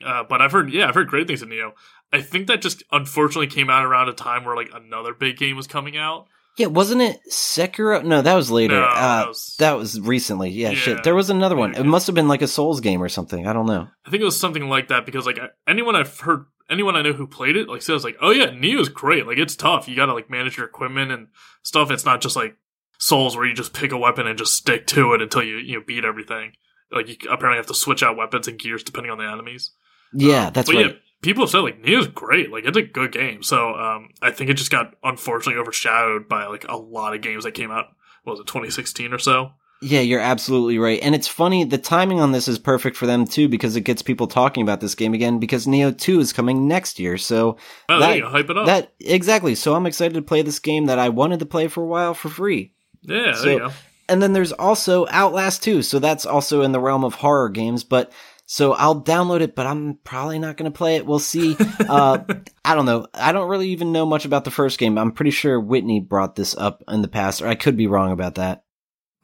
Uh, 0.05 0.23
but 0.23 0.41
I've 0.41 0.51
heard, 0.51 0.71
yeah, 0.71 0.87
I've 0.87 0.95
heard 0.95 1.07
great 1.07 1.27
things 1.27 1.41
of 1.41 1.49
Nioh. 1.49 1.71
I 2.13 2.21
think 2.21 2.47
that 2.47 2.61
just 2.61 2.83
unfortunately 2.91 3.47
came 3.47 3.69
out 3.69 3.83
around 3.83 4.09
a 4.09 4.13
time 4.13 4.45
where 4.45 4.55
like 4.55 4.69
another 4.73 5.13
big 5.13 5.37
game 5.37 5.57
was 5.57 5.67
coming 5.67 5.97
out. 5.97 6.27
Yeah, 6.57 6.67
wasn't 6.67 7.01
it 7.03 7.19
Sekiro? 7.31 8.03
No, 8.03 8.21
that 8.21 8.33
was 8.33 8.49
later. 8.51 8.79
No, 8.79 8.83
uh, 8.85 9.19
that 9.21 9.27
was- 9.27 9.55
that 9.59 9.77
was 9.77 9.99
recently. 10.01 10.49
Yeah, 10.49 10.69
Yeah. 10.71 10.75
shit. 10.75 11.03
There 11.03 11.15
was 11.15 11.29
another 11.29 11.55
one. 11.55 11.75
It 11.75 11.85
must 11.85 12.07
have 12.07 12.15
been 12.15 12.27
like 12.27 12.41
a 12.41 12.47
Souls 12.47 12.79
game 12.81 13.01
or 13.01 13.09
something. 13.09 13.47
I 13.47 13.53
don't 13.53 13.67
know. 13.67 13.87
I 14.05 14.09
think 14.09 14.21
it 14.21 14.25
was 14.25 14.39
something 14.39 14.67
like 14.67 14.87
that 14.89 15.05
because 15.05 15.25
like 15.25 15.39
anyone 15.67 15.95
I've 15.95 16.19
heard, 16.19 16.45
anyone 16.69 16.95
I 16.95 17.03
know 17.03 17.13
who 17.13 17.27
played 17.27 17.55
it, 17.55 17.69
like 17.69 17.81
says 17.83 18.03
like, 18.03 18.17
oh 18.21 18.31
yeah, 18.31 18.47
Nioh's 18.47 18.89
great. 18.89 19.27
Like 19.27 19.37
it's 19.37 19.55
tough. 19.55 19.87
You 19.87 19.95
got 19.95 20.07
to 20.07 20.13
like 20.13 20.29
manage 20.29 20.57
your 20.57 20.65
equipment 20.65 21.11
and 21.11 21.27
stuff. 21.63 21.91
It's 21.91 22.05
not 22.05 22.21
just 22.21 22.35
like 22.35 22.55
Souls 22.97 23.37
where 23.37 23.45
you 23.45 23.53
just 23.53 23.73
pick 23.73 23.91
a 23.91 23.97
weapon 23.97 24.25
and 24.25 24.37
just 24.37 24.53
stick 24.55 24.87
to 24.87 25.13
it 25.13 25.21
until 25.21 25.43
you 25.43 25.57
you 25.57 25.75
know, 25.77 25.83
beat 25.85 26.03
everything. 26.05 26.53
Like 26.91 27.07
you 27.07 27.15
apparently 27.29 27.57
have 27.57 27.67
to 27.67 27.73
switch 27.75 28.01
out 28.01 28.17
weapons 28.17 28.47
and 28.47 28.57
gears 28.57 28.81
depending 28.81 29.11
on 29.11 29.19
the 29.19 29.25
enemies. 29.25 29.71
Yeah, 30.13 30.47
Um, 30.47 30.53
that's 30.53 30.73
right. 30.73 30.85
Yeah, 30.87 30.91
people 31.21 31.43
have 31.43 31.49
said 31.49 31.59
like 31.59 31.81
Nioh's 31.81 32.07
great. 32.07 32.51
Like 32.51 32.65
it's 32.65 32.77
a 32.77 32.81
good 32.81 33.11
game. 33.11 33.43
So 33.43 33.73
um, 33.75 34.09
I 34.21 34.31
think 34.31 34.49
it 34.49 34.55
just 34.55 34.71
got 34.71 34.93
unfortunately 35.03 35.59
overshadowed 35.61 36.27
by 36.27 36.45
like 36.47 36.65
a 36.67 36.77
lot 36.77 37.15
of 37.15 37.21
games 37.21 37.43
that 37.43 37.53
came 37.53 37.71
out. 37.71 37.85
what 38.23 38.33
was 38.33 38.39
it 38.41 38.47
2016 38.47 39.13
or 39.13 39.19
so? 39.19 39.51
Yeah, 39.79 39.99
you're 40.01 40.19
absolutely 40.19 40.79
right. 40.79 40.99
And 41.03 41.13
it's 41.13 41.27
funny, 41.27 41.63
the 41.63 41.77
timing 41.77 42.19
on 42.19 42.31
this 42.31 42.47
is 42.47 42.57
perfect 42.57 42.97
for 42.97 43.05
them 43.05 43.25
too, 43.25 43.47
because 43.47 43.75
it 43.75 43.81
gets 43.81 44.01
people 44.01 44.25
talking 44.25 44.63
about 44.63 44.81
this 44.81 44.95
game 44.95 45.13
again, 45.13 45.37
because 45.37 45.67
Neo 45.67 45.91
2 45.91 46.19
is 46.19 46.33
coming 46.33 46.67
next 46.67 46.97
year. 46.99 47.15
So 47.19 47.57
Oh, 47.87 47.99
That-. 47.99 48.21
Hype 48.23 48.49
it 48.49 48.57
up. 48.57 48.65
that, 48.65 48.93
exactly. 48.99 49.53
So 49.53 49.75
I'm 49.75 49.85
excited 49.85 50.15
to 50.15 50.23
play 50.23 50.41
this 50.41 50.57
game 50.57 50.87
that 50.87 50.97
I 50.97 51.09
wanted 51.09 51.37
to 51.41 51.45
play 51.45 51.67
for 51.67 51.83
a 51.83 51.87
while 51.87 52.15
for 52.15 52.27
free. 52.29 52.73
yeah, 53.03 53.21
there 53.23 53.33
so- 53.35 53.49
you 53.51 53.59
go. 53.59 53.71
And 54.09 54.23
then 54.23 54.31
there's 54.33 54.53
also 54.53 55.05
Outlast 55.11 55.61
2. 55.63 55.81
So 55.83 55.99
that's 55.99 56.25
also 56.25 56.61
in 56.63 56.71
the 56.71 56.79
realm 56.79 57.03
of 57.03 57.13
horror 57.15 57.49
games, 57.49 57.83
but 57.83 58.11
so 58.49 58.71
I'll 58.71 59.03
download 59.03 59.41
it, 59.41 59.55
but 59.55 59.67
I'm 59.67 59.95
probably 60.05 60.39
not 60.39 60.55
going 60.55 60.71
to 60.71 60.75
play 60.75 60.95
it. 60.95 61.05
We'll 61.05 61.19
see. 61.19 61.55
Uh, 61.87 62.21
I 62.65 62.75
don't 62.75 62.85
know. 62.85 63.07
I 63.13 63.31
don't 63.31 63.47
really 63.47 63.69
even 63.69 63.93
know 63.93 64.05
much 64.05 64.25
about 64.25 64.43
the 64.43 64.51
first 64.51 64.77
game. 64.77 64.97
I'm 64.97 65.13
pretty 65.13 65.31
sure 65.31 65.57
Whitney 65.57 66.01
brought 66.01 66.35
this 66.35 66.55
up 66.57 66.83
in 66.89 67.01
the 67.01 67.07
past, 67.07 67.41
or 67.41 67.47
I 67.47 67.55
could 67.55 67.77
be 67.77 67.87
wrong 67.87 68.11
about 68.11 68.35
that. 68.35 68.65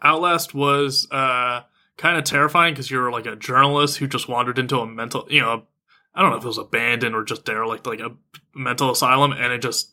Outlast 0.01 0.53
was 0.53 1.07
uh, 1.11 1.61
kind 1.97 2.17
of 2.17 2.23
terrifying 2.23 2.73
because 2.73 2.89
you're 2.89 3.11
like 3.11 3.25
a 3.25 3.35
journalist 3.35 3.97
who 3.97 4.07
just 4.07 4.29
wandered 4.29 4.59
into 4.59 4.79
a 4.79 4.87
mental, 4.87 5.27
you 5.29 5.41
know, 5.41 5.63
I 6.15 6.21
don't 6.21 6.31
know 6.31 6.37
if 6.37 6.43
it 6.43 6.47
was 6.47 6.57
abandoned 6.57 7.15
or 7.15 7.23
just 7.23 7.43
derelict, 7.43 7.85
like 7.85 7.99
a 7.99 8.15
mental 8.55 8.91
asylum, 8.91 9.33
and 9.33 9.51
it 9.51 9.61
just 9.61 9.91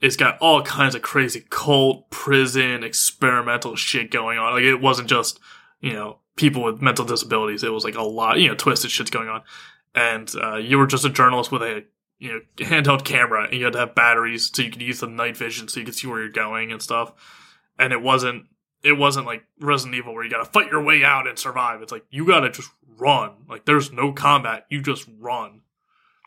it's 0.00 0.16
got 0.16 0.38
all 0.38 0.62
kinds 0.62 0.94
of 0.94 1.02
crazy 1.02 1.44
cult, 1.50 2.10
prison, 2.10 2.84
experimental 2.84 3.74
shit 3.74 4.10
going 4.10 4.38
on. 4.38 4.52
Like 4.52 4.64
it 4.64 4.80
wasn't 4.80 5.08
just 5.08 5.40
you 5.80 5.94
know 5.94 6.18
people 6.36 6.62
with 6.62 6.82
mental 6.82 7.04
disabilities. 7.04 7.62
It 7.62 7.72
was 7.72 7.84
like 7.84 7.94
a 7.96 8.02
lot, 8.02 8.38
you 8.38 8.48
know, 8.48 8.54
twisted 8.54 8.90
shit's 8.90 9.10
going 9.10 9.28
on. 9.28 9.42
And 9.94 10.30
uh, 10.42 10.56
you 10.56 10.78
were 10.78 10.86
just 10.86 11.04
a 11.04 11.10
journalist 11.10 11.52
with 11.52 11.62
a 11.62 11.84
you 12.18 12.32
know 12.32 12.40
handheld 12.66 13.04
camera, 13.04 13.44
and 13.44 13.54
you 13.54 13.64
had 13.64 13.72
to 13.74 13.78
have 13.80 13.94
batteries 13.94 14.50
so 14.52 14.62
you 14.62 14.70
could 14.70 14.82
use 14.82 15.00
the 15.00 15.06
night 15.06 15.36
vision 15.36 15.68
so 15.68 15.78
you 15.80 15.86
could 15.86 15.94
see 15.94 16.06
where 16.06 16.20
you're 16.20 16.30
going 16.30 16.72
and 16.72 16.82
stuff. 16.82 17.12
And 17.78 17.92
it 17.92 18.02
wasn't 18.02 18.46
it 18.82 18.92
wasn't 18.98 19.26
like 19.26 19.44
Resident 19.60 19.96
Evil 19.96 20.14
where 20.14 20.24
you 20.24 20.30
gotta 20.30 20.44
fight 20.44 20.70
your 20.70 20.82
way 20.82 21.04
out 21.04 21.26
and 21.28 21.38
survive. 21.38 21.80
It's 21.82 21.92
like 21.92 22.04
you 22.10 22.26
gotta 22.26 22.50
just 22.50 22.70
run. 22.98 23.32
Like 23.48 23.64
there's 23.66 23.92
no 23.92 24.12
combat. 24.12 24.66
You 24.68 24.80
just 24.82 25.08
run. 25.18 25.60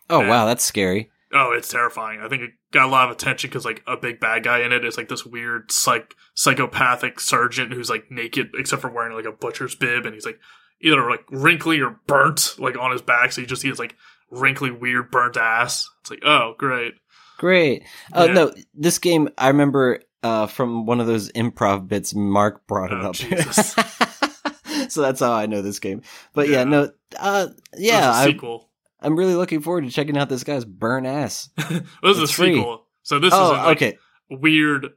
Oh 0.10 0.22
And- 0.22 0.30
wow, 0.30 0.46
that's 0.46 0.64
scary. 0.64 1.10
Oh, 1.34 1.52
it's 1.52 1.68
terrifying. 1.70 2.22
I 2.22 2.30
think 2.30 2.42
it 2.44 2.52
got 2.72 2.88
a 2.88 2.92
lot 2.92 3.10
of 3.10 3.16
attention 3.16 3.50
because 3.50 3.66
like 3.66 3.84
a 3.86 3.98
big 3.98 4.20
bad 4.20 4.44
guy 4.44 4.62
in 4.62 4.72
it 4.72 4.86
is 4.86 4.96
like 4.98 5.10
this 5.10 5.26
weird 5.26 5.72
psych 5.72 6.14
psychopathic 6.36 7.20
surgeon 7.20 7.72
who's 7.72 7.90
like 7.90 8.06
naked 8.10 8.52
except 8.58 8.82
for 8.82 8.90
wearing 8.90 9.16
like 9.16 9.26
a 9.26 9.32
butcher's 9.32 9.76
bib 9.76 10.06
and 10.06 10.14
he's 10.14 10.26
like 10.26 10.40
either 10.82 11.10
like 11.10 11.26
wrinkly 11.30 11.82
or 11.82 12.00
burnt 12.08 12.56
like 12.60 12.78
on 12.78 12.92
his 12.92 13.02
back 13.02 13.32
so 13.32 13.42
you 13.42 13.48
just 13.48 13.62
see 13.62 13.68
his 13.70 13.80
like 13.80 13.96
wrinkly 14.32 14.72
weird 14.72 15.12
burnt 15.12 15.36
ass. 15.38 15.90
It's 16.02 16.10
like 16.12 16.22
oh 16.26 16.56
great. 16.58 16.94
Great. 17.38 17.84
Uh, 18.14 18.26
Yeah. 18.28 18.34
No, 18.34 18.54
this 18.74 18.98
game 19.00 19.30
I 19.38 19.50
remember 19.50 20.00
uh, 20.24 20.48
from 20.48 20.86
one 20.86 21.00
of 21.00 21.08
those 21.08 21.32
improv 21.34 21.88
bits. 21.88 22.16
Mark 22.16 22.66
brought 22.68 22.92
it 22.92 23.00
Oh, 23.04 23.10
up, 23.10 23.16
so 24.90 25.02
that's 25.02 25.20
how 25.20 25.32
I 25.34 25.46
know 25.46 25.62
this 25.62 25.80
game. 25.80 26.02
But 26.34 26.48
yeah, 26.50 26.60
Yeah. 26.60 26.64
no, 26.64 26.92
uh, 27.20 27.48
yeah, 27.78 28.12
I, 28.12 28.26
sequel. 28.26 28.67
I'm 29.02 29.16
really 29.18 29.36
looking 29.36 29.62
forward 29.62 29.84
to 29.86 29.92
checking 29.92 30.18
out 30.18 30.30
this 30.30 30.44
guy's 30.44 30.66
burn 30.66 31.06
ass. 31.06 31.50
it 31.58 31.84
was 32.02 32.20
a 32.20 32.28
free. 32.28 32.56
sequel. 32.56 32.86
So 33.04 33.20
this 33.20 33.34
is 33.34 33.40
oh, 33.40 33.54
in, 33.54 33.58
like, 33.64 33.78
okay. 33.78 33.98
weird 34.30 34.88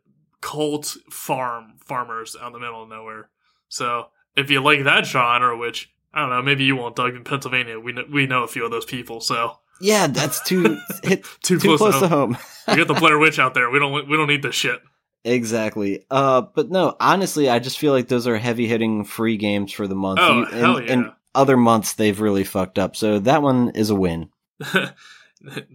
cult 0.40 0.96
farm 1.10 1.74
farmers 1.84 2.36
out 2.40 2.48
in 2.48 2.52
the 2.54 2.58
middle 2.60 2.82
of 2.82 2.88
nowhere. 2.88 3.28
So 3.68 4.06
if 4.36 4.50
you 4.50 4.62
like 4.62 4.84
that 4.84 5.06
genre, 5.06 5.56
which 5.56 5.92
I 6.14 6.20
don't 6.20 6.30
know, 6.30 6.42
maybe 6.42 6.64
you 6.64 6.76
won't, 6.76 6.96
Doug. 6.96 7.14
In 7.14 7.24
Pennsylvania, 7.24 7.78
we 7.78 7.92
know, 7.92 8.04
we 8.10 8.26
know 8.26 8.42
a 8.42 8.48
few 8.48 8.64
of 8.64 8.70
those 8.70 8.84
people. 8.84 9.20
So 9.20 9.58
Yeah, 9.80 10.06
that's 10.08 10.42
too 10.42 10.78
hit 11.04 11.24
too, 11.42 11.58
too 11.58 11.76
close, 11.76 11.78
close 11.78 11.94
to 11.94 12.00
to 12.00 12.08
home. 12.08 12.32
home. 12.34 12.42
we 12.68 12.76
got 12.76 12.88
the 12.88 12.94
Blair 12.98 13.18
Witch 13.18 13.38
out 13.38 13.54
there. 13.54 13.70
We 13.70 13.78
don't 13.78 14.08
we 14.08 14.16
don't 14.16 14.28
need 14.28 14.42
this 14.42 14.54
shit. 14.54 14.80
Exactly. 15.24 16.04
Uh, 16.10 16.42
but 16.54 16.70
no, 16.70 16.96
honestly, 16.98 17.50
I 17.50 17.58
just 17.58 17.78
feel 17.78 17.92
like 17.92 18.08
those 18.08 18.26
are 18.26 18.38
heavy 18.38 18.66
hitting 18.66 19.04
free 19.04 19.36
games 19.36 19.70
for 19.70 19.86
the 19.86 19.94
month. 19.94 20.18
Oh 20.20 20.38
You- 20.40 20.44
hell 20.46 20.82
yeah! 20.82 20.92
and 20.92 21.12
other 21.34 21.56
months 21.56 21.92
they've 21.92 22.20
really 22.20 22.44
fucked 22.44 22.78
up. 22.78 22.96
So 22.96 23.18
that 23.20 23.42
one 23.42 23.70
is 23.70 23.90
a 23.90 23.94
win. 23.94 24.30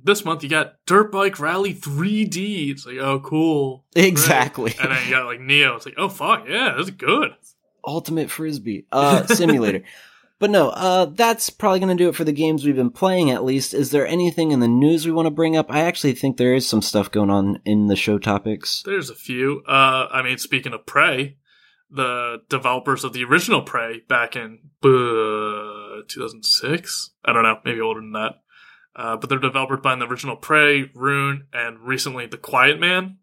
this 0.03 0.25
month 0.25 0.43
you 0.43 0.49
got 0.49 0.75
Dirt 0.85 1.11
Bike 1.11 1.39
Rally 1.39 1.73
3D. 1.73 2.71
It's 2.71 2.85
like 2.85 2.97
oh 2.97 3.19
cool. 3.19 3.85
Exactly. 3.95 4.75
And 4.79 4.91
then 4.91 5.05
you 5.05 5.11
got 5.11 5.25
like 5.25 5.39
Nioh. 5.39 5.75
It's 5.75 5.85
like 5.85 5.95
oh 5.97 6.09
fuck 6.09 6.47
yeah, 6.47 6.75
that's 6.77 6.91
good. 6.91 7.35
Ultimate 7.85 8.29
Frisbee 8.31 8.85
uh, 8.91 9.25
simulator. 9.27 9.83
but 10.39 10.49
no, 10.49 10.69
uh, 10.69 11.05
that's 11.05 11.49
probably 11.49 11.79
going 11.79 11.95
to 11.95 12.03
do 12.03 12.09
it 12.09 12.15
for 12.15 12.23
the 12.23 12.31
games 12.31 12.65
we've 12.65 12.75
been 12.75 12.89
playing. 12.89 13.29
At 13.29 13.45
least, 13.45 13.75
is 13.75 13.91
there 13.91 14.07
anything 14.07 14.51
in 14.51 14.59
the 14.59 14.67
news 14.67 15.05
we 15.05 15.11
want 15.11 15.27
to 15.27 15.31
bring 15.31 15.55
up? 15.55 15.71
I 15.71 15.81
actually 15.81 16.13
think 16.13 16.37
there 16.37 16.55
is 16.55 16.67
some 16.67 16.81
stuff 16.81 17.11
going 17.11 17.29
on 17.29 17.59
in 17.63 17.87
the 17.87 17.95
show 17.95 18.17
topics. 18.17 18.81
There's 18.85 19.11
a 19.11 19.15
few. 19.15 19.63
Uh, 19.67 20.07
I 20.11 20.23
mean, 20.23 20.39
speaking 20.39 20.73
of 20.73 20.87
Prey, 20.87 21.37
the 21.89 22.38
developers 22.50 23.04
of 23.04 23.13
the 23.13 23.24
original 23.24 23.62
Prey 23.62 24.02
back 24.08 24.36
in 24.36 24.60
uh, 24.84 26.02
2006, 26.08 27.12
I 27.24 27.34
don't 27.34 27.43
know, 27.43 27.60
maybe 27.63 27.82
older 27.82 28.02
than 28.02 28.13
that. 28.13 28.34
Uh, 28.95 29.17
but 29.17 29.30
they're 29.30 29.39
developed 29.39 29.84
by 29.84 29.95
the 29.95 30.06
original 30.06 30.36
Prey, 30.38 30.89
Rune, 30.95 31.48
and 31.54 31.80
recently 31.82 32.28
The 32.28 32.38
Quiet 32.38 32.80
Man, 32.80 33.17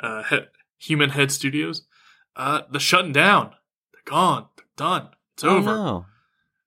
uh, 0.00 0.22
he- 0.24 0.46
Human 0.78 1.10
Head 1.10 1.30
Studios. 1.30 1.86
Uh, 2.34 2.62
they're 2.70 2.80
shutting 2.80 3.12
down. 3.12 3.50
They're 3.92 4.02
gone. 4.06 4.46
They're 4.56 4.66
done. 4.76 5.08
It's 5.34 5.44
Oh, 5.44 5.56
over. 5.58 5.66
no. 5.76 6.06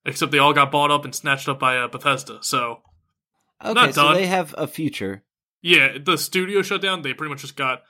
Except 0.06 0.32
they 0.32 0.38
all 0.38 0.54
got 0.54 0.72
bought 0.72 0.92
up 0.92 1.06
and 1.06 1.16
snatched 1.16 1.48
up 1.50 1.60
by 1.60 1.78
uh, 1.78 1.88
Bethesda. 1.88 2.40
So 2.42 2.82
Okay, 3.64 3.74
Not 3.74 3.94
so 3.96 4.04
done. 4.04 4.16
they 4.16 4.28
have 4.28 4.54
a 4.58 4.68
future. 4.68 5.24
Yeah, 5.62 5.98
the 6.04 6.18
studio 6.18 6.62
shut 6.62 6.82
down. 6.82 7.02
They 7.02 7.14
pretty 7.14 7.32
much 7.32 7.42
just 7.42 7.56
got 7.56 7.84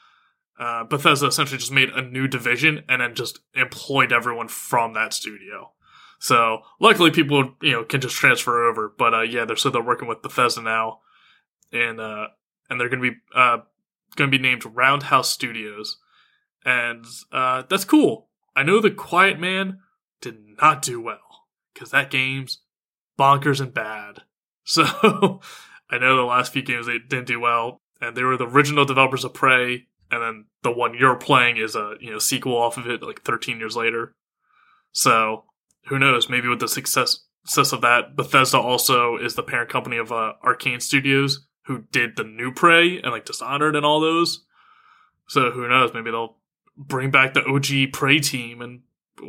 uh, 0.60 0.84
Bethesda 0.84 1.28
essentially 1.28 1.58
just 1.58 1.72
made 1.72 1.90
a 1.90 2.02
new 2.02 2.28
division 2.28 2.84
and 2.88 3.02
then 3.02 3.16
just 3.16 3.40
employed 3.56 4.12
everyone 4.12 4.48
from 4.48 4.94
that 4.94 5.14
studio. 5.14 5.72
So 6.20 6.62
luckily, 6.80 7.12
people 7.12 7.56
you 7.62 7.72
know 7.72 7.84
can 7.84 8.02
just 8.02 8.16
transfer 8.16 8.70
over. 8.70 8.94
But 8.98 9.14
uh, 9.14 9.22
yeah, 9.22 9.46
they're 9.46 9.58
so 9.58 9.70
they're 9.70 9.82
working 9.82 10.08
with 10.08 10.22
Bethesda 10.22 10.62
now, 10.62 11.00
and 11.72 12.00
uh, 12.00 12.28
and 12.70 12.80
they're 12.80 12.90
going 12.90 13.02
to 13.02 13.12
be 13.12 13.18
uh, 13.36 13.58
going 14.16 14.32
to 14.32 14.38
be 14.38 14.42
named 14.42 14.64
Roundhouse 14.66 15.30
Studios, 15.30 15.98
and 16.64 17.06
uh, 17.32 17.64
that's 17.70 17.84
cool. 17.84 18.30
I 18.56 18.64
know 18.64 18.80
the 18.80 18.92
Quiet 18.92 19.40
Man 19.40 19.80
did 20.22 20.38
not 20.62 20.82
do 20.82 21.02
well 21.02 21.48
because 21.74 21.92
that 21.92 22.12
game's 22.12 22.60
bonkers 23.20 23.60
and 23.60 23.74
bad. 23.74 24.22
So 24.66 25.42
I 25.90 25.98
know 25.98 26.16
the 26.16 26.24
last 26.24 26.54
few 26.54 26.62
games 26.62 26.86
they 26.86 26.98
didn't 26.98 27.28
do 27.28 27.38
well, 27.38 27.82
and 28.00 28.16
they 28.16 28.24
were 28.24 28.38
the 28.38 28.48
original 28.48 28.86
developers 28.86 29.26
of 29.26 29.34
Prey, 29.34 29.88
and 30.14 30.22
then 30.22 30.46
the 30.62 30.72
one 30.72 30.94
you're 30.94 31.16
playing 31.16 31.58
is 31.58 31.76
a 31.76 31.96
you 32.00 32.12
know 32.12 32.20
sequel 32.20 32.58
off 32.58 32.78
of 32.78 32.88
it, 32.88 33.02
like 33.04 33.22
13 33.22 33.60
years 33.60 33.76
later. 33.76 34.16
So 34.92 35.46
who 35.88 36.00
knows? 36.00 36.30
Maybe 36.30 36.48
with 36.48 36.60
the 36.60 36.68
success 36.68 37.26
success 37.46 37.74
of 37.74 37.82
that, 37.82 38.16
Bethesda 38.16 38.58
also 38.58 39.18
is 39.18 39.36
the 39.36 39.44
parent 39.44 39.70
company 39.70 39.98
of 39.98 40.12
uh, 40.12 40.34
Arkane 40.46 40.82
Studios, 40.82 41.46
who 41.66 41.84
did 41.92 42.16
the 42.16 42.24
new 42.24 42.54
Prey 42.54 43.00
and 43.02 43.12
like 43.12 43.26
Dishonored 43.26 43.76
and 43.76 43.86
all 43.86 44.00
those. 44.00 44.46
So 45.28 45.52
who 45.52 45.68
knows? 45.68 45.94
Maybe 45.94 46.12
they'll 46.12 46.38
bring 46.78 47.12
back 47.12 47.34
the 47.34 47.46
OG 47.46 47.94
Prey 47.94 48.20
team 48.20 48.62
and 48.62 48.82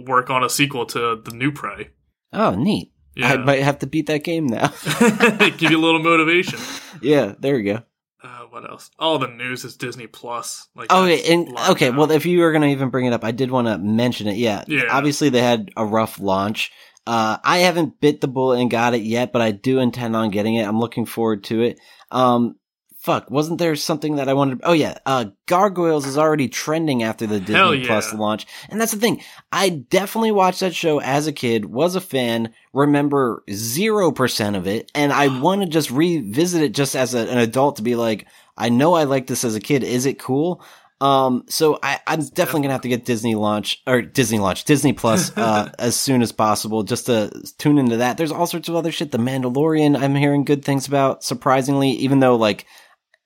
work 0.07 0.31
on 0.31 0.45
a 0.45 0.49
sequel 0.49 0.87
to 0.87 1.21
the 1.25 1.33
new 1.33 1.53
Prey. 1.53 1.91
Oh, 2.33 2.55
neat. 2.55 2.93
I 3.23 3.37
might 3.37 3.63
have 3.63 3.79
to 3.81 3.87
beat 3.87 4.07
that 4.07 4.25
game 4.25 4.47
now. 4.47 4.73
give 5.57 5.71
you 5.71 5.79
a 5.79 5.85
little 5.85 6.03
motivation. 6.03 6.59
yeah, 7.01 7.35
there 7.39 7.55
we 7.55 7.63
go. 7.63 7.83
Uh, 8.25 8.47
what 8.49 8.69
else? 8.69 8.91
All 8.99 9.19
the 9.19 9.29
news 9.29 9.65
is 9.65 9.77
Disney 9.77 10.07
Plus. 10.07 10.69
Like 10.75 10.91
Okay, 10.91 11.31
and 11.31 11.59
okay, 11.71 11.91
well, 11.91 12.11
if 12.11 12.25
you 12.25 12.41
were 12.41 12.53
gonna 12.53 12.69
even 12.69 12.89
bring 12.89 13.05
it 13.05 13.13
up, 13.13 13.23
I 13.23 13.33
did 13.33 13.51
want 13.51 13.69
to 13.69 13.77
mention 13.77 14.29
it. 14.29 14.37
Yeah, 14.37 14.65
Yeah. 14.67 14.85
Obviously, 14.91 15.29
they 15.29 15.43
had 15.43 15.71
a 15.77 15.85
rough 15.85 16.19
launch. 16.19 16.73
Uh, 17.07 17.37
I 17.45 17.59
haven't 17.59 18.01
bit 18.01 18.23
the 18.23 18.29
bullet 18.29 18.61
and 18.61 18.71
got 18.71 18.95
it 18.95 19.03
yet, 19.03 19.31
but 19.31 19.43
I 19.43 19.51
do 19.51 19.79
intend 19.79 20.17
on 20.17 20.31
getting 20.31 20.55
it. 20.55 20.67
I'm 20.67 20.81
looking 20.81 21.05
forward 21.05 21.45
to 21.45 21.61
it. 21.61 21.79
Um, 22.11 22.57
fuck, 23.05 23.31
wasn't 23.31 23.59
there 23.59 23.77
something 23.77 24.17
that 24.17 24.31
I 24.31 24.33
wanted? 24.33 24.63
Oh 24.65 24.73
yeah, 24.73 24.97
uh, 25.05 25.27
Gargoyles 25.47 26.07
is 26.07 26.17
already 26.17 26.49
trending 26.49 27.03
after 27.03 27.27
the 27.27 27.39
Disney 27.39 27.83
yeah. 27.83 27.87
Plus 27.87 28.15
launch, 28.15 28.47
and 28.71 28.81
that's 28.81 28.93
the 28.93 28.99
thing. 28.99 29.21
I 29.53 29.69
definitely 29.69 30.33
watched 30.33 30.61
that 30.61 30.75
show 30.75 31.01
as 31.03 31.27
a 31.27 31.33
kid, 31.33 31.67
was 31.67 31.97
a 31.97 32.01
fan, 32.01 32.55
remember 32.73 33.45
zero 33.53 34.11
percent 34.11 34.57
of 34.57 34.67
it, 34.67 34.91
and 34.95 35.13
I 35.13 35.41
want 35.41 35.61
to 35.61 35.69
just 35.69 35.91
revisit 35.91 36.63
it 36.63 36.73
just 36.73 36.97
as 36.97 37.15
a, 37.15 37.29
an 37.31 37.37
adult 37.37 37.77
to 37.77 37.83
be 37.83 37.95
like, 37.95 38.27
I 38.57 38.71
know 38.71 38.95
I 38.95 39.05
liked 39.05 39.27
this 39.27 39.45
as 39.45 39.55
a 39.55 39.61
kid. 39.61 39.85
Is 39.85 40.07
it 40.07 40.19
cool? 40.19 40.65
Um, 41.03 41.45
so 41.51 41.79
I, 41.83 42.01
I'm 42.07 42.25
definitely 42.25 42.63
gonna 42.63 42.73
have 42.73 42.83
to 42.83 42.89
get 42.89 43.05
Disney 43.05 43.35
launch 43.35 43.83
or 43.87 44.01
Disney 44.01 44.39
launch, 44.39 44.65
Disney 44.65 44.95
Plus, 44.95 45.31
uh, 45.37 45.71
as 45.79 45.95
soon 45.95 46.23
as 46.23 46.33
possible, 46.33 46.85
just 46.85 47.05
to 47.07 47.31
tune 47.59 47.77
into 47.77 47.99
that. 47.99 48.17
There's 48.17 48.33
all 48.33 48.47
sorts 48.47 48.71
of 48.71 48.77
other 48.77 48.91
shit. 48.91 49.13
The 49.13 49.19
Mandalorian, 49.19 50.01
I'm 50.01 50.15
hearing 50.15 50.45
good 50.45 50.65
things 50.65 50.87
about, 50.87 51.23
surprisingly, 51.23 51.91
even 51.91 52.21
though 52.21 52.37
like, 52.37 52.65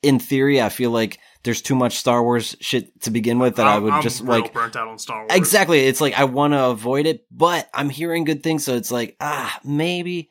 in 0.02 0.18
theory, 0.18 0.60
I 0.62 0.68
feel 0.68 0.90
like 0.90 1.18
there's 1.44 1.62
too 1.62 1.74
much 1.74 1.96
Star 1.96 2.22
Wars 2.22 2.56
shit 2.60 3.00
to 3.02 3.10
begin 3.10 3.38
with 3.38 3.56
that 3.56 3.66
I 3.66 3.74
I'm- 3.74 3.82
would 3.84 3.92
I'm 3.94 4.02
just 4.02 4.22
like, 4.24 4.52
burnt 4.52 4.76
out 4.76 4.88
on 4.88 4.98
Star 4.98 5.20
Wars. 5.20 5.30
exactly. 5.32 5.80
It's 5.80 6.00
like, 6.00 6.18
I 6.18 6.24
want 6.24 6.52
to 6.52 6.64
avoid 6.66 7.06
it, 7.06 7.24
but 7.30 7.68
I'm 7.74 7.88
hearing 7.90 8.24
good 8.24 8.42
things. 8.42 8.64
So 8.64 8.74
it's 8.74 8.90
like, 8.90 9.16
ah, 9.20 9.58
maybe. 9.64 10.30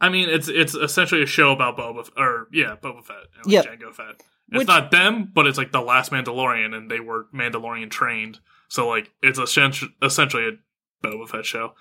I 0.00 0.08
mean, 0.08 0.28
it's 0.30 0.48
it's 0.48 0.74
essentially 0.74 1.22
a 1.22 1.26
show 1.26 1.52
about 1.52 1.76
Boba, 1.76 2.00
F- 2.00 2.10
or 2.16 2.48
yeah, 2.52 2.76
Boba 2.82 3.04
Fett 3.04 3.16
and 3.36 3.46
like 3.46 3.52
Yep. 3.52 3.64
Jango 3.66 3.94
Fett. 3.94 4.22
It's 4.52 4.58
Which- 4.58 4.68
not 4.68 4.90
them, 4.90 5.30
but 5.34 5.46
it's 5.46 5.58
like 5.58 5.72
the 5.72 5.80
last 5.82 6.10
Mandalorian, 6.10 6.74
and 6.74 6.90
they 6.90 7.00
were 7.00 7.26
Mandalorian 7.34 7.90
trained. 7.90 8.40
So 8.68 8.88
like, 8.88 9.10
it's 9.22 9.38
essentially 9.38 9.90
essentially 10.02 10.48
a 10.48 11.06
Boba 11.06 11.28
Fett 11.28 11.44
show. 11.46 11.74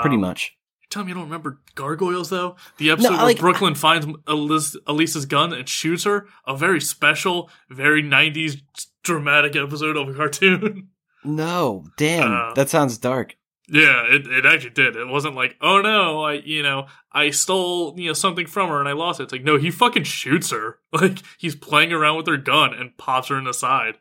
Pretty 0.00 0.16
Um, 0.16 0.22
much. 0.22 0.54
Tell 0.92 1.04
me 1.04 1.08
you 1.08 1.14
don't 1.14 1.24
remember 1.24 1.58
Gargoyles 1.74 2.28
though? 2.28 2.56
The 2.76 2.90
episode 2.90 3.12
like, 3.12 3.22
where 3.22 3.34
Brooklyn 3.36 3.74
finds 3.74 4.06
Elisa's 4.28 5.24
gun 5.24 5.54
and 5.54 5.66
shoots 5.66 6.04
her. 6.04 6.26
A 6.46 6.54
very 6.54 6.82
special, 6.82 7.48
very 7.70 8.02
'90s 8.02 8.60
dramatic 9.02 9.56
episode 9.56 9.96
of 9.96 10.08
a 10.08 10.14
cartoon. 10.14 10.88
No, 11.24 11.84
damn. 11.96 12.32
Uh, 12.32 12.52
that 12.54 12.68
sounds 12.68 12.98
dark. 12.98 13.36
Yeah, 13.68 14.02
it, 14.12 14.26
it 14.26 14.44
actually 14.44 14.70
did. 14.70 14.96
It 14.96 15.06
wasn't 15.06 15.36
like, 15.36 15.56
oh 15.60 15.80
no, 15.80 16.20
I 16.24 16.32
you 16.32 16.64
know 16.64 16.88
I 17.12 17.30
stole 17.30 17.94
you 17.96 18.08
know 18.08 18.12
something 18.12 18.48
from 18.48 18.70
her 18.70 18.80
and 18.80 18.88
I 18.88 18.92
lost 18.92 19.20
it. 19.20 19.22
It's 19.22 19.32
like 19.32 19.44
no, 19.44 19.56
he 19.56 19.70
fucking 19.70 20.02
shoots 20.02 20.50
her. 20.50 20.78
Like 20.92 21.20
he's 21.38 21.54
playing 21.54 21.92
around 21.92 22.16
with 22.16 22.26
her 22.26 22.36
gun 22.36 22.74
and 22.74 22.98
pops 22.98 23.28
her 23.28 23.38
in 23.38 23.44
the 23.44 23.54
side. 23.54 23.98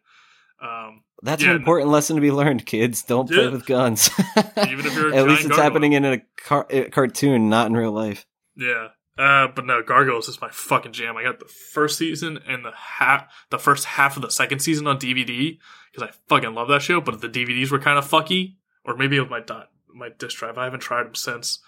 Um, 0.60 1.04
That's 1.24 1.42
Yeah, 1.44 1.50
an 1.50 1.56
no- 1.56 1.60
important 1.60 1.92
lesson 1.92 2.16
to 2.16 2.22
be 2.22 2.32
learned, 2.32 2.66
kids. 2.66 3.04
Don't 3.04 3.30
play 3.30 3.48
with 3.48 3.66
guns. 3.66 4.10
Even 4.68 4.86
if 4.86 4.96
you're 4.96 5.14
a 5.14 5.18
At 5.18 5.28
least 5.28 5.42
it's 5.42 5.50
gargoyle. 5.50 5.64
happening 5.64 5.94
in 5.94 6.06
a 6.06 6.20
car- 6.38 6.68
a 6.70 6.90
cartoon, 6.90 7.50
not 7.50 7.68
in 7.68 7.74
real 7.74 7.92
life. 7.92 8.26
yeah, 8.56 8.88
Uh, 9.18 9.48
but 9.54 9.66
no, 9.66 9.84
Gargoyles 9.84 10.28
is 10.28 10.42
my 10.42 10.50
fucking 10.52 10.94
jam. 10.94 11.16
I 11.18 11.24
got 11.24 11.40
the 11.40 11.46
first 11.46 11.98
season 11.98 12.40
and 12.48 12.66
the 12.66 12.72
half, 12.76 13.32
the 13.52 13.60
first 13.60 13.86
half 13.86 14.16
of 14.16 14.24
the 14.24 14.32
second 14.32 14.60
season 14.60 14.88
on 14.88 14.98
DVD 14.98 15.60
because 15.94 16.10
I 16.10 16.12
fucking 16.28 16.54
love 16.56 16.70
that 16.70 16.82
show. 16.82 17.00
But 17.02 17.22
the 17.22 17.30
DVDs 17.30 17.70
were 17.72 17.80
kind 17.80 18.00
of 18.00 18.10
fucky, 18.10 18.56
or 18.84 18.96
maybe 18.96 19.18
it 19.18 19.22
was 19.22 19.30
my 19.30 19.42
dot, 19.42 19.70
my 19.94 20.10
disc 20.18 20.38
drive. 20.40 20.58
I 20.58 20.64
haven't 20.64 20.80
tried 20.80 21.04
them 21.06 21.16
since. 21.16 21.60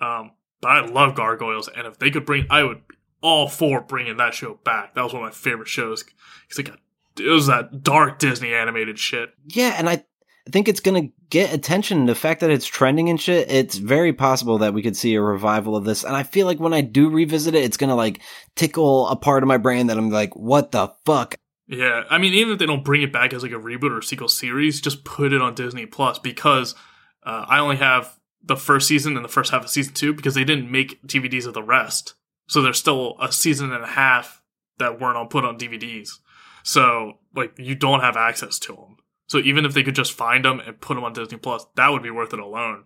Um, 0.00 0.32
but 0.60 0.68
I 0.70 0.86
love 0.86 1.14
Gargoyles, 1.16 1.68
and 1.68 1.86
if 1.86 1.98
they 1.98 2.10
could 2.10 2.24
bring, 2.26 2.46
I 2.50 2.62
would 2.62 2.86
be 2.86 2.94
all 3.22 3.48
for 3.48 3.80
bringing 3.80 4.16
that 4.18 4.32
show 4.34 4.60
back. 4.64 4.94
That 4.94 5.02
was 5.02 5.12
one 5.12 5.22
of 5.22 5.26
my 5.28 5.32
favorite 5.32 5.68
shows 5.68 6.02
because 6.04 6.58
it 6.58 6.62
got 6.64 6.78
it 7.20 7.30
was 7.30 7.46
that 7.46 7.82
dark 7.82 8.18
Disney 8.18 8.54
animated 8.54 8.98
shit. 8.98 9.30
Yeah, 9.46 9.74
and 9.76 9.88
I 9.88 10.04
I 10.46 10.50
think 10.50 10.68
it's 10.68 10.80
gonna 10.80 11.08
get 11.28 11.52
attention. 11.52 12.06
The 12.06 12.14
fact 12.14 12.40
that 12.40 12.50
it's 12.50 12.66
trending 12.66 13.08
and 13.08 13.20
shit, 13.20 13.50
it's 13.50 13.76
very 13.76 14.12
possible 14.12 14.58
that 14.58 14.74
we 14.74 14.82
could 14.82 14.96
see 14.96 15.14
a 15.14 15.22
revival 15.22 15.76
of 15.76 15.84
this. 15.84 16.02
And 16.02 16.16
I 16.16 16.22
feel 16.22 16.46
like 16.46 16.58
when 16.58 16.74
I 16.74 16.80
do 16.80 17.10
revisit 17.10 17.54
it, 17.54 17.64
it's 17.64 17.76
gonna 17.76 17.94
like 17.94 18.20
tickle 18.56 19.06
a 19.08 19.16
part 19.16 19.42
of 19.42 19.48
my 19.48 19.58
brain 19.58 19.86
that 19.88 19.98
I'm 19.98 20.10
like, 20.10 20.34
what 20.34 20.72
the 20.72 20.92
fuck? 21.04 21.36
Yeah, 21.66 22.02
I 22.10 22.18
mean, 22.18 22.34
even 22.34 22.54
if 22.54 22.58
they 22.58 22.66
don't 22.66 22.84
bring 22.84 23.02
it 23.02 23.12
back 23.12 23.32
as 23.32 23.44
like 23.44 23.52
a 23.52 23.56
reboot 23.56 23.92
or 23.92 23.98
a 23.98 24.02
sequel 24.02 24.26
series, 24.26 24.80
just 24.80 25.04
put 25.04 25.32
it 25.32 25.40
on 25.40 25.54
Disney 25.54 25.86
Plus 25.86 26.18
because 26.18 26.74
uh, 27.22 27.44
I 27.48 27.60
only 27.60 27.76
have 27.76 28.18
the 28.42 28.56
first 28.56 28.88
season 28.88 29.14
and 29.14 29.24
the 29.24 29.28
first 29.28 29.52
half 29.52 29.62
of 29.62 29.70
season 29.70 29.94
two 29.94 30.12
because 30.12 30.34
they 30.34 30.44
didn't 30.44 30.70
make 30.70 31.00
DVDs 31.06 31.46
of 31.46 31.54
the 31.54 31.62
rest. 31.62 32.14
So 32.48 32.60
there's 32.60 32.78
still 32.78 33.16
a 33.20 33.30
season 33.30 33.72
and 33.72 33.84
a 33.84 33.88
half 33.88 34.42
that 34.78 34.98
weren't 34.98 35.16
all 35.16 35.26
put 35.26 35.44
on 35.44 35.58
DVDs. 35.58 36.18
So 36.62 37.18
like 37.34 37.58
you 37.58 37.74
don't 37.74 38.00
have 38.00 38.16
access 38.16 38.58
to 38.60 38.74
them. 38.74 38.96
So 39.26 39.38
even 39.38 39.64
if 39.64 39.74
they 39.74 39.82
could 39.82 39.94
just 39.94 40.12
find 40.12 40.44
them 40.44 40.60
and 40.60 40.80
put 40.80 40.94
them 40.94 41.04
on 41.04 41.12
Disney 41.12 41.38
Plus, 41.38 41.64
that 41.76 41.88
would 41.88 42.02
be 42.02 42.10
worth 42.10 42.32
it 42.32 42.40
alone. 42.40 42.84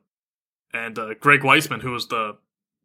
And 0.72 0.98
uh, 0.98 1.14
Greg 1.18 1.40
Weisman, 1.40 1.80
who 1.80 1.92
was 1.92 2.08
the 2.08 2.36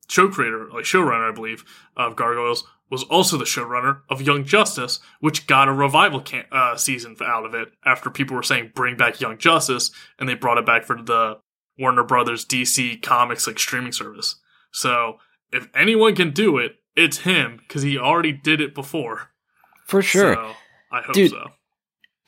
show 0.07 0.29
creator, 0.29 0.69
like 0.71 0.85
showrunner, 0.85 1.29
I 1.29 1.33
believe, 1.33 1.65
of 1.97 2.15
Gargoyles, 2.15 2.63
was 2.89 3.03
also 3.03 3.37
the 3.37 3.45
showrunner 3.45 4.01
of 4.09 4.21
Young 4.21 4.43
Justice, 4.43 4.99
which 5.19 5.45
got 5.45 5.67
a 5.67 5.73
revival 5.73 6.21
can- 6.21 6.45
uh, 6.51 6.75
season 6.75 7.15
out 7.21 7.45
of 7.45 7.53
it 7.53 7.69
after 7.85 8.09
people 8.09 8.35
were 8.35 8.43
saying 8.43 8.71
bring 8.73 8.95
back 8.95 9.19
Young 9.19 9.37
Justice, 9.37 9.91
and 10.17 10.27
they 10.27 10.35
brought 10.35 10.57
it 10.57 10.65
back 10.65 10.85
for 10.85 11.01
the 11.01 11.39
Warner 11.77 12.03
Brothers 12.03 12.45
DC 12.45 13.01
Comics 13.01 13.45
like 13.45 13.59
streaming 13.59 13.91
service. 13.91 14.35
So 14.71 15.17
if 15.51 15.67
anyone 15.75 16.15
can 16.15 16.31
do 16.31 16.57
it, 16.57 16.77
it's 16.95 17.19
him 17.19 17.57
because 17.57 17.81
he 17.81 17.97
already 17.97 18.33
did 18.33 18.59
it 18.61 18.75
before. 18.75 19.31
For 19.85 20.01
sure. 20.01 20.35
So 20.35 20.51
I 20.91 21.01
hope 21.01 21.13
Dude, 21.13 21.31
so. 21.31 21.51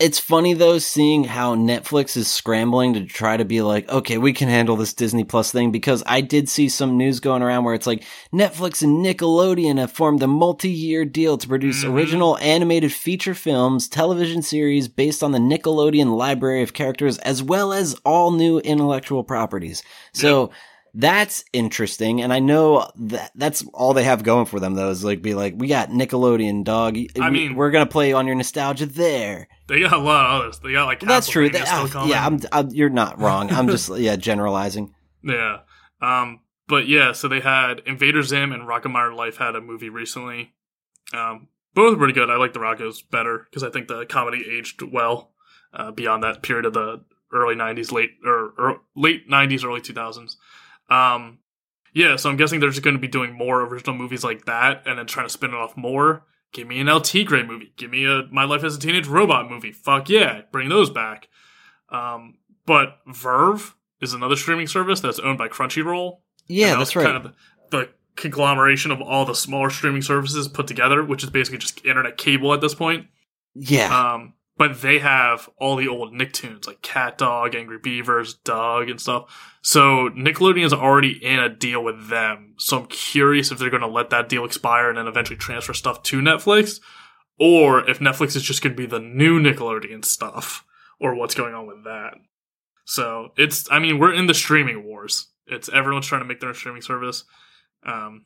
It's 0.01 0.17
funny 0.17 0.53
though 0.53 0.79
seeing 0.79 1.25
how 1.25 1.53
Netflix 1.53 2.17
is 2.17 2.27
scrambling 2.27 2.95
to 2.95 3.05
try 3.05 3.37
to 3.37 3.45
be 3.45 3.61
like, 3.61 3.87
okay, 3.87 4.17
we 4.17 4.33
can 4.33 4.49
handle 4.49 4.75
this 4.75 4.95
Disney 4.95 5.23
Plus 5.23 5.51
thing 5.51 5.71
because 5.71 6.01
I 6.07 6.21
did 6.21 6.49
see 6.49 6.69
some 6.69 6.97
news 6.97 7.19
going 7.19 7.43
around 7.43 7.65
where 7.65 7.75
it's 7.75 7.85
like 7.85 8.03
Netflix 8.33 8.81
and 8.81 9.05
Nickelodeon 9.05 9.77
have 9.77 9.91
formed 9.91 10.23
a 10.23 10.27
multi-year 10.27 11.05
deal 11.05 11.37
to 11.37 11.47
produce 11.47 11.83
Mhm. 11.83 11.93
original 11.93 12.37
animated 12.39 12.91
feature 12.91 13.35
films, 13.35 13.87
television 13.87 14.41
series 14.41 14.87
based 14.87 15.21
on 15.21 15.33
the 15.33 15.37
Nickelodeon 15.37 16.17
library 16.17 16.63
of 16.63 16.73
characters 16.73 17.19
as 17.19 17.43
well 17.43 17.71
as 17.71 17.95
all 18.03 18.31
new 18.31 18.57
intellectual 18.57 19.23
properties. 19.23 19.83
So 20.13 20.49
that's 20.93 21.43
interesting, 21.53 22.21
and 22.21 22.33
I 22.33 22.39
know 22.39 22.89
that 22.97 23.31
that's 23.35 23.63
all 23.73 23.93
they 23.93 24.03
have 24.03 24.23
going 24.23 24.45
for 24.45 24.59
them. 24.59 24.73
Though 24.75 24.89
is 24.89 25.03
like 25.03 25.21
be 25.21 25.33
like, 25.33 25.53
we 25.57 25.67
got 25.67 25.89
Nickelodeon, 25.89 26.63
dog. 26.63 26.97
I 27.19 27.29
We- 27.29 27.31
mean- 27.31 27.55
we're 27.55 27.71
gonna 27.71 27.85
play 27.85 28.13
on 28.13 28.27
your 28.27 28.35
nostalgia 28.35 28.85
there. 28.85 29.47
They 29.67 29.79
got 29.81 29.93
a 29.93 29.97
lot 29.97 30.25
of 30.25 30.41
others. 30.41 30.59
They 30.59 30.73
got 30.73 30.85
like 30.85 30.99
That's 30.99 31.27
true. 31.29 31.49
That- 31.49 31.67
still 31.67 31.83
uh, 31.83 31.87
coming. 31.87 32.09
yeah, 32.09 32.25
I'm, 32.25 32.39
I'm, 32.51 32.69
you're 32.71 32.89
not 32.89 33.19
wrong. 33.19 33.51
I'm 33.51 33.67
just 33.67 33.89
yeah 33.97 34.15
generalizing. 34.17 34.93
Yeah. 35.23 35.59
Um, 36.01 36.41
but 36.67 36.87
yeah, 36.87 37.11
so 37.11 37.27
they 37.27 37.39
had 37.41 37.81
Invader 37.85 38.23
Zim 38.23 38.51
and 38.51 38.63
Rocko's 38.67 38.91
Modern 38.91 39.15
Life 39.15 39.37
had 39.37 39.55
a 39.55 39.61
movie 39.61 39.89
recently. 39.89 40.53
Um, 41.13 41.47
both 41.73 41.97
pretty 41.97 42.13
good. 42.13 42.29
I 42.29 42.35
like 42.37 42.53
the 42.53 42.59
Rockos 42.59 43.01
better 43.09 43.47
because 43.49 43.63
I 43.63 43.69
think 43.69 43.87
the 43.87 44.05
comedy 44.05 44.43
aged 44.49 44.81
well 44.81 45.31
uh, 45.73 45.91
beyond 45.91 46.23
that 46.23 46.41
period 46.43 46.65
of 46.65 46.73
the 46.73 47.03
early 47.33 47.55
'90s, 47.55 47.91
late 47.91 48.11
or, 48.25 48.53
or 48.57 48.81
late 48.95 49.29
'90s, 49.29 49.63
early 49.63 49.79
2000s. 49.81 50.35
Um, 50.91 51.39
yeah, 51.93 52.15
so 52.15 52.29
I'm 52.29 52.37
guessing 52.37 52.59
they're 52.59 52.69
just 52.69 52.83
going 52.83 52.95
to 52.95 53.01
be 53.01 53.07
doing 53.07 53.33
more 53.33 53.61
original 53.61 53.95
movies 53.95 54.23
like 54.23 54.45
that 54.45 54.83
and 54.85 54.97
then 54.99 55.05
trying 55.07 55.25
to 55.25 55.29
spin 55.31 55.51
it 55.51 55.55
off 55.55 55.75
more. 55.75 56.23
Give 56.53 56.67
me 56.67 56.79
an 56.79 56.89
El 56.89 57.01
Tigre 57.01 57.43
movie. 57.45 57.73
Give 57.77 57.89
me 57.89 58.05
a 58.05 58.23
My 58.31 58.43
Life 58.43 58.63
as 58.63 58.75
a 58.75 58.79
Teenage 58.79 59.07
Robot 59.07 59.49
movie. 59.49 59.71
Fuck 59.71 60.09
yeah, 60.09 60.41
bring 60.51 60.69
those 60.69 60.89
back. 60.89 61.27
Um, 61.89 62.35
but 62.65 62.97
VRV 63.07 63.73
is 64.01 64.13
another 64.13 64.35
streaming 64.35 64.67
service 64.67 64.99
that's 64.99 65.19
owned 65.19 65.37
by 65.37 65.47
Crunchyroll. 65.47 66.19
Yeah, 66.47 66.75
that's 66.77 66.95
right. 66.95 67.05
Kind 67.05 67.25
of 67.25 67.33
the 67.69 67.89
conglomeration 68.17 68.91
of 68.91 69.01
all 69.01 69.25
the 69.25 69.33
smaller 69.35 69.69
streaming 69.69 70.01
services 70.01 70.47
put 70.49 70.67
together, 70.67 71.03
which 71.03 71.23
is 71.23 71.29
basically 71.29 71.57
just 71.59 71.85
internet 71.85 72.17
cable 72.17 72.53
at 72.53 72.59
this 72.61 72.75
point. 72.75 73.07
yeah, 73.55 74.13
Um, 74.13 74.33
but 74.57 74.81
they 74.81 74.99
have 74.99 75.49
all 75.57 75.75
the 75.75 75.87
old 75.87 76.13
Nicktoons 76.13 76.67
like 76.67 76.81
CatDog, 76.81 77.55
Angry 77.55 77.79
Beavers, 77.81 78.35
Doug, 78.35 78.89
and 78.89 78.99
stuff. 78.99 79.57
So 79.61 80.09
Nickelodeon 80.09 80.65
is 80.65 80.73
already 80.73 81.23
in 81.23 81.39
a 81.39 81.49
deal 81.49 81.83
with 81.83 82.09
them. 82.09 82.55
So 82.57 82.79
I'm 82.79 82.87
curious 82.87 83.51
if 83.51 83.59
they're 83.59 83.69
going 83.69 83.81
to 83.81 83.87
let 83.87 84.09
that 84.09 84.29
deal 84.29 84.45
expire 84.45 84.89
and 84.89 84.97
then 84.97 85.07
eventually 85.07 85.37
transfer 85.37 85.73
stuff 85.73 86.03
to 86.03 86.21
Netflix, 86.21 86.79
or 87.39 87.89
if 87.89 87.99
Netflix 87.99 88.35
is 88.35 88.43
just 88.43 88.61
going 88.61 88.75
to 88.75 88.81
be 88.81 88.85
the 88.85 88.99
new 88.99 89.39
Nickelodeon 89.39 90.05
stuff, 90.05 90.65
or 90.99 91.15
what's 91.15 91.35
going 91.35 91.55
on 91.55 91.65
with 91.65 91.83
that. 91.85 92.13
So 92.85 93.31
it's, 93.37 93.67
I 93.71 93.79
mean, 93.79 93.97
we're 93.97 94.13
in 94.13 94.27
the 94.27 94.33
streaming 94.33 94.83
wars. 94.83 95.27
It's 95.47 95.69
everyone's 95.69 96.05
trying 96.05 96.21
to 96.21 96.27
make 96.27 96.39
their 96.39 96.49
own 96.49 96.55
streaming 96.55 96.81
service. 96.81 97.23
Um, 97.83 98.25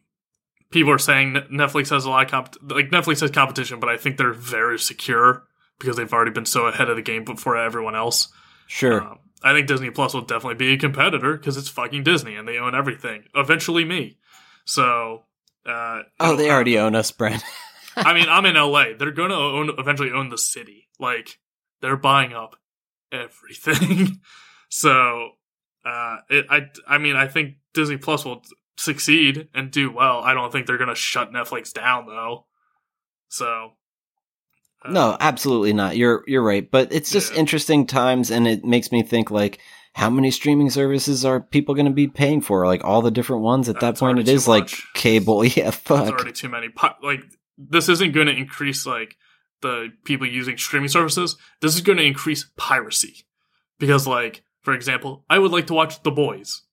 people 0.72 0.92
are 0.92 0.98
saying 0.98 1.34
Netflix 1.52 1.90
has 1.90 2.04
a 2.04 2.10
lot 2.10 2.26
of 2.26 2.32
comp- 2.32 2.58
like 2.62 2.90
Netflix 2.90 3.22
has 3.22 3.32
competition, 3.32 3.80
but 3.80 3.90
I 3.90 3.96
think 3.96 4.18
they're 4.18 4.34
very 4.34 4.78
secure 4.78 5.44
because 5.80 5.98
they've 5.98 6.12
already 6.12 6.32
been 6.32 6.46
so 6.46 6.68
ahead 6.68 6.90
of 6.90 6.96
the 6.96 7.02
game 7.02 7.24
before 7.24 7.58
everyone 7.58 7.96
else. 7.96 8.30
sure. 8.68 9.02
Um, 9.02 9.20
I 9.44 9.54
think 9.54 9.68
Disney 9.68 9.92
Plus 9.92 10.14
will 10.14 10.22
definitely 10.22 10.56
be 10.56 10.74
a 10.74 10.78
competitor 10.78 11.38
because 11.38 11.56
it's 11.56 11.70
fucking 11.70 12.04
Disney 12.04 12.36
and 12.36 12.48
they 12.48 12.58
own 12.58 12.74
everything. 12.74 13.26
Eventually, 13.36 13.86
me. 13.86 14.18
So, 14.66 15.26
uh, 15.68 16.02
oh, 16.20 16.36
they 16.36 16.50
already 16.50 16.80
own 16.80 16.96
us, 16.96 17.12
Brent. 17.12 17.44
I 17.96 18.14
mean, 18.14 18.28
I'm 18.28 18.46
in 18.46 18.56
LA. 18.56 18.98
They're 18.98 19.12
going 19.12 19.30
to 19.30 19.36
own 19.36 19.70
eventually 19.78 20.12
own 20.12 20.30
the 20.30 20.38
city. 20.38 20.88
Like 21.00 21.40
they're 21.82 21.96
buying 21.96 22.34
up 22.34 22.56
everything. 23.12 24.20
so, 24.70 25.30
uh, 25.86 26.18
it, 26.30 26.46
I 26.50 26.70
I 26.88 26.98
mean, 26.98 27.16
I 27.16 27.28
think 27.28 27.58
Disney 27.74 27.98
Plus 27.98 28.26
will 28.26 28.42
succeed 28.78 29.50
and 29.54 29.72
do 29.72 29.92
well. 29.92 30.20
I 30.20 30.34
don't 30.34 30.52
think 30.52 30.66
they're 30.66 30.78
going 30.78 30.90
to 30.90 30.96
shut 30.96 31.32
Netflix 31.32 31.72
down 31.72 32.08
though. 32.08 32.48
So, 33.30 33.74
no, 34.90 35.12
um, 35.12 35.18
absolutely 35.20 35.74
not. 35.74 35.98
You're 35.98 36.24
you're 36.28 36.44
right, 36.44 36.70
but 36.70 36.92
it's 36.92 37.12
just 37.12 37.34
Yeah. 37.34 37.40
interesting 37.40 37.86
times, 37.88 38.32
and 38.32 38.48
it 38.48 38.64
makes 38.66 38.92
me 38.92 39.04
think 39.04 39.32
like. 39.32 39.60
How 39.98 40.10
many 40.10 40.30
streaming 40.30 40.70
services 40.72 41.24
are 41.24 41.40
people 41.40 41.74
going 41.74 41.86
to 41.86 41.90
be 41.94 42.10
paying 42.10 42.42
for? 42.42 42.66
Like 42.66 42.84
all 42.84 43.02
the 43.02 43.12
different 43.12 43.44
ones 43.44 43.70
at 43.70 43.80
that 43.80 43.98
point, 43.98 44.20
it 44.20 44.28
is 44.28 44.42
is 44.42 44.48
like 44.50 44.70
cable. 44.94 45.46
Yeah, 45.46 45.64
There's 45.72 45.76
fuck. 45.78 46.10
already 46.10 46.34
too 46.34 46.50
many. 46.50 46.68
Like 47.02 47.22
this 47.58 47.88
isn't 47.88 48.12
going 48.14 48.28
to 48.28 48.36
increase 48.36 48.86
like 48.86 49.16
the 49.62 49.94
people 50.04 50.28
using 50.28 50.58
streaming 50.58 50.90
services. 50.90 51.38
This 51.62 51.76
is 51.76 51.80
going 51.82 51.98
to 51.98 52.04
increase 52.04 52.46
piracy 52.58 53.26
because, 53.80 54.06
like, 54.06 54.44
for 54.64 54.74
example, 54.74 55.24
I 55.30 55.40
would 55.40 55.52
like 55.52 55.68
to 55.68 55.74
watch 55.74 56.04
The 56.04 56.12
Boys, 56.12 56.64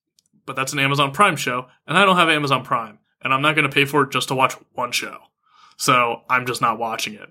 but 0.45 0.57
that's 0.57 0.73
an 0.73 0.79
Amazon 0.79 1.11
Prime 1.13 1.37
show, 1.37 1.67
and 1.87 1.97
I 1.97 2.03
don't 2.03 2.17
have 2.17 2.27
Amazon 2.27 2.65
Prime, 2.65 2.99
and 3.21 3.33
I'm 3.33 3.41
not 3.41 3.55
going 3.55 3.69
to 3.69 3.73
pay 3.73 3.85
for 3.85 4.03
it 4.03 4.11
just 4.11 4.27
to 4.27 4.35
watch 4.35 4.55
one 4.73 4.91
show. 4.91 5.15
So 5.77 6.23
I'm 6.29 6.45
just 6.45 6.59
not 6.59 6.77
watching 6.77 7.13
it. 7.13 7.29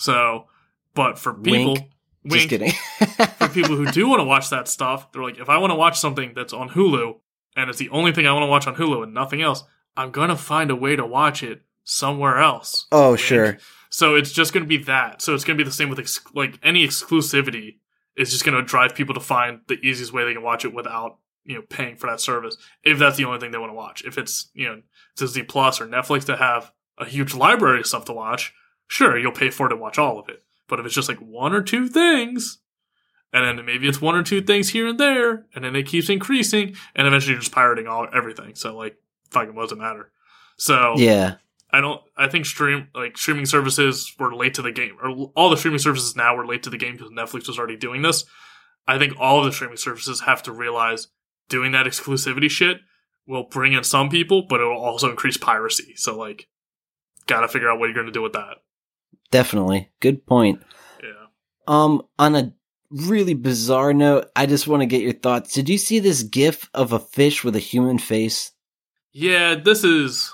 So, 0.00 0.46
but 0.94 1.18
for 1.18 1.34
people, 1.34 1.74
Wink. 1.74 1.90
wink, 2.24 2.32
Just 2.32 2.48
kidding. 2.48 2.72
for 3.38 3.48
people 3.48 3.76
who 3.76 3.90
do 3.90 4.08
want 4.08 4.20
to 4.20 4.24
watch 4.24 4.48
that 4.48 4.66
stuff, 4.66 5.12
they're 5.12 5.22
like, 5.22 5.38
if 5.38 5.50
I 5.50 5.58
want 5.58 5.72
to 5.72 5.74
watch 5.74 5.98
something 6.00 6.32
that's 6.34 6.54
on 6.54 6.70
Hulu 6.70 7.16
and 7.54 7.68
it's 7.68 7.78
the 7.78 7.90
only 7.90 8.10
thing 8.12 8.26
I 8.26 8.32
want 8.32 8.44
to 8.44 8.46
watch 8.48 8.66
on 8.66 8.76
Hulu 8.76 9.02
and 9.02 9.12
nothing 9.12 9.42
else, 9.42 9.62
I'm 9.98 10.10
gonna 10.10 10.36
find 10.36 10.70
a 10.70 10.76
way 10.76 10.96
to 10.96 11.04
watch 11.04 11.42
it 11.42 11.60
somewhere 11.84 12.38
else. 12.38 12.86
oh, 12.92 13.10
Wink. 13.10 13.20
sure. 13.20 13.58
So 13.90 14.14
it's 14.14 14.32
just 14.32 14.54
gonna 14.54 14.64
be 14.64 14.78
that. 14.84 15.20
So 15.20 15.34
it's 15.34 15.44
gonna 15.44 15.58
be 15.58 15.64
the 15.64 15.70
same 15.70 15.90
with 15.90 15.98
ex- 15.98 16.20
like 16.34 16.58
any 16.62 16.86
exclusivity 16.86 17.76
is 18.16 18.30
just 18.30 18.44
gonna 18.44 18.62
drive 18.62 18.94
people 18.94 19.14
to 19.14 19.20
find 19.20 19.60
the 19.68 19.74
easiest 19.86 20.12
way 20.14 20.24
they 20.24 20.32
can 20.32 20.42
watch 20.42 20.64
it 20.64 20.72
without 20.72 21.18
you 21.44 21.56
know 21.56 21.62
paying 21.68 21.96
for 21.96 22.08
that 22.08 22.20
service 22.20 22.56
if 22.84 22.98
that's 22.98 23.16
the 23.16 23.24
only 23.24 23.38
thing 23.38 23.50
they 23.50 23.58
want 23.58 23.70
to 23.70 23.74
watch. 23.76 24.02
If 24.06 24.16
it's 24.16 24.48
you 24.54 24.66
know 24.66 24.80
Disney 25.16 25.42
Plus 25.42 25.78
or 25.80 25.86
Netflix 25.86 26.24
that 26.26 26.38
have 26.38 26.72
a 26.96 27.04
huge 27.04 27.34
library 27.34 27.80
of 27.80 27.86
stuff 27.86 28.04
to 28.06 28.12
watch, 28.12 28.54
sure 28.90 29.16
you'll 29.16 29.32
pay 29.32 29.50
for 29.50 29.66
it 29.66 29.70
to 29.70 29.76
watch 29.76 29.98
all 29.98 30.18
of 30.18 30.28
it. 30.28 30.42
But 30.68 30.80
if 30.80 30.86
it's 30.86 30.94
just 30.94 31.08
like 31.08 31.18
one 31.18 31.54
or 31.54 31.62
two 31.62 31.88
things, 31.88 32.58
and 33.32 33.58
then 33.58 33.64
maybe 33.64 33.88
it's 33.88 34.00
one 34.00 34.16
or 34.16 34.22
two 34.22 34.42
things 34.42 34.70
here 34.70 34.88
and 34.88 34.98
there, 34.98 35.46
and 35.54 35.64
then 35.64 35.76
it 35.76 35.86
keeps 35.86 36.08
increasing, 36.08 36.74
and 36.94 37.06
eventually 37.06 37.32
you're 37.32 37.40
just 37.40 37.52
pirating 37.52 37.86
all 37.86 38.06
everything. 38.12 38.54
So 38.56 38.76
like, 38.76 38.96
fucking 39.30 39.54
doesn't 39.54 39.78
matter? 39.78 40.10
So 40.56 40.94
Yeah. 40.98 41.36
I 41.72 41.80
don't. 41.80 42.02
I 42.16 42.28
think 42.28 42.46
stream 42.46 42.88
like 42.96 43.16
streaming 43.16 43.46
services 43.46 44.12
were 44.18 44.34
late 44.34 44.54
to 44.54 44.62
the 44.62 44.72
game, 44.72 44.96
or 45.00 45.30
all 45.36 45.50
the 45.50 45.56
streaming 45.56 45.78
services 45.78 46.16
now 46.16 46.34
were 46.34 46.44
late 46.44 46.64
to 46.64 46.70
the 46.70 46.76
game 46.76 46.96
because 46.96 47.12
Netflix 47.12 47.46
was 47.46 47.60
already 47.60 47.76
doing 47.76 48.02
this. 48.02 48.24
I 48.88 48.98
think 48.98 49.12
all 49.20 49.38
of 49.38 49.44
the 49.44 49.52
streaming 49.52 49.76
services 49.76 50.22
have 50.22 50.42
to 50.44 50.52
realize 50.52 51.08
doing 51.48 51.70
that 51.70 51.86
exclusivity 51.86 52.50
shit 52.50 52.78
will 53.24 53.44
bring 53.44 53.72
in 53.72 53.84
some 53.84 54.08
people, 54.08 54.46
but 54.48 54.60
it 54.60 54.64
will 54.64 54.80
also 54.80 55.10
increase 55.10 55.36
piracy. 55.36 55.94
So 55.94 56.18
like, 56.18 56.48
gotta 57.28 57.46
figure 57.46 57.70
out 57.70 57.78
what 57.78 57.90
you're 57.90 58.04
to 58.04 58.10
do 58.10 58.22
with 58.22 58.32
that. 58.32 58.56
Definitely. 59.30 59.90
Good 60.00 60.26
point. 60.26 60.62
Yeah. 61.02 61.10
Um, 61.66 62.02
on 62.18 62.34
a 62.34 62.52
really 62.90 63.34
bizarre 63.34 63.92
note, 63.92 64.26
I 64.34 64.46
just 64.46 64.66
want 64.66 64.82
to 64.82 64.86
get 64.86 65.02
your 65.02 65.12
thoughts. 65.12 65.52
Did 65.52 65.68
you 65.68 65.78
see 65.78 65.98
this 66.00 66.22
gif 66.22 66.68
of 66.74 66.92
a 66.92 66.98
fish 66.98 67.44
with 67.44 67.54
a 67.56 67.60
human 67.60 67.98
face? 67.98 68.52
Yeah, 69.12 69.54
this 69.56 69.84
is 69.84 70.32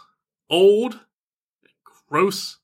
old, 0.51 0.95
and 0.95 1.73
gross, 2.09 2.59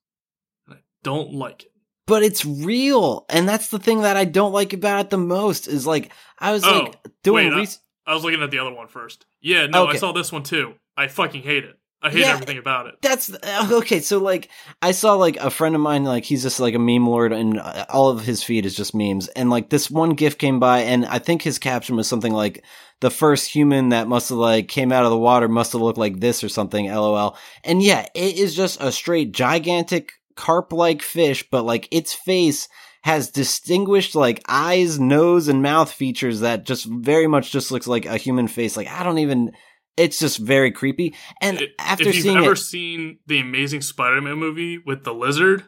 and 0.67 0.77
I 0.77 0.81
don't 1.03 1.33
like 1.35 1.65
it. 1.65 1.73
But 2.07 2.23
it's 2.23 2.45
real, 2.45 3.25
and 3.31 3.49
that's 3.49 3.69
the 3.69 3.79
thing 3.79 4.03
that 4.03 4.17
I 4.17 4.25
don't 4.25 4.53
like 4.53 4.73
about 4.73 5.07
it 5.07 5.11
the 5.11 5.19
most. 5.19 5.69
Is 5.69 5.87
like 5.87 6.13
I 6.39 6.53
was 6.53 6.65
Oh, 6.65 6.81
like 6.85 6.97
doing 7.23 7.47
wait, 7.49 7.53
uh, 7.55 7.59
res- 7.61 7.79
I 8.07 8.15
was 8.15 8.25
looking 8.25 8.43
at 8.43 8.51
the 8.51 8.59
other 8.59 8.73
one 8.73 8.89
first. 8.89 9.25
Yeah, 9.41 9.67
no, 9.67 9.87
I 9.87 9.97
saw 9.97 10.13
this 10.13 10.33
one 10.33 10.43
too. 10.43 10.75
I 10.97 11.07
fucking 11.09 11.43
hate 11.43 11.65
it. 11.65 11.79
I 12.03 12.11
hate 12.11 12.21
Yeah. 12.21 12.33
everything 12.33 12.59
about 12.59 12.87
it. 12.87 12.97
That's 13.01 13.33
uh, 13.33 13.69
okay. 13.73 14.01
So 14.01 14.19
like, 14.19 14.49
I 14.81 14.91
saw 14.93 15.15
like 15.15 15.37
a 15.37 15.51
friend 15.51 15.75
of 15.75 15.81
mine, 15.81 16.05
like 16.05 16.25
he's 16.25 16.43
just 16.43 16.59
like 16.59 16.75
a 16.75 16.79
meme 16.79 17.07
lord, 17.07 17.33
and 17.33 17.61
uh, 17.61 17.87
all 17.91 18.09
of 18.11 18.25
his 18.25 18.43
feed 18.43 18.67
is 18.67 18.75
just 18.75 18.95
memes. 18.95 19.29
And 19.29 19.51
like 19.51 19.69
this 19.71 19.91
one 19.91 20.11
GIF 20.11 20.37
came 20.39 20.59
by, 20.59 20.81
and 20.81 21.07
I 21.07 21.19
think 21.19 21.43
his 21.43 21.59
caption 21.61 21.95
was 21.97 22.09
something 22.09 22.33
like, 22.33 22.65
"The 23.01 23.11
first 23.11 23.49
human 23.49 23.91
that 23.91 24.09
must 24.09 24.31
have 24.31 24.39
like 24.39 24.67
came 24.69 24.91
out 24.91 25.05
of 25.05 25.11
the 25.11 25.19
water 25.19 25.47
must 25.49 25.73
have 25.73 25.83
looked 25.83 25.99
like 25.99 26.19
this 26.19 26.43
or 26.43 26.49
something." 26.49 26.87
LOL. 26.91 27.37
And 27.63 27.81
yeah, 27.83 28.07
it 28.15 28.37
is 28.37 28.55
just 28.57 28.81
a 28.81 28.91
straight 28.91 29.31
gigantic 29.33 30.13
carp-like 30.35 31.03
fish, 31.03 31.49
but 31.51 31.63
like 31.63 31.87
its 31.93 32.13
face 32.13 32.69
has 33.03 33.31
distinguished 33.31 34.15
like 34.15 34.43
eyes, 34.49 34.99
nose, 34.99 35.47
and 35.49 35.63
mouth 35.63 35.93
features 35.93 36.41
that 36.41 36.65
just 36.65 36.85
very 36.87 37.27
much 37.27 37.53
just 37.53 37.71
looks 37.71 37.87
like 37.87 38.07
a 38.07 38.17
human 38.17 38.49
face. 38.49 38.77
Like 38.77 38.89
I 38.89 39.05
don't 39.05 39.19
even. 39.19 39.53
It's 39.97 40.19
just 40.19 40.39
very 40.39 40.71
creepy. 40.71 41.15
And 41.41 41.61
It- 41.61 41.71
after 41.79 42.09
if 42.09 42.15
you've 42.17 42.23
seeing 42.25 42.37
ever 42.39 42.53
it, 42.53 42.57
seen 42.57 43.19
the 43.27 43.41
Amazing 43.41 43.83
Spider-Man 43.83 44.37
movie 44.39 44.79
with 44.79 45.05
the 45.05 45.13
lizard, 45.13 45.65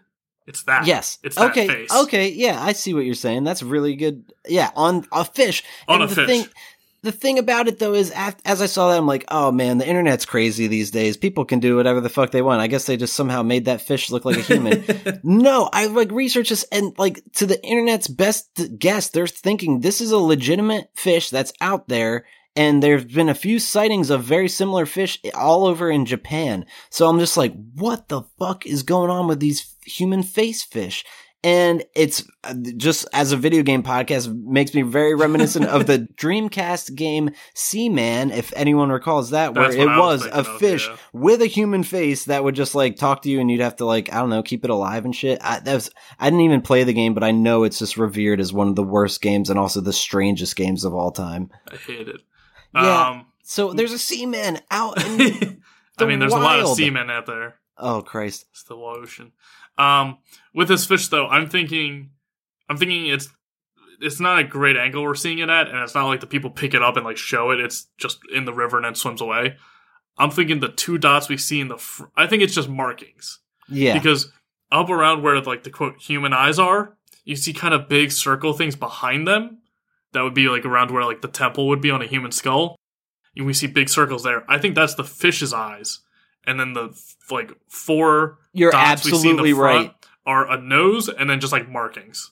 it's 0.47 0.63
that. 0.65 0.87
Yes. 0.87 1.19
it's 1.23 1.37
that 1.37 1.51
okay. 1.51 1.67
face. 1.69 1.93
Okay. 1.93 2.29
Yeah, 2.31 2.63
I 2.63 2.73
see 2.73 2.95
what 2.95 3.05
you're 3.05 3.15
saying. 3.15 3.45
That's 3.45 3.63
really 3.63 3.97
good. 3.97 4.25
Yeah, 4.47 4.71
on 4.77 5.07
a 5.13 5.25
fish. 5.25 5.63
On 5.89 5.97
And 6.01 6.05
a 6.05 6.07
the 6.07 6.15
fish. 6.15 6.27
Thing, 6.27 6.47
the 7.03 7.13
thing 7.13 7.39
about 7.39 7.69
it 7.69 7.79
though 7.79 7.93
is, 7.93 8.11
as 8.47 8.63
I 8.63 8.67
saw 8.67 8.89
that, 8.91 8.97
I'm 8.99 9.07
like, 9.07 9.25
oh 9.29 9.53
man, 9.53 9.77
the 9.77 9.87
internet's 9.87 10.25
crazy 10.25 10.67
these 10.69 10.91
days. 10.91 11.19
People 11.19 11.45
can 11.45 11.61
do 11.61 11.77
whatever 11.77 12.01
the 12.01 12.09
fuck 12.09 12.31
they 12.31 12.41
want. 12.43 12.63
I 12.63 12.67
guess 12.67 12.87
they 12.87 12.97
just 12.97 13.13
somehow 13.15 13.43
made 13.43 13.67
that 13.67 13.83
fish 13.83 14.11
look 14.11 14.25
like 14.25 14.39
a 14.39 14.41
human. 14.41 14.85
no, 15.23 15.69
I 15.71 15.87
like 15.87 16.11
researched 16.11 16.49
this, 16.51 16.65
and 16.73 16.95
like 16.99 17.21
to 17.35 17.45
the 17.47 17.63
internet's 17.63 18.09
best 18.09 18.49
guess, 18.79 19.11
they're 19.11 19.27
thinking 19.27 19.81
this 19.81 20.01
is 20.01 20.13
a 20.13 20.19
legitimate 20.19 20.89
fish 20.95 21.29
that's 21.29 21.53
out 21.61 21.89
there. 21.89 22.25
And 22.57 22.83
there's 22.83 23.05
been 23.05 23.29
a 23.29 23.35
few 23.35 23.59
sightings 23.59 24.11
of 24.11 24.23
very 24.23 24.49
similar 24.49 24.87
fish 24.87 25.19
all 25.35 25.67
over 25.67 25.91
in 25.91 26.07
Japan. 26.07 26.67
So 26.89 27.09
I'm 27.09 27.19
just 27.19 27.37
like, 27.37 27.53
what 27.75 28.09
the 28.09 28.23
fuck 28.39 28.65
is 28.65 28.83
going 28.85 29.11
on 29.11 29.27
with 29.27 29.41
these 29.41 29.75
human 29.85 30.23
face 30.23 30.63
fish? 30.63 31.05
And 31.45 31.85
it's 31.95 32.25
uh, 32.43 32.55
just 32.79 33.07
as 33.13 33.33
a 33.33 33.37
video 33.37 33.63
game 33.63 33.83
podcast 33.83 34.35
makes 34.35 34.73
me 34.73 34.81
very 34.81 35.15
reminiscent 35.15 35.67
of 35.67 35.87
the 35.87 35.99
Dreamcast 36.17 36.95
game 36.95 37.33
Seaman, 37.55 38.31
if 38.31 38.51
anyone 38.57 38.89
recalls 38.89 39.29
that, 39.31 39.53
where 39.53 39.71
it 39.71 39.87
was 39.87 40.23
was 40.23 40.27
a 40.27 40.39
of, 40.39 40.59
fish 40.59 40.89
yeah. 40.89 40.97
with 41.13 41.43
a 41.43 41.47
human 41.47 41.83
face 41.83 42.25
that 42.25 42.43
would 42.43 42.55
just 42.55 42.75
like 42.75 42.97
talk 42.97 43.21
to 43.23 43.31
you 43.31 43.41
and 43.41 43.51
you'd 43.51 43.61
have 43.61 43.77
to 43.77 43.85
like, 43.85 44.11
I 44.11 44.21
don't 44.21 44.31
know, 44.31 44.43
keep 44.43 44.65
it 44.65 44.71
alive 44.71 45.05
and 45.05 45.15
shit. 45.15 45.39
I, 45.43 45.61
that 45.61 45.75
was, 45.75 45.91
I 46.19 46.31
didn't 46.31 46.47
even 46.47 46.63
play 46.63 46.83
the 46.83 46.95
game, 46.95 47.13
but 47.13 47.25
I 47.25 47.33
know 47.33 47.65
it's 47.65 47.79
just 47.79 47.99
revered 47.99 48.41
as 48.41 48.51
one 48.51 48.69
of 48.69 48.77
the 48.77 48.83
worst 48.83 49.21
games 49.21 49.51
and 49.51 49.59
also 49.59 49.83
the 49.83 49.93
strangest 49.93 50.57
games 50.57 50.83
of 50.83 50.95
all 50.95 51.11
time. 51.11 51.51
I 51.71 51.77
hate 51.77 52.09
it. 52.09 52.23
Yeah. 52.75 53.09
Um, 53.09 53.27
So 53.43 53.73
there's 53.73 53.93
a 53.93 53.99
Seaman 53.99 54.61
out 54.71 55.03
in, 55.05 55.63
I 55.99 56.05
mean, 56.07 56.19
there's 56.19 56.33
a 56.33 56.37
lot 56.37 56.59
of 56.59 56.65
wild. 56.67 56.77
seamen 56.77 57.11
out 57.11 57.27
there. 57.27 57.57
oh 57.79 58.03
Christ. 58.03 58.47
It's 58.53 58.65
the 58.65 58.75
ocean. 58.77 59.33
Um, 59.79 60.19
with 60.55 60.69
this 60.69 60.87
fish 60.87 61.09
though, 61.09 61.27
I'm 61.27 61.49
thinking, 61.49 62.11
I'm 62.69 62.77
thinking 62.77 63.07
it's 63.07 63.29
it's 64.01 64.21
not 64.21 64.39
a 64.41 64.45
great 64.45 64.77
angle 64.77 65.03
we're 65.05 65.15
seeing 65.15 65.39
it 65.39 65.49
at, 65.49 65.69
and 65.69 65.79
it's 65.79 65.95
not 65.95 66.07
like 66.07 66.21
the 66.21 66.27
people 66.27 66.51
pick 66.51 66.75
it 66.75 66.83
up 66.83 66.97
and 66.97 67.05
like 67.05 67.17
show 67.17 67.51
it. 67.51 67.61
It's 67.61 67.87
just 67.99 68.19
in 68.35 68.45
the 68.45 68.53
river 68.53 68.77
and 68.77 68.85
then 68.85 68.95
swims 68.95 69.21
away. 69.21 69.57
I'm 70.19 70.31
thinking 70.31 70.61
the 70.61 70.69
two 70.69 70.99
dots 70.99 71.29
we 71.29 71.37
see 71.37 71.61
in 71.61 71.69
the, 71.69 71.77
fr- 71.79 72.05
I 72.17 72.27
think 72.29 72.43
it's 72.43 72.55
just 72.55 72.69
markings 72.69 73.41
Yeah. 73.69 73.95
because 73.95 74.31
up 74.71 74.89
around 74.91 75.23
where 75.23 75.41
like 75.43 75.63
the 75.65 75.71
quote 75.71 75.99
human 76.01 76.33
eyes 76.33 76.59
are, 76.59 76.97
you 77.25 77.35
see 77.37 77.53
kind 77.53 77.75
of 77.75 77.89
big 77.89 78.13
circle 78.13 78.53
things 78.53 78.77
behind 78.77 79.27
them. 79.27 79.59
That 80.15 80.23
would 80.23 80.35
be 80.35 80.49
like 80.49 80.65
around 80.65 80.91
where 80.91 81.05
like 81.05 81.21
the 81.21 81.29
temple 81.29 81.69
would 81.69 81.81
be 81.83 81.91
on 81.91 82.01
a 82.01 82.07
human 82.07 82.33
skull. 82.33 82.77
And 83.37 83.45
we 83.47 83.53
see 83.53 83.67
big 83.67 83.89
circles 83.89 84.23
there. 84.23 84.51
I 84.51 84.59
think 84.59 84.75
that's 84.75 84.95
the 84.95 85.05
fish's 85.05 85.53
eyes, 85.53 85.99
and 86.47 86.59
then 86.59 86.73
the 86.73 86.97
like 87.31 87.53
four 87.69 88.39
You're 88.53 88.71
dots 88.71 89.05
we 89.05 89.13
see 89.13 89.31
in 89.31 89.37
the 89.37 89.53
front 89.53 89.89
right. 89.89 89.95
are 90.25 90.51
a 90.51 90.61
nose 90.61 91.09
and 91.09 91.29
then 91.29 91.41
just 91.41 91.53
like 91.53 91.69
markings. 91.69 92.31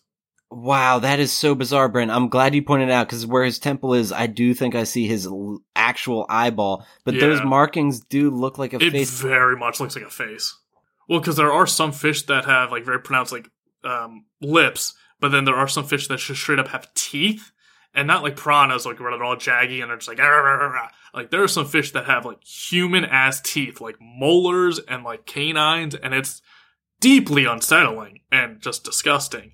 Wow, 0.51 0.99
that 0.99 1.19
is 1.19 1.33
so 1.33 1.55
bizarre, 1.55 1.89
Brent. 1.89 2.11
I'm 2.11 2.29
glad 2.29 2.55
you 2.55 2.63
pointed 2.63 2.91
it 2.91 2.93
out 2.93 3.07
because 3.07 3.27
where 3.27 3.43
his 3.43 3.59
temple 3.59 3.95
is, 3.95 4.13
I 4.13 4.27
do 4.27 4.53
think 4.53 4.75
I 4.75 4.85
see 4.85 5.07
his 5.07 5.25
l- 5.27 5.61
actual 5.75 6.27
eyeball, 6.29 6.87
but 7.05 7.19
those 7.19 7.43
markings 7.43 8.01
do 8.01 8.31
look 8.31 8.59
like 8.59 8.75
a 8.75 8.77
It 8.77 8.93
face. 8.93 9.19
very 9.19 9.57
much 9.57 9.81
looks 9.81 9.97
like 9.97 10.05
a 10.05 10.11
face. 10.11 10.55
Well, 11.09 11.21
because 11.21 11.37
there 11.37 11.53
are 11.53 11.67
some 11.67 11.91
fish 11.91 12.23
that 12.27 12.45
have 12.45 12.71
like 12.71 12.85
very 12.85 13.01
pronounced 13.01 13.33
like 13.33 13.49
um, 13.83 14.27
lips, 14.43 14.93
but 15.21 15.31
then 15.31 15.47
there 15.47 15.57
are 15.57 15.69
some 15.69 15.85
fish 15.85 16.07
that 16.09 16.19
just 16.19 16.41
straight 16.41 16.59
up 16.59 16.69
have 16.69 16.93
teeth, 16.93 17.51
and 17.95 18.07
not 18.07 18.23
like 18.23 18.37
piranhas, 18.37 18.87
like 18.87 18.99
where 19.01 19.11
they're 19.11 19.25
all 19.25 19.37
jaggy 19.37 19.81
and 19.83 19.91
they're 19.91 19.97
just 19.99 20.09
like 20.09 20.21
"Arr, 20.21 20.33
arr, 20.47 20.61
arr, 20.61 20.77
arr." 20.77 20.91
like 21.15 21.31
there 21.31 21.43
are 21.43 21.49
some 21.49 21.67
fish 21.67 21.93
that 21.93 22.07
have 22.07 22.25
like 22.25 22.43
human 22.45 23.05
ass 23.05 23.41
teeth, 23.41 23.81
like 23.81 23.97
molars 24.01 24.79
and 24.79 25.05
like 25.05 25.27
canines, 25.27 25.95
and 25.95 26.15
it's 26.15 26.41
deeply 27.01 27.45
unsettling 27.45 28.21
and 28.31 28.61
just 28.61 28.85
disgusting. 28.85 29.53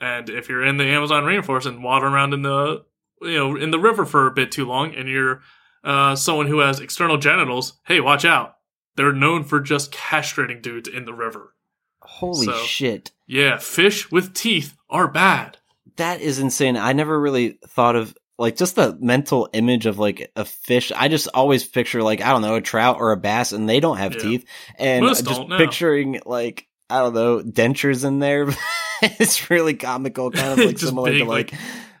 And 0.00 0.28
if 0.28 0.48
you're 0.48 0.64
in 0.64 0.76
the 0.76 0.84
Amazon 0.86 1.24
rainforest 1.24 1.66
and 1.66 1.82
wandering 1.82 2.12
around 2.14 2.34
in 2.34 2.42
the 2.42 2.84
you 3.22 3.38
know 3.38 3.56
in 3.56 3.70
the 3.70 3.78
river 3.78 4.04
for 4.04 4.26
a 4.26 4.30
bit 4.32 4.52
too 4.52 4.64
long, 4.66 4.94
and 4.94 5.08
you're 5.08 5.42
uh, 5.82 6.16
someone 6.16 6.46
who 6.46 6.60
has 6.60 6.80
external 6.80 7.16
genitals, 7.18 7.74
hey, 7.86 8.00
watch 8.00 8.24
out. 8.24 8.56
They're 8.96 9.12
known 9.12 9.42
for 9.44 9.60
just 9.60 9.92
castrating 9.92 10.62
dudes 10.62 10.88
in 10.88 11.04
the 11.04 11.12
river. 11.14 11.54
Holy 12.00 12.46
So- 12.46 12.58
shit. 12.64 13.10
Yeah, 13.26 13.56
fish 13.58 14.10
with 14.12 14.34
teeth 14.34 14.76
are 14.90 15.08
bad. 15.08 15.58
That 15.96 16.20
is 16.20 16.38
insane. 16.38 16.76
I 16.76 16.92
never 16.92 17.18
really 17.18 17.58
thought 17.68 17.96
of 17.96 18.14
like 18.38 18.56
just 18.56 18.74
the 18.74 18.96
mental 19.00 19.48
image 19.52 19.86
of 19.86 19.98
like 19.98 20.30
a 20.34 20.44
fish. 20.44 20.90
I 20.94 21.08
just 21.08 21.28
always 21.34 21.64
picture 21.64 22.02
like, 22.02 22.20
I 22.20 22.30
don't 22.30 22.42
know, 22.42 22.56
a 22.56 22.60
trout 22.60 22.96
or 22.98 23.12
a 23.12 23.16
bass 23.16 23.52
and 23.52 23.68
they 23.68 23.78
don't 23.80 23.98
have 23.98 24.14
Yeah. 24.14 24.20
teeth. 24.22 24.44
And 24.78 25.04
Most 25.06 25.24
just 25.24 25.48
picturing 25.48 26.20
like, 26.26 26.66
I 26.90 26.98
don't 26.98 27.14
know, 27.14 27.40
dentures 27.42 28.04
in 28.04 28.18
there. 28.18 28.48
it's 29.02 29.48
really 29.50 29.74
comical, 29.74 30.30
kind 30.32 30.58
of 30.58 30.66
like 30.66 30.78
similar 30.80 31.10
big, 31.12 31.22
to 31.22 31.28
like, 31.28 31.50
The 31.50 31.56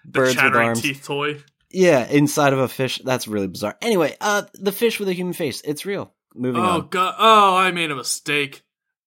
birds 0.06 0.34
with 0.36 0.54
arms. 0.54 0.82
teeth 0.82 1.04
toy. 1.04 1.40
Yeah, 1.70 2.06
inside 2.06 2.52
of 2.52 2.58
a 2.60 2.68
fish. 2.68 3.00
That's 3.04 3.26
really 3.28 3.48
bizarre. 3.48 3.76
Anyway, 3.82 4.16
uh, 4.20 4.42
the 4.54 4.70
fish 4.72 4.98
with 5.00 5.08
a 5.08 5.12
human 5.12 5.32
face. 5.34 5.60
It's 5.64 5.84
real. 5.86 6.14
Moving 6.34 6.62
Oh 6.62 6.66
on. 6.66 6.88
god. 6.88 7.14
Oh, 7.18 7.56
I 7.56 7.70
made 7.70 7.90
a 7.92 7.96
mistake. 7.96 8.62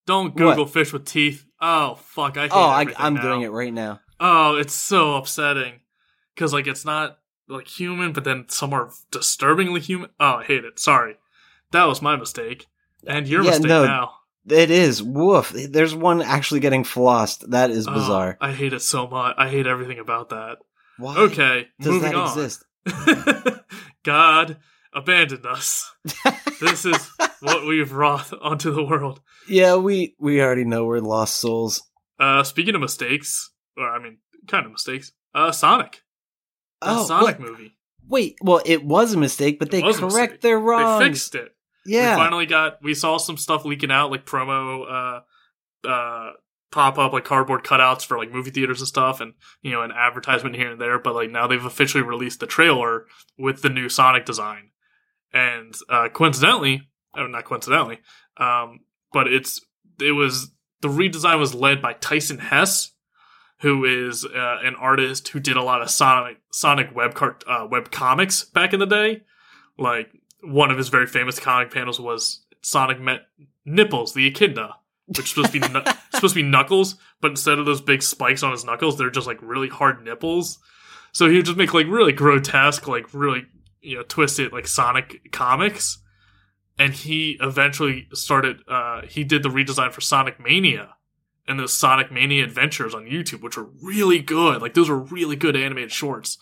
Don't 0.05 0.35
Google 0.35 0.65
fish 0.65 0.93
with 0.93 1.03
teeth. 1.05 1.45
Oh 1.59 1.95
fuck. 1.95 2.37
I 2.37 2.47
Oh, 2.49 2.59
I, 2.61 2.85
I'm 2.97 3.15
now. 3.15 3.21
doing 3.21 3.41
it 3.41 3.51
right 3.51 3.73
now. 3.73 3.99
Oh, 4.19 4.55
it's 4.55 4.73
so 4.73 5.15
upsetting. 5.15 5.81
Because 6.33 6.53
like 6.53 6.67
it's 6.67 6.85
not 6.85 7.17
like 7.47 7.67
human, 7.67 8.11
but 8.13 8.23
then 8.23 8.45
some 8.49 8.73
are 8.73 8.89
disturbingly 9.11 9.79
human. 9.81 10.09
Oh, 10.19 10.35
I 10.35 10.43
hate 10.43 10.65
it. 10.65 10.79
Sorry. 10.79 11.15
That 11.71 11.85
was 11.85 12.01
my 12.01 12.15
mistake. 12.15 12.67
And 13.05 13.27
your 13.27 13.43
Yeah, 13.43 13.51
mistake 13.51 13.67
no, 13.67 13.85
now. 13.85 14.11
It 14.49 14.71
is. 14.71 15.03
Woof. 15.03 15.49
There's 15.49 15.93
one 15.95 16.21
actually 16.21 16.61
getting 16.61 16.83
flossed. 16.83 17.49
That 17.49 17.69
is 17.69 17.87
Oh, 17.87 17.93
bizarre. 17.93 18.37
I 18.39 18.51
hate 18.53 18.73
it 18.73 18.81
so 18.81 19.07
much. 19.07 19.35
I 19.37 19.49
hate 19.49 19.67
everything 19.67 19.99
about 19.99 20.29
that. 20.29 20.57
Why 20.97 21.17
Okay, 21.17 21.67
does 21.81 22.01
that 22.01 22.15
on. 22.15 22.27
exist? 22.27 22.63
God 24.03 24.57
abandoned 24.93 25.45
us. 25.45 25.91
This 26.59 26.85
is 26.85 27.11
what 27.41 27.65
we've 27.67 27.91
wrought 27.91 28.31
onto 28.41 28.71
the 28.73 28.83
world. 28.83 29.21
yeah, 29.49 29.75
we 29.75 30.15
we 30.19 30.41
already 30.41 30.63
know 30.65 30.85
we're 30.85 30.99
lost 30.99 31.37
souls. 31.37 31.83
Uh, 32.19 32.43
speaking 32.43 32.73
of 32.73 32.81
mistakes, 32.81 33.51
or 33.77 33.89
I 33.89 33.99
mean, 33.99 34.17
kind 34.47 34.65
of 34.65 34.71
mistakes. 34.71 35.11
Uh, 35.33 35.51
Sonic. 35.51 36.03
The 36.81 36.87
Oh, 36.89 37.05
Sonic 37.05 37.39
movie. 37.39 37.75
Wait, 38.07 38.37
well, 38.41 38.61
it 38.65 38.83
was 38.85 39.13
a 39.13 39.17
mistake, 39.17 39.59
but 39.59 39.67
It 39.67 39.71
they 39.71 39.81
correct 39.93 40.41
their 40.41 40.59
wrongs. 40.59 40.99
They 40.99 41.05
fixed 41.09 41.35
it. 41.35 41.53
yeah, 41.85 42.15
We 42.15 42.21
finally 42.21 42.45
got. 42.45 42.81
We 42.81 42.93
saw 42.93 43.17
some 43.17 43.35
stuff 43.37 43.65
leaking 43.65 43.91
out, 43.91 44.11
like 44.11 44.25
promo, 44.25 45.21
uh, 45.85 45.87
uh, 45.87 46.31
pop 46.71 46.97
up 46.97 47.11
like 47.13 47.25
cardboard 47.25 47.63
cutouts 47.63 48.05
for 48.05 48.17
like 48.17 48.31
movie 48.31 48.51
theaters 48.51 48.79
and 48.79 48.87
stuff, 48.87 49.19
and 49.19 49.33
you 49.61 49.71
know, 49.71 49.81
an 49.81 49.91
advertisement 49.91 50.55
here 50.55 50.71
and 50.71 50.79
there. 50.79 50.99
But 50.99 51.15
like 51.15 51.29
now 51.31 51.47
they've 51.47 51.63
officially 51.65 52.03
released 52.03 52.39
the 52.39 52.47
trailer 52.47 53.05
with 53.37 53.61
the 53.61 53.69
new 53.69 53.89
Sonic 53.89 54.25
design, 54.25 54.69
and 55.33 55.73
uh, 55.89 56.07
coincidentally, 56.09 56.87
oh, 57.17 57.27
not 57.27 57.43
coincidentally, 57.45 57.99
um, 58.37 58.81
but 59.11 59.27
it's 59.27 59.59
it 59.99 60.11
was 60.13 60.51
the 60.81 60.87
redesign 60.87 61.39
was 61.39 61.53
led 61.55 61.81
by 61.81 61.93
Tyson 61.93 62.37
Hesse, 62.37 62.93
who 63.59 63.85
is 63.85 64.23
uh, 64.25 64.57
an 64.63 64.75
artist 64.75 65.29
who 65.29 65.39
did 65.39 65.57
a 65.57 65.63
lot 65.63 65.81
of 65.81 65.89
Sonic 65.89 66.37
Sonic 66.51 66.95
web 66.95 67.13
cart 67.13 67.43
uh, 67.47 67.67
web 67.69 67.91
comics 67.91 68.43
back 68.43 68.73
in 68.73 68.79
the 68.79 68.85
day, 68.85 69.23
like 69.77 70.09
one 70.41 70.71
of 70.71 70.77
his 70.77 70.89
very 70.89 71.07
famous 71.07 71.39
comic 71.39 71.71
panels 71.71 71.99
was 71.99 72.45
Sonic 72.61 72.99
met 72.99 73.21
Nipples, 73.65 74.13
the 74.13 74.27
Echidna, 74.27 74.75
which 75.05 75.19
is 75.19 75.29
supposed 75.29 75.53
to 75.53 75.59
be 75.59 75.67
nu- 75.67 75.83
supposed 76.13 76.35
to 76.35 76.41
be 76.41 76.47
knuckles, 76.47 76.95
but 77.21 77.31
instead 77.31 77.59
of 77.59 77.65
those 77.65 77.81
big 77.81 78.03
spikes 78.03 78.43
on 78.43 78.51
his 78.51 78.63
knuckles, 78.63 78.97
they're 78.97 79.09
just 79.09 79.27
like 79.27 79.39
really 79.41 79.69
hard 79.69 80.03
nipples. 80.03 80.59
So 81.11 81.29
he 81.29 81.37
would 81.37 81.45
just 81.45 81.57
make 81.57 81.73
like 81.73 81.87
really 81.87 82.11
grotesque, 82.11 82.87
like 82.87 83.13
really 83.13 83.45
you 83.81 83.97
know 83.97 84.03
twisted 84.03 84.51
like 84.51 84.67
Sonic 84.67 85.31
comics. 85.31 85.99
And 86.79 86.93
he 86.93 87.37
eventually 87.41 88.07
started. 88.13 88.57
Uh, 88.67 89.01
he 89.07 89.23
did 89.23 89.41
the 89.41 89.49
redesign 89.49 89.91
for 89.91 90.01
Sonic 90.01 90.39
Mania 90.39 90.93
and 91.47 91.59
the 91.59 91.67
Sonic 91.67 92.11
Mania 92.11 92.43
Adventures 92.43 92.93
on 92.93 93.05
YouTube, 93.05 93.41
which 93.41 93.57
were 93.57 93.69
really 93.81 94.19
good. 94.19 94.61
Like 94.61 94.73
those 94.73 94.89
were 94.89 94.99
really 94.99 95.35
good 95.35 95.55
animated 95.55 95.91
shorts. 95.91 96.37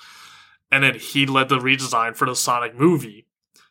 And 0.71 0.83
then 0.83 0.95
he 0.95 1.25
led 1.25 1.49
the 1.49 1.59
redesign 1.59 2.15
for 2.15 2.27
the 2.27 2.35
Sonic 2.35 2.75
movie. 2.75 3.27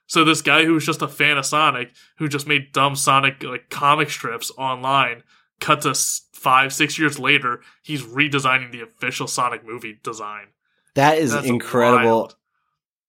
So 0.06 0.24
this 0.24 0.42
guy 0.42 0.64
who 0.64 0.74
was 0.74 0.86
just 0.86 1.02
a 1.02 1.08
fan 1.08 1.38
of 1.38 1.46
Sonic, 1.46 1.92
who 2.18 2.28
just 2.28 2.46
made 2.46 2.72
dumb 2.72 2.94
Sonic 2.94 3.42
like 3.42 3.70
comic 3.70 4.10
strips 4.10 4.52
online, 4.56 5.22
cut 5.60 5.82
to 5.82 5.94
five, 6.32 6.72
six 6.72 6.98
years 6.98 7.18
later, 7.18 7.60
he's 7.82 8.02
redesigning 8.02 8.70
the 8.70 8.82
official 8.82 9.26
Sonic 9.26 9.66
movie 9.66 9.98
design. 10.02 10.46
That 10.94 11.18
is 11.18 11.32
That's 11.32 11.46
incredible. 11.46 12.04
wild. 12.04 12.36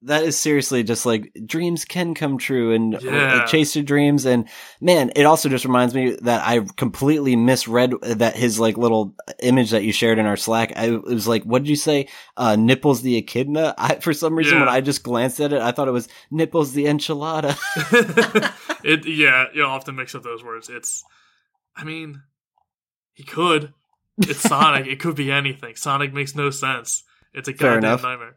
That 0.06 0.24
is 0.24 0.38
seriously 0.38 0.84
just 0.84 1.06
like 1.06 1.32
dreams 1.46 1.84
can 1.86 2.14
come 2.14 2.38
true 2.38 2.74
and 2.74 2.96
uh, 2.96 3.00
Yeah. 3.02 3.46
chase 3.46 3.76
your 3.76 3.84
dreams. 3.84 4.26
And 4.26 4.48
man, 4.80 5.12
it 5.16 5.24
also 5.26 5.50
just 5.50 5.66
reminds 5.66 5.94
me 5.94 6.16
that 6.22 6.46
I 6.48 6.60
completely 6.78 7.36
misread 7.36 7.94
that 8.02 8.36
his 8.36 8.60
like 8.60 8.78
little 8.78 9.16
image 9.42 9.72
that 9.72 9.84
you 9.84 9.92
shared 9.92 10.20
in 10.20 10.26
our 10.26 10.38
Slack. 10.38 10.74
I 10.76 10.90
it 10.94 11.04
was 11.04 11.28
like, 11.28 11.44
what 11.44 11.64
did 11.64 11.70
you 11.70 11.76
say? 11.76 12.08
Uh, 12.38 12.56
nipples 12.56 13.02
the 13.02 13.18
echidna. 13.18 13.74
I, 13.80 13.96
for 13.96 14.14
some 14.14 14.36
reason, 14.36 14.60
when 14.60 14.70
I 14.70 14.82
just 14.82 15.04
glanced 15.04 15.40
at 15.40 15.54
it, 15.54 15.62
I 15.62 15.72
thought 15.72 15.88
it 15.88 15.92
was 15.92 16.08
nipples 16.32 16.74
the 16.74 16.86
enchilada. 16.86 17.58
it 18.84 19.06
yeah, 19.08 19.46
you'll 19.54 19.70
often 19.70 19.96
mix 19.96 20.14
up 20.16 20.24
those 20.24 20.44
words. 20.44 20.70
It's 20.70 21.04
I 21.76 21.84
mean, 21.84 22.22
he 23.14 23.24
could. 23.24 23.74
It's 24.20 24.40
Sonic. 24.40 24.88
it 24.88 25.00
could 25.00 25.16
be 25.16 25.32
anything. 25.32 25.76
Sonic 25.76 26.14
makes 26.14 26.36
no 26.36 26.50
sense. 26.50 27.04
It's 27.34 27.50
a 27.50 27.54
Fair 27.54 27.72
goddamn 27.82 27.90
enough. 27.90 28.04
nightmare. 28.04 28.36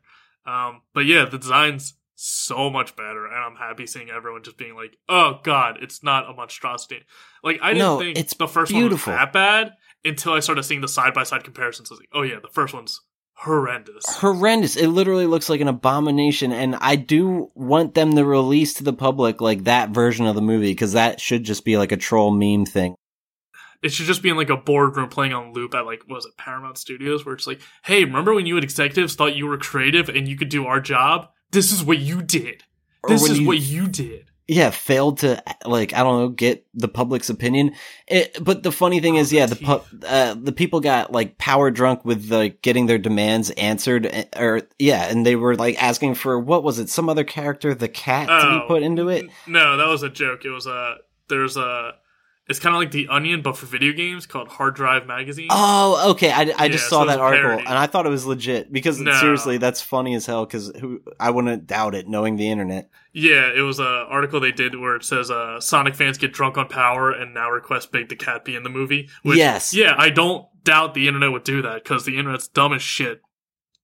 Um, 0.48 0.82
but 0.94 1.04
yeah, 1.04 1.26
the 1.26 1.38
design's 1.38 1.94
so 2.14 2.68
much 2.70 2.96
better, 2.96 3.26
and 3.26 3.34
I'm 3.36 3.54
happy 3.56 3.86
seeing 3.86 4.10
everyone 4.10 4.42
just 4.42 4.56
being 4.58 4.74
like, 4.74 4.96
"Oh 5.08 5.40
God, 5.44 5.78
it's 5.82 6.02
not 6.02 6.28
a 6.28 6.32
monstrosity." 6.32 7.02
Like 7.44 7.58
I 7.62 7.68
didn't 7.68 7.78
No, 7.78 7.98
think 7.98 8.18
it's 8.18 8.34
the 8.34 8.48
first 8.48 8.72
beautiful. 8.72 9.12
one 9.12 9.18
was 9.20 9.26
that 9.26 9.32
bad 9.32 9.72
until 10.04 10.32
I 10.32 10.40
started 10.40 10.62
seeing 10.64 10.80
the 10.80 10.88
side 10.88 11.14
by 11.14 11.22
side 11.24 11.44
comparisons. 11.44 11.90
I 11.90 11.94
was 11.94 12.00
like, 12.00 12.08
"Oh 12.12 12.22
yeah, 12.22 12.40
the 12.42 12.48
first 12.48 12.72
one's 12.74 13.00
horrendous." 13.34 14.04
horrendous. 14.16 14.76
It 14.76 14.88
literally 14.88 15.26
looks 15.26 15.48
like 15.48 15.60
an 15.60 15.68
abomination, 15.68 16.50
and 16.52 16.76
I 16.76 16.96
do 16.96 17.50
want 17.54 17.94
them 17.94 18.14
to 18.16 18.24
release 18.24 18.74
to 18.74 18.84
the 18.84 18.92
public 18.92 19.40
like 19.40 19.64
that 19.64 19.90
version 19.90 20.26
of 20.26 20.34
the 20.34 20.42
movie 20.42 20.72
because 20.72 20.94
that 20.94 21.20
should 21.20 21.44
just 21.44 21.64
be 21.64 21.76
like 21.76 21.92
a 21.92 21.96
troll 21.96 22.32
meme 22.32 22.66
thing. 22.66 22.94
It 23.82 23.90
should 23.90 24.06
just 24.06 24.22
be 24.22 24.28
in 24.28 24.36
like 24.36 24.50
a 24.50 24.56
boardroom 24.56 25.08
playing 25.08 25.32
on 25.32 25.52
loop 25.52 25.74
at 25.74 25.86
like 25.86 26.00
what 26.06 26.16
was 26.16 26.26
it 26.26 26.36
Paramount 26.36 26.78
Studios 26.78 27.24
where 27.24 27.34
it's 27.34 27.46
like, 27.46 27.60
hey, 27.84 28.04
remember 28.04 28.34
when 28.34 28.46
you 28.46 28.54
had 28.54 28.64
executives 28.64 29.14
thought 29.14 29.36
you 29.36 29.46
were 29.46 29.58
creative 29.58 30.08
and 30.08 30.26
you 30.28 30.36
could 30.36 30.48
do 30.48 30.66
our 30.66 30.80
job? 30.80 31.28
This 31.52 31.72
is 31.72 31.82
what 31.84 31.98
you 31.98 32.22
did. 32.22 32.64
This 33.06 33.28
is 33.28 33.40
you- 33.40 33.46
what 33.46 33.58
you 33.60 33.86
did. 33.88 34.30
yeah, 34.48 34.70
failed 34.70 35.18
to 35.18 35.42
like 35.64 35.92
I 35.94 36.02
don't 36.02 36.20
know 36.20 36.28
get 36.30 36.66
the 36.74 36.88
public's 36.88 37.30
opinion. 37.30 37.72
It, 38.06 38.36
but 38.42 38.62
the 38.62 38.72
funny 38.72 38.98
thing 39.00 39.16
is, 39.16 39.32
yeah, 39.32 39.46
the 39.46 39.56
pu- 39.56 40.06
uh, 40.06 40.34
the 40.34 40.52
people 40.52 40.80
got 40.80 41.12
like 41.12 41.38
power 41.38 41.70
drunk 41.70 42.04
with 42.04 42.30
like 42.32 42.60
getting 42.62 42.86
their 42.86 42.98
demands 42.98 43.50
answered, 43.50 44.06
eh, 44.06 44.24
or 44.36 44.62
yeah, 44.78 45.04
and 45.10 45.24
they 45.24 45.36
were 45.36 45.54
like 45.54 45.80
asking 45.82 46.14
for 46.16 46.38
what 46.40 46.64
was 46.64 46.78
it? 46.78 46.88
Some 46.90 47.08
other 47.08 47.24
character, 47.24 47.74
the 47.74 47.88
cat, 47.88 48.26
to 48.28 48.48
be 48.48 48.60
Oh. 48.64 48.66
put 48.66 48.82
into 48.82 49.08
it. 49.08 49.24
N- 49.24 49.30
No, 49.46 49.76
that 49.76 49.86
was 49.86 50.02
a 50.02 50.08
joke. 50.08 50.44
It 50.44 50.50
was 50.50 50.66
a 50.66 50.96
there's 51.28 51.56
a 51.58 51.92
it's 52.48 52.58
kind 52.58 52.74
of 52.74 52.80
like 52.80 52.90
the 52.90 53.08
Onion 53.08 53.42
but 53.42 53.56
for 53.56 53.66
video 53.66 53.92
games 53.92 54.24
called 54.26 54.48
Hard 54.48 54.74
Drive 54.74 55.06
Magazine. 55.06 55.48
Oh, 55.50 56.12
okay. 56.12 56.30
I, 56.32 56.52
I 56.56 56.68
just 56.68 56.88
saw 56.88 57.02
so 57.02 57.06
that 57.08 57.20
article 57.20 57.42
parody. 57.50 57.66
and 57.66 57.76
I 57.76 57.86
thought 57.86 58.06
it 58.06 58.10
was 58.10 58.24
legit 58.24 58.72
because 58.72 58.98
No. 59.00 59.12
seriously, 59.20 59.58
that's 59.58 59.82
funny 59.82 60.14
as 60.14 60.24
hell. 60.24 60.46
Because 60.46 60.72
who 60.80 61.02
I 61.20 61.30
wouldn't 61.30 61.66
doubt 61.66 61.94
it, 61.94 62.08
knowing 62.08 62.36
the 62.36 62.50
internet. 62.50 62.88
Yeah, 63.12 63.50
it 63.54 63.60
was 63.60 63.78
an 63.80 63.86
article 63.86 64.40
they 64.40 64.52
did 64.52 64.74
where 64.78 64.96
it 64.96 65.04
says 65.04 65.30
uh, 65.30 65.60
Sonic 65.60 65.94
fans 65.94 66.16
get 66.16 66.32
drunk 66.32 66.56
on 66.56 66.68
power 66.68 67.10
and 67.10 67.34
now 67.34 67.50
request 67.50 67.92
Big 67.92 68.08
the 68.08 68.16
Cat 68.16 68.44
be 68.44 68.56
in 68.56 68.62
the 68.62 68.70
movie. 68.70 69.08
Which, 69.22 69.36
Yes. 69.38 69.74
Yeah, 69.74 69.94
I 69.98 70.08
don't 70.10 70.46
doubt 70.64 70.94
the 70.94 71.06
internet 71.06 71.32
would 71.32 71.44
do 71.44 71.62
that 71.62 71.84
because 71.84 72.04
the 72.04 72.16
internet's 72.18 72.48
dumb 72.48 72.72
as 72.72 72.82
shit, 72.82 73.20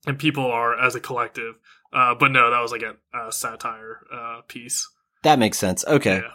and 0.06 0.18
people 0.18 0.46
are 0.46 0.78
as 0.78 0.94
a 0.94 1.00
collective. 1.00 1.56
Uh, 1.92 2.14
but 2.14 2.30
no, 2.32 2.50
that 2.50 2.60
was 2.60 2.72
like 2.72 2.82
a, 2.82 3.30
satire 3.32 4.00
uh, 4.12 4.40
piece. 4.48 4.88
That 5.22 5.38
makes 5.38 5.58
sense. 5.58 5.84
Okay. 5.86 6.16
Yeah. 6.16 6.30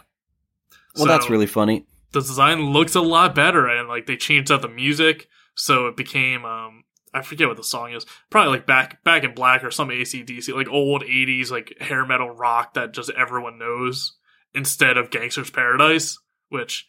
Well, 0.96 1.06
that's 1.06 1.28
really 1.30 1.46
funny. 1.46 1.86
The 2.12 2.20
design 2.20 2.72
looks 2.72 2.94
a 2.94 3.00
lot 3.00 3.34
better, 3.34 3.66
and 3.66 3.88
like 3.88 4.06
they 4.06 4.16
changed 4.16 4.50
out 4.50 4.62
the 4.62 4.68
music, 4.68 5.28
so 5.54 5.86
it 5.86 5.96
became 5.96 6.44
um 6.44 6.84
I 7.12 7.22
forget 7.22 7.48
what 7.48 7.56
the 7.56 7.64
song 7.64 7.92
is. 7.92 8.06
Probably 8.30 8.52
like 8.52 8.66
back 8.66 9.02
back 9.04 9.24
in 9.24 9.34
black 9.34 9.64
or 9.64 9.70
some 9.70 9.88
ACDC, 9.88 10.54
like 10.54 10.68
old 10.68 11.02
'80s 11.02 11.50
like 11.50 11.74
hair 11.80 12.04
metal 12.06 12.30
rock 12.30 12.74
that 12.74 12.92
just 12.92 13.10
everyone 13.10 13.58
knows 13.58 14.16
instead 14.54 14.96
of 14.96 15.10
Gangsta's 15.10 15.50
Paradise, 15.50 16.18
which 16.48 16.86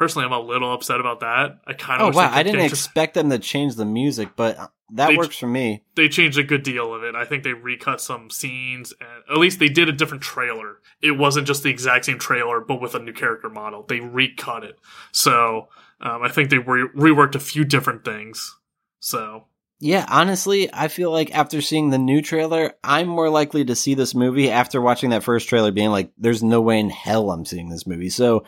personally 0.00 0.24
I'm 0.24 0.32
a 0.32 0.40
little 0.40 0.72
upset 0.72 0.98
about 0.98 1.20
that. 1.20 1.60
I 1.66 1.74
kind 1.74 2.00
of 2.00 2.14
Oh 2.14 2.16
wow, 2.18 2.30
I 2.32 2.42
didn't 2.42 2.62
expect 2.62 3.12
them 3.12 3.28
to 3.28 3.38
change 3.38 3.74
the 3.76 3.84
music, 3.84 4.30
but 4.34 4.56
that 4.94 5.08
They- 5.08 5.16
works 5.16 5.38
for 5.38 5.46
me. 5.46 5.84
they 5.94 6.08
changed 6.08 6.38
a 6.38 6.42
good 6.42 6.62
deal 6.62 6.92
of 6.94 7.04
it. 7.04 7.14
I 7.14 7.26
think 7.26 7.44
they 7.44 7.52
recut 7.52 8.00
some 8.00 8.30
scenes, 8.30 8.94
and 9.00 9.22
at 9.30 9.36
least 9.36 9.58
they 9.60 9.68
did 9.68 9.88
a 9.90 9.92
different 9.92 10.22
trailer. 10.22 10.80
It 11.02 11.12
wasn't 11.12 11.46
just 11.46 11.62
the 11.62 11.68
exact 11.70 12.06
same 12.06 12.18
trailer, 12.18 12.60
but 12.60 12.80
with 12.80 12.94
a 12.94 12.98
new 12.98 13.12
character 13.12 13.50
model. 13.50 13.84
They 13.86 14.00
recut 14.00 14.64
it, 14.64 14.78
so 15.12 15.68
um, 16.00 16.22
I 16.22 16.28
think 16.28 16.48
they 16.48 16.58
re- 16.58 16.88
reworked 16.96 17.34
a 17.34 17.38
few 17.40 17.64
different 17.64 18.04
things. 18.04 18.56
So 19.00 19.44
Yeah, 19.82 20.04
honestly, 20.08 20.68
I 20.74 20.88
feel 20.88 21.10
like 21.10 21.34
after 21.34 21.62
seeing 21.62 21.88
the 21.88 21.96
new 21.96 22.20
trailer, 22.20 22.74
I'm 22.84 23.08
more 23.08 23.30
likely 23.30 23.64
to 23.64 23.74
see 23.74 23.94
this 23.94 24.14
movie 24.14 24.50
after 24.50 24.78
watching 24.78 25.08
that 25.10 25.22
first 25.22 25.48
trailer, 25.48 25.72
being 25.72 25.88
like, 25.88 26.12
"There's 26.18 26.42
no 26.42 26.60
way 26.60 26.78
in 26.78 26.90
hell 26.90 27.30
I'm 27.30 27.46
seeing 27.46 27.70
this 27.70 27.86
movie." 27.86 28.10
So, 28.10 28.44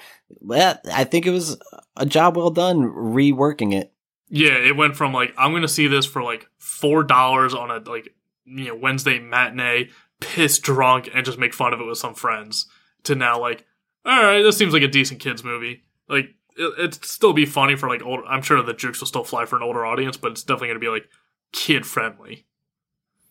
yeah, 0.47 0.77
I 0.93 1.05
think 1.05 1.25
it 1.25 1.31
was 1.31 1.59
a 1.97 2.05
job 2.05 2.37
well 2.37 2.51
done 2.51 2.83
reworking 2.83 3.73
it. 3.73 3.93
yeah, 4.29 4.53
it 4.57 4.77
went 4.77 4.95
from 4.95 5.13
like 5.15 5.33
I'm 5.39 5.53
gonna 5.53 5.69
see 5.69 5.87
this 5.87 6.05
for 6.05 6.23
like 6.23 6.49
four 6.59 7.03
dollars 7.03 7.55
on 7.55 7.71
a 7.71 7.79
like 7.79 8.15
you 8.45 8.67
know 8.67 8.77
Wednesday 8.77 9.19
matinee, 9.19 9.89
piss 10.21 10.59
drunk, 10.59 11.09
and 11.15 11.25
just 11.25 11.39
make 11.39 11.55
fun 11.55 11.73
of 11.73 11.81
it 11.81 11.87
with 11.87 11.99
some 11.99 12.15
friends, 12.15 12.67
to 13.05 13.15
now 13.15 13.41
like, 13.41 13.65
all 14.05 14.23
right, 14.23 14.43
this 14.43 14.59
seems 14.59 14.75
like 14.75 14.83
a 14.83 14.89
decent 14.89 15.21
kids 15.21 15.43
movie. 15.43 15.85
Like 16.11 16.35
it, 16.59 16.75
it'd 16.79 17.05
still 17.07 17.33
be 17.33 17.47
funny 17.47 17.75
for 17.75 17.89
like 17.89 18.03
older. 18.05 18.25
I'm 18.27 18.43
sure 18.43 18.63
the 18.63 18.75
jokes 18.75 19.01
will 19.01 19.07
still 19.07 19.25
fly 19.25 19.47
for 19.47 19.57
an 19.57 19.63
older 19.63 19.87
audience, 19.87 20.19
but 20.19 20.33
it's 20.33 20.43
definitely 20.43 20.69
gonna 20.69 20.81
be 20.81 20.89
like 20.89 21.09
kid 21.53 21.87
friendly. 21.87 22.45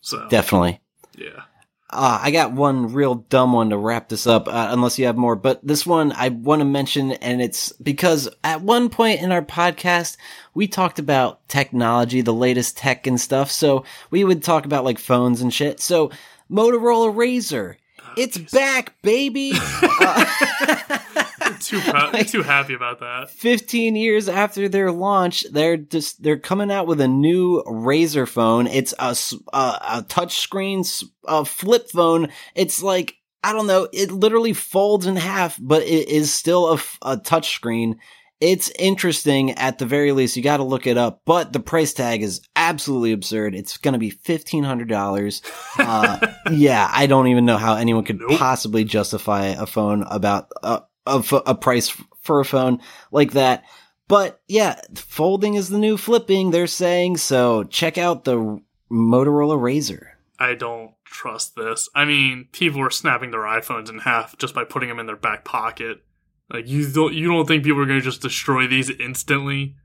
So 0.02 0.28
Definitely. 0.30 0.80
yeah, 1.18 1.44
Uh, 1.90 2.20
I 2.22 2.32
got 2.32 2.54
one 2.54 2.92
real 2.94 3.16
dumb 3.16 3.54
one 3.54 3.70
to 3.70 3.78
wrap 3.78 4.10
this 4.10 4.26
up, 4.26 4.48
uh, 4.48 4.68
unless 4.72 4.98
you 4.98 5.06
have 5.06 5.18
more. 5.18 5.36
But 5.36 5.60
this 5.66 5.86
one 5.86 6.12
I 6.14 6.30
want 6.30 6.62
to 6.62 6.66
mention, 6.66 7.12
and 7.14 7.42
it's 7.42 7.72
because 7.74 8.30
at 8.44 8.62
one 8.62 8.90
point 8.90 9.22
in 9.22 9.32
our 9.32 9.42
podcast, 9.44 10.18
we 10.54 10.68
talked 10.68 10.98
about 11.00 11.48
technology, 11.50 12.22
the 12.22 12.34
latest 12.34 12.78
tech 12.78 13.06
and 13.08 13.20
stuff. 13.22 13.52
So 13.52 13.84
we 14.10 14.24
would 14.24 14.42
talk 14.42 14.66
about 14.66 14.86
like 14.86 14.98
phones 15.00 15.42
and 15.42 15.54
shit. 15.54 15.80
So 15.80 16.10
Motorola 16.50 17.14
Razr, 17.14 17.76
it's 18.18 18.38
back, 18.38 18.94
baby. 19.02 19.54
Uh, 20.04 20.98
too 21.62 21.80
proud, 21.82 22.14
too 22.28 22.44
happy 22.44 22.74
about 22.74 23.00
that. 23.00 23.30
15 23.30 23.96
years 23.96 24.28
after 24.30 24.68
their 24.70 24.92
launch, 24.92 25.46
they're 25.52 25.78
just 25.78 26.22
they're 26.22 26.40
coming 26.40 26.72
out 26.72 26.88
with 26.88 27.02
a 27.02 27.08
new 27.08 27.64
Razr 27.64 28.28
phone. 28.28 28.68
It's 28.68 28.94
a 29.00 29.16
a, 29.54 30.06
touch 30.08 30.40
screen 30.40 30.80
s- 30.82 31.04
a 31.26 31.46
flip 31.46 31.90
phone. 31.90 32.30
It's 32.56 32.82
like 32.84 33.16
I 33.44 33.54
don't 33.54 33.68
know, 33.68 33.88
it 33.92 34.12
literally 34.12 34.54
folds 34.54 35.06
in 35.08 35.16
half, 35.16 35.58
but 35.60 35.82
it 35.82 36.08
is 36.10 36.32
still 36.34 36.78
a, 37.02 37.18
touch 37.18 37.56
screen. 37.56 38.00
It's 38.40 38.72
interesting 38.80 39.52
at 39.52 39.78
the 39.78 39.86
very 39.86 40.12
least. 40.14 40.36
You 40.36 40.42
got 40.42 40.58
to 40.58 40.64
look 40.64 40.88
it 40.88 40.98
up, 40.98 41.22
but 41.26 41.54
the 41.54 41.60
price 41.60 41.94
tag 41.94 42.24
is 42.24 42.42
absolutely 42.56 43.12
absurd. 43.12 43.54
It's 43.54 43.78
going 43.78 43.94
to 43.94 44.00
be 44.00 44.10
fifteen 44.10 44.64
hundred 44.64 44.90
dollars. 44.90 45.44
Uh, 45.78 46.18
yeah, 46.52 46.90
I 46.92 47.06
don't 47.06 47.28
even 47.28 47.46
know 47.46 47.58
how 47.58 47.76
anyone 47.76 48.04
could 48.04 48.20
Nope. 48.20 48.40
possibly 48.40 48.84
justify 48.84 49.46
a 49.48 49.68
phone 49.68 50.02
about 50.10 50.48
a, 50.64 50.82
a, 51.06 51.18
f- 51.18 51.44
a 51.46 51.56
price 51.56 51.90
for 52.22 52.40
a 52.40 52.46
phone 52.46 52.80
like 53.12 53.32
that. 53.32 53.64
But 54.08 54.42
yeah, 54.48 54.80
folding 54.96 55.56
is 55.56 55.70
the 55.70 55.78
new 55.78 55.98
flipping, 55.98 56.52
they're 56.52 56.68
saying. 56.68 57.18
So 57.18 57.64
check 57.64 57.98
out 57.98 58.26
the 58.26 58.62
Motorola 58.92 59.58
Razr. 59.58 60.08
I 60.38 60.56
don't 60.56 60.94
trust 61.06 61.56
this. 61.56 61.88
I 61.96 62.04
mean, 62.06 62.48
people 62.52 62.82
are 62.82 62.90
snapping 62.90 63.32
their 63.32 63.42
iPhones 63.42 63.90
in 63.90 64.00
half 64.00 64.38
just 64.38 64.56
by 64.56 64.64
putting 64.64 64.90
them 64.90 65.00
in 65.00 65.06
their 65.06 65.16
back 65.16 65.46
pocket. 65.46 66.04
Like 66.52 66.68
you 66.68 66.92
don't 66.92 67.14
you 67.14 67.28
don't 67.28 67.48
think 67.48 67.64
people 67.64 67.82
are 67.82 67.86
going 67.86 68.00
to 68.00 68.04
just 68.04 68.22
destroy 68.22 68.68
these 68.68 68.90
instantly? 68.90 69.76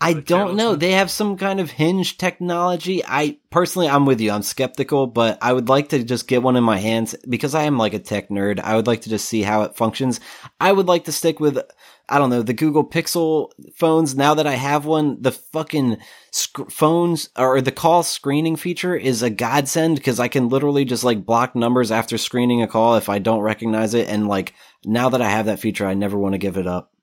I 0.00 0.12
don't 0.12 0.56
know. 0.56 0.74
They 0.74 0.92
have 0.92 1.10
some 1.10 1.36
kind 1.36 1.60
of 1.60 1.70
hinge 1.70 2.18
technology. 2.18 3.02
I 3.04 3.38
personally, 3.50 3.88
I'm 3.88 4.06
with 4.06 4.20
you. 4.20 4.30
I'm 4.30 4.42
skeptical, 4.42 5.06
but 5.06 5.38
I 5.40 5.52
would 5.52 5.68
like 5.68 5.90
to 5.90 6.02
just 6.02 6.28
get 6.28 6.42
one 6.42 6.56
in 6.56 6.64
my 6.64 6.78
hands 6.78 7.14
because 7.28 7.54
I 7.54 7.62
am 7.62 7.78
like 7.78 7.94
a 7.94 7.98
tech 7.98 8.28
nerd. 8.28 8.60
I 8.60 8.76
would 8.76 8.86
like 8.86 9.02
to 9.02 9.08
just 9.08 9.28
see 9.28 9.42
how 9.42 9.62
it 9.62 9.76
functions. 9.76 10.20
I 10.60 10.72
would 10.72 10.86
like 10.86 11.04
to 11.04 11.12
stick 11.12 11.40
with, 11.40 11.58
I 12.08 12.18
don't 12.18 12.30
know, 12.30 12.42
the 12.42 12.52
Google 12.52 12.84
Pixel 12.84 13.50
phones. 13.74 14.14
Now 14.14 14.34
that 14.34 14.46
I 14.46 14.54
have 14.54 14.84
one, 14.84 15.22
the 15.22 15.32
fucking 15.32 15.98
sc- 16.32 16.70
phones 16.70 17.30
or 17.36 17.60
the 17.60 17.72
call 17.72 18.02
screening 18.02 18.56
feature 18.56 18.94
is 18.94 19.22
a 19.22 19.30
godsend 19.30 19.96
because 19.96 20.20
I 20.20 20.28
can 20.28 20.48
literally 20.48 20.84
just 20.84 21.04
like 21.04 21.24
block 21.24 21.56
numbers 21.56 21.90
after 21.90 22.18
screening 22.18 22.62
a 22.62 22.68
call 22.68 22.96
if 22.96 23.08
I 23.08 23.20
don't 23.20 23.40
recognize 23.40 23.94
it. 23.94 24.08
And 24.08 24.28
like 24.28 24.54
now 24.84 25.08
that 25.08 25.22
I 25.22 25.30
have 25.30 25.46
that 25.46 25.60
feature, 25.60 25.86
I 25.86 25.94
never 25.94 26.18
want 26.18 26.34
to 26.34 26.38
give 26.38 26.56
it 26.56 26.66
up. 26.66 26.93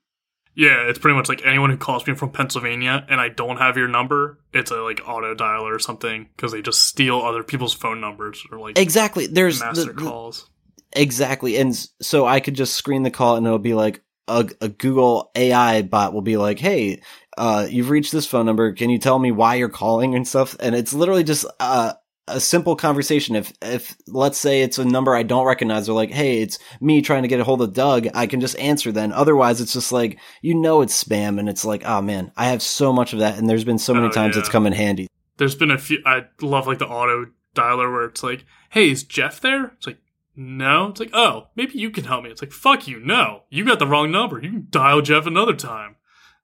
Yeah, 0.53 0.87
it's 0.89 0.99
pretty 0.99 1.15
much 1.15 1.29
like 1.29 1.45
anyone 1.45 1.69
who 1.69 1.77
calls 1.77 2.05
me 2.05 2.13
from 2.13 2.31
Pennsylvania 2.31 3.05
and 3.09 3.21
I 3.21 3.29
don't 3.29 3.57
have 3.57 3.77
your 3.77 3.87
number, 3.87 4.37
it's 4.53 4.69
a 4.71 4.81
like 4.81 5.01
auto 5.07 5.33
dialer 5.33 5.73
or 5.73 5.79
something 5.79 6.27
because 6.35 6.51
they 6.51 6.61
just 6.61 6.83
steal 6.87 7.21
other 7.21 7.41
people's 7.43 7.73
phone 7.73 8.01
numbers 8.01 8.45
or 8.51 8.59
like 8.59 8.77
Exactly. 8.77 9.27
There's 9.27 9.59
master 9.61 9.93
the- 9.93 10.01
calls. 10.01 10.49
Exactly. 10.93 11.55
And 11.55 11.73
so 12.01 12.25
I 12.25 12.41
could 12.41 12.53
just 12.55 12.75
screen 12.75 13.03
the 13.03 13.11
call 13.11 13.37
and 13.37 13.45
it'll 13.45 13.59
be 13.59 13.73
like 13.73 14.03
a, 14.27 14.49
a 14.59 14.67
Google 14.67 15.31
AI 15.35 15.83
bot 15.83 16.13
will 16.13 16.21
be 16.21 16.35
like, 16.35 16.59
Hey, 16.59 17.01
uh, 17.37 17.65
you've 17.69 17.89
reached 17.89 18.11
this 18.11 18.27
phone 18.27 18.45
number. 18.45 18.73
Can 18.73 18.89
you 18.89 18.99
tell 18.99 19.17
me 19.17 19.31
why 19.31 19.55
you're 19.55 19.69
calling 19.69 20.15
and 20.15 20.27
stuff? 20.27 20.55
And 20.59 20.75
it's 20.75 20.93
literally 20.93 21.23
just, 21.23 21.45
uh, 21.61 21.93
a 22.27 22.39
simple 22.39 22.75
conversation. 22.75 23.35
If, 23.35 23.51
if 23.61 23.95
let's 24.07 24.37
say 24.37 24.61
it's 24.61 24.77
a 24.77 24.85
number 24.85 25.15
I 25.15 25.23
don't 25.23 25.45
recognize, 25.45 25.85
they're 25.85 25.95
like, 25.95 26.11
Hey, 26.11 26.41
it's 26.41 26.59
me 26.79 27.01
trying 27.01 27.23
to 27.23 27.27
get 27.27 27.39
a 27.39 27.43
hold 27.43 27.61
of 27.61 27.73
Doug. 27.73 28.07
I 28.13 28.27
can 28.27 28.39
just 28.41 28.57
answer 28.59 28.91
then. 28.91 29.11
Otherwise, 29.11 29.59
it's 29.61 29.73
just 29.73 29.91
like, 29.91 30.19
you 30.41 30.55
know, 30.55 30.81
it's 30.81 31.03
spam. 31.03 31.39
And 31.39 31.49
it's 31.49 31.65
like, 31.65 31.83
oh 31.85 32.01
man, 32.01 32.31
I 32.37 32.47
have 32.49 32.61
so 32.61 32.93
much 32.93 33.13
of 33.13 33.19
that. 33.19 33.37
And 33.37 33.49
there's 33.49 33.63
been 33.63 33.79
so 33.79 33.93
many 33.93 34.07
Oh, 34.07 34.11
times 34.11 34.35
yeah. 34.35 34.41
it's 34.41 34.49
come 34.49 34.65
in 34.67 34.73
handy. 34.73 35.07
There's 35.37 35.55
been 35.55 35.71
a 35.71 35.77
few. 35.77 36.01
I 36.05 36.25
love 36.41 36.67
like 36.67 36.79
the 36.79 36.87
auto 36.87 37.27
dialer 37.55 37.91
where 37.91 38.05
it's 38.05 38.21
like, 38.23 38.45
"Hey, 38.69 38.91
is 38.91 39.03
Jeff 39.03 39.41
there?" 39.41 39.67
It's 39.77 39.87
like, 39.87 39.97
"No." 40.35 40.87
It's 40.89 40.99
like, 40.99 41.09
"Oh, 41.13 41.47
maybe 41.55 41.79
you 41.79 41.89
can 41.89 42.03
help 42.03 42.23
me." 42.23 42.29
It's 42.29 42.41
like, 42.43 42.51
"Fuck 42.51 42.87
you, 42.87 42.99
no, 42.99 43.43
you 43.49 43.65
got 43.65 43.79
the 43.79 43.87
wrong 43.87 44.11
number. 44.11 44.35
You 44.39 44.49
can 44.51 44.67
dial 44.69 45.01
Jeff 45.01 45.25
another 45.25 45.53
time." 45.55 45.95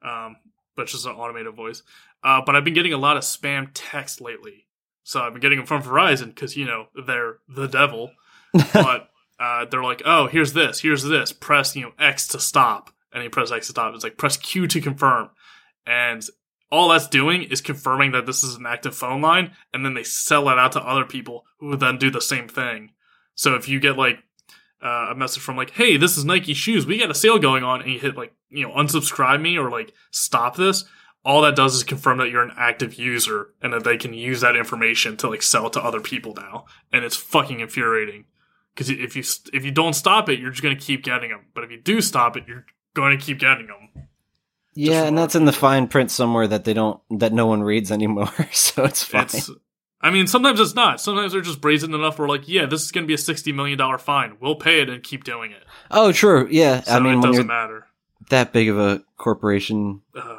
Um, 0.03 0.37
but 0.75 0.83
it's 0.83 0.93
just 0.93 1.05
an 1.05 1.11
automated 1.13 1.53
voice. 1.55 1.83
Uh, 2.23 2.41
but 2.45 2.55
I've 2.55 2.63
been 2.63 2.73
getting 2.73 2.93
a 2.93 2.97
lot 2.97 3.17
of 3.17 3.23
spam 3.23 3.69
text 3.73 4.19
lately, 4.19 4.65
so 5.07 5.21
I've 5.21 5.31
been 5.31 5.41
getting 5.41 5.59
them 5.59 5.65
from 5.65 5.81
Verizon 5.81 6.25
because 6.25 6.57
you 6.57 6.65
know 6.65 6.87
they're 7.07 7.37
the 7.47 7.67
devil. 7.67 8.11
but 8.73 9.09
uh, 9.39 9.63
they're 9.63 9.81
like, 9.83 10.01
"Oh, 10.03 10.27
here's 10.27 10.51
this, 10.51 10.81
here's 10.81 11.03
this. 11.03 11.31
Press 11.31 11.77
you 11.77 11.83
know 11.83 11.93
X 11.97 12.27
to 12.29 12.39
stop," 12.41 12.89
and 13.13 13.23
you 13.23 13.29
press 13.29 13.49
X 13.49 13.67
to 13.67 13.71
stop. 13.71 13.95
It's 13.95 14.03
like 14.03 14.17
press 14.17 14.35
Q 14.35 14.67
to 14.67 14.81
confirm, 14.81 15.29
and 15.85 16.21
all 16.69 16.89
that's 16.89 17.07
doing 17.07 17.43
is 17.43 17.61
confirming 17.61 18.11
that 18.11 18.25
this 18.25 18.43
is 18.43 18.55
an 18.55 18.65
active 18.65 18.95
phone 18.95 19.21
line, 19.21 19.53
and 19.73 19.85
then 19.85 19.93
they 19.93 20.03
sell 20.03 20.49
it 20.49 20.59
out 20.59 20.73
to 20.73 20.81
other 20.81 21.05
people 21.05 21.45
who 21.59 21.67
would 21.67 21.79
then 21.79 21.97
do 21.97 22.11
the 22.11 22.19
same 22.19 22.49
thing. 22.49 22.91
So 23.33 23.55
if 23.55 23.69
you 23.69 23.79
get 23.79 23.97
like 23.97 24.17
uh, 24.83 25.07
a 25.11 25.15
message 25.15 25.41
from 25.41 25.55
like, 25.55 25.71
"Hey, 25.71 25.95
this 25.95 26.17
is 26.17 26.25
Nike 26.25 26.53
shoes. 26.53 26.85
We 26.85 26.99
got 26.99 27.11
a 27.11 27.15
sale 27.15 27.39
going 27.39 27.63
on," 27.63 27.81
and 27.81 27.89
you 27.89 27.99
hit 27.99 28.17
like 28.17 28.33
you 28.49 28.67
know 28.67 28.73
unsubscribe 28.73 29.41
me 29.41 29.57
or 29.57 29.71
like 29.71 29.93
stop 30.11 30.57
this, 30.57 30.83
all 31.27 31.41
that 31.41 31.55
does 31.55 31.75
is 31.75 31.83
confirm 31.83 32.17
that 32.17 32.29
you're 32.29 32.41
an 32.41 32.55
active 32.57 32.95
user 32.95 33.49
and 33.61 33.73
that 33.73 33.83
they 33.83 33.97
can 33.97 34.13
use 34.13 34.41
that 34.41 34.55
information 34.55 35.17
to 35.17 35.29
like 35.29 35.43
sell 35.43 35.69
to 35.69 35.83
other 35.83 35.99
people 35.99 36.33
now, 36.35 36.65
and 36.91 37.03
it's 37.03 37.17
fucking 37.17 37.59
infuriating. 37.59 38.25
Because 38.73 38.89
if 38.89 39.15
you 39.15 39.23
if 39.53 39.65
you 39.65 39.71
don't 39.71 39.93
stop 39.93 40.29
it, 40.29 40.39
you're 40.39 40.51
just 40.51 40.63
gonna 40.63 40.75
keep 40.75 41.03
getting 41.03 41.29
them. 41.29 41.45
But 41.53 41.63
if 41.65 41.71
you 41.71 41.81
do 41.81 41.99
stop 42.01 42.37
it, 42.37 42.45
you're 42.47 42.65
going 42.93 43.17
to 43.17 43.23
keep 43.23 43.39
getting 43.39 43.67
them. 43.67 44.07
Yeah. 44.73 45.03
And 45.03 45.17
that's 45.17 45.35
in 45.35 45.45
the 45.45 45.53
fine 45.53 45.87
print 45.87 46.09
somewhere 46.11 46.47
that 46.47 46.63
they 46.63 46.73
don't, 46.73 46.99
that 47.19 47.31
no 47.33 47.45
one 47.45 47.61
reads 47.61 47.91
anymore. 47.91 48.31
so 48.51 48.85
it's 48.85 49.03
fine. 49.03 49.23
It's, 49.23 49.51
I 50.01 50.09
mean, 50.11 50.27
sometimes 50.27 50.59
it's 50.59 50.75
not. 50.75 50.99
Sometimes 51.01 51.31
they're 51.31 51.41
just 51.41 51.61
brazen 51.61 51.93
enough. 51.93 52.17
We're 52.19 52.27
like, 52.29 52.47
yeah, 52.47 52.65
this 52.65 52.83
is 52.83 52.91
going 52.91 53.03
to 53.03 53.07
be 53.07 53.13
a 53.13 53.17
sixty 53.17 53.51
million 53.51 53.77
dollar 53.77 53.97
fine. 53.97 54.37
We'll 54.39 54.55
pay 54.55 54.81
it 54.81 54.89
and 54.89 55.03
keep 55.03 55.23
doing 55.23 55.51
it. 55.51 55.63
Oh, 55.91 56.11
true. 56.11 56.47
Yeah. 56.49 56.81
So 56.81 56.93
I 56.93 56.99
mean, 56.99 57.19
it 57.19 57.21
doesn't 57.23 57.47
matter. 57.47 57.87
that 58.29 58.51
big 58.53 58.69
of 58.69 58.79
a 58.79 59.03
corporation, 59.17 60.01
Uh, 60.15 60.37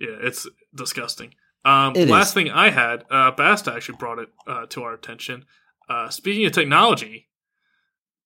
yeah, 0.00 0.16
it's 0.20 0.48
disgusting. 0.74 1.34
Um, 1.64 1.94
It 1.94 2.08
last 2.08 2.28
is. 2.28 2.34
thing 2.34 2.50
I 2.50 2.70
had, 2.70 3.04
uh, 3.10 3.30
Basta 3.32 3.72
actually 3.72 3.98
brought 3.98 4.18
it 4.18 4.30
uh, 4.46 4.66
to 4.70 4.82
our 4.82 4.94
attention. 4.94 5.44
Uh, 5.88 6.08
speaking 6.08 6.46
of 6.46 6.52
technology, 6.52 7.28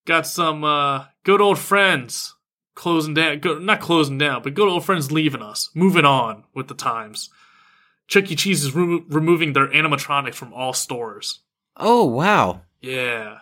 got 0.07 0.27
some 0.27 0.63
uh, 0.65 1.07
good 1.25 1.41
old 1.41 1.59
friends 1.59 2.35
closing 2.75 3.15
down. 3.15 3.41
Not 3.65 3.81
closing 3.81 4.19
down, 4.19 4.43
but 4.43 4.55
good 4.55 4.69
old 4.69 4.85
friends 4.85 5.11
leaving 5.11 5.43
us, 5.43 5.71
moving 5.75 6.05
on 6.05 6.45
with 6.55 6.69
the 6.69 6.75
times. 6.75 7.31
Chuck 8.07 8.31
E. 8.31 8.37
Cheese 8.37 8.65
is 8.65 8.75
remo- 8.75 9.05
removing 9.09 9.53
their 9.55 9.69
animatronics 9.69 10.35
from 10.35 10.53
all 10.53 10.73
stores. 10.73 11.41
oh 11.77 12.05
wow, 12.05 12.63
Yeah. 12.81 13.39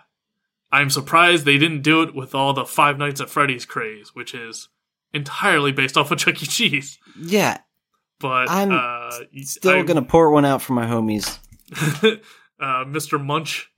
I'm 0.74 0.88
surprised 0.88 1.44
they 1.44 1.58
didn't 1.58 1.82
do 1.82 2.00
it 2.00 2.14
with 2.14 2.34
all 2.34 2.54
the 2.54 2.64
Five 2.64 2.96
Nights 2.96 3.20
at 3.20 3.28
Freddy's 3.28 3.66
craze, 3.66 4.14
which 4.14 4.32
is 4.34 4.70
entirely 5.12 5.70
based 5.70 5.98
off 5.98 6.10
of 6.10 6.18
Chuck 6.18 6.42
E. 6.42 6.46
Cheese. 6.46 6.98
yeah. 7.18 7.58
But 8.22 8.48
I'm 8.48 8.70
uh, 8.70 9.10
Still 9.42 9.80
I- 9.80 9.82
gonna 9.82 10.02
pour 10.02 10.30
one 10.30 10.44
out 10.44 10.62
for 10.62 10.72
my 10.72 10.86
homies. 10.86 11.38
uh, 12.60 12.84
Mr. 12.84 13.22
Munch. 13.22 13.70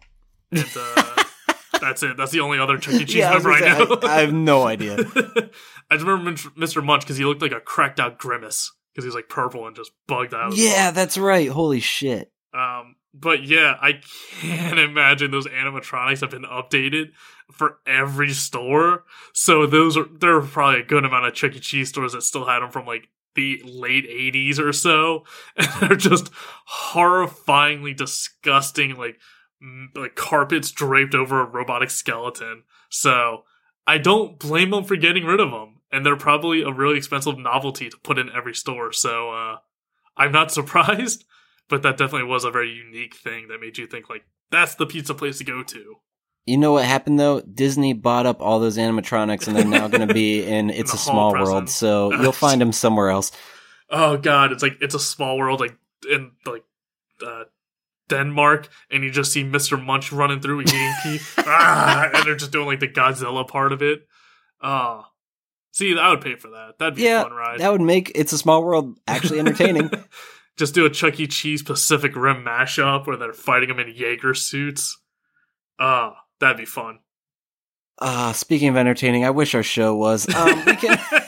And, 0.52 0.64
uh, 0.76 1.24
that's 1.80 2.02
it. 2.02 2.16
That's 2.16 2.30
the 2.30 2.40
only 2.40 2.58
other 2.58 2.78
Chuck 2.78 2.94
E. 2.94 3.04
Cheese 3.06 3.14
yeah, 3.16 3.30
I, 3.30 3.34
member 3.34 3.50
I, 3.50 3.60
say, 3.60 3.66
know. 3.78 3.98
I, 4.02 4.06
I 4.06 4.20
have 4.20 4.32
no 4.34 4.64
idea. 4.64 4.96
I 5.90 5.94
just 5.96 6.04
remember 6.04 6.32
Mr. 6.32 6.84
Munch 6.84 7.02
because 7.02 7.16
he 7.16 7.24
looked 7.24 7.42
like 7.42 7.52
a 7.52 7.60
cracked 7.60 7.98
out 7.98 8.18
grimace 8.18 8.70
because 8.92 9.04
he 9.04 9.08
was 9.08 9.14
like 9.14 9.28
purple 9.28 9.66
and 9.66 9.74
just 9.74 9.90
bugged 10.06 10.34
out. 10.34 10.54
yeah, 10.56 10.90
that's 10.90 11.18
right. 11.18 11.48
Holy 11.48 11.80
shit. 11.80 12.30
Um, 12.52 12.96
but 13.14 13.44
yeah, 13.44 13.76
I 13.80 14.00
can't 14.40 14.78
imagine 14.78 15.30
those 15.30 15.46
animatronics 15.46 16.20
have 16.20 16.30
been 16.30 16.44
updated 16.44 17.12
for 17.52 17.78
every 17.86 18.32
store. 18.32 19.04
So 19.32 19.66
those 19.66 19.96
are 19.96 20.06
there 20.20 20.36
are 20.36 20.42
probably 20.42 20.80
a 20.80 20.84
good 20.84 21.04
amount 21.04 21.26
of 21.26 21.34
Chuck 21.34 21.54
E. 21.54 21.60
Cheese 21.60 21.88
stores 21.88 22.12
that 22.12 22.22
still 22.22 22.44
had 22.44 22.60
them 22.60 22.70
from 22.70 22.86
like 22.86 23.08
the 23.34 23.62
late 23.64 24.08
'80s 24.08 24.58
or 24.58 24.72
so, 24.72 25.24
and 25.56 25.68
they're 25.80 25.96
just 25.96 26.30
horrifyingly 26.92 27.96
disgusting, 27.96 28.96
like 28.96 29.18
like 29.94 30.14
carpets 30.14 30.70
draped 30.70 31.14
over 31.14 31.40
a 31.40 31.46
robotic 31.46 31.90
skeleton. 31.90 32.64
So 32.90 33.44
I 33.86 33.98
don't 33.98 34.38
blame 34.38 34.70
them 34.70 34.84
for 34.84 34.96
getting 34.96 35.24
rid 35.24 35.40
of 35.40 35.50
them, 35.50 35.80
and 35.90 36.04
they're 36.04 36.16
probably 36.16 36.62
a 36.62 36.72
really 36.72 36.98
expensive 36.98 37.38
novelty 37.38 37.88
to 37.90 37.96
put 38.02 38.18
in 38.18 38.30
every 38.30 38.54
store. 38.54 38.92
So 38.92 39.30
uh, 39.30 39.56
I'm 40.16 40.32
not 40.32 40.50
surprised 40.52 41.24
but 41.68 41.82
that 41.82 41.96
definitely 41.96 42.28
was 42.28 42.44
a 42.44 42.50
very 42.50 42.70
unique 42.70 43.14
thing 43.14 43.48
that 43.48 43.60
made 43.60 43.78
you 43.78 43.86
think 43.86 44.08
like 44.08 44.24
that's 44.50 44.74
the 44.74 44.86
pizza 44.86 45.14
place 45.14 45.38
to 45.38 45.44
go 45.44 45.62
to. 45.62 45.96
You 46.46 46.58
know 46.58 46.72
what 46.72 46.84
happened 46.84 47.18
though? 47.18 47.40
Disney 47.40 47.92
bought 47.94 48.26
up 48.26 48.42
all 48.42 48.60
those 48.60 48.76
animatronics, 48.76 49.46
and 49.48 49.56
they're 49.56 49.64
now 49.64 49.88
going 49.88 50.06
to 50.06 50.12
be 50.14 50.42
in 50.46 50.68
It's 50.70 50.90
the 50.92 50.96
a 50.96 51.00
Small 51.00 51.32
present. 51.32 51.48
World. 51.54 51.70
So 51.70 52.12
you'll 52.20 52.32
find 52.46 52.60
them 52.60 52.72
somewhere 52.72 53.08
else. 53.10 53.32
Oh 53.90 54.16
god, 54.16 54.52
it's 54.52 54.62
like 54.62 54.76
it's 54.80 54.94
a 54.94 54.98
small 55.00 55.38
world 55.38 55.60
like 55.60 55.76
in 56.10 56.32
like 56.46 56.64
uh, 57.24 57.44
Denmark, 58.08 58.68
and 58.90 59.02
you 59.04 59.10
just 59.10 59.32
see 59.32 59.44
Mr. 59.44 59.82
Munch 59.82 60.12
running 60.12 60.40
through 60.40 60.62
eating 60.62 60.92
pea, 61.02 61.18
ah, 61.38 62.10
and 62.12 62.26
they're 62.26 62.36
just 62.36 62.50
doing 62.52 62.66
like 62.66 62.80
the 62.80 62.88
Godzilla 62.88 63.46
part 63.46 63.72
of 63.72 63.82
it. 63.82 64.06
Oh, 64.62 65.04
see, 65.72 65.96
I 65.98 66.10
would 66.10 66.20
pay 66.22 66.34
for 66.36 66.48
that. 66.50 66.78
That'd 66.78 66.96
be 66.96 67.02
Yeah, 67.02 67.20
a 67.20 67.24
fun 67.24 67.32
ride. 67.32 67.60
That 67.60 67.72
would 67.72 67.80
make 67.82 68.12
It's 68.14 68.32
a 68.32 68.38
Small 68.38 68.64
World 68.64 68.98
actually 69.06 69.38
entertaining. 69.38 69.90
just 70.56 70.74
do 70.74 70.84
a 70.86 70.90
Chuck 70.90 71.18
E. 71.20 71.26
Cheese 71.26 71.62
Pacific 71.62 72.16
Rim 72.16 72.44
mashup 72.44 73.06
where 73.06 73.16
they're 73.16 73.32
fighting 73.32 73.68
them 73.70 73.78
in 73.80 73.94
Jaeger 73.94 74.34
suits. 74.34 74.98
Ah, 75.78 76.16
that'd 76.40 76.56
be 76.56 76.64
fun. 76.64 76.98
Ah, 78.00 78.32
speaking 78.32 78.68
of 78.68 78.76
entertaining, 78.76 79.24
I 79.24 79.30
wish 79.30 79.54
our 79.54 79.62
show 79.62 79.94
was. 79.94 80.28
Um, 80.34 80.64
we 80.64 80.74
can 80.76 80.98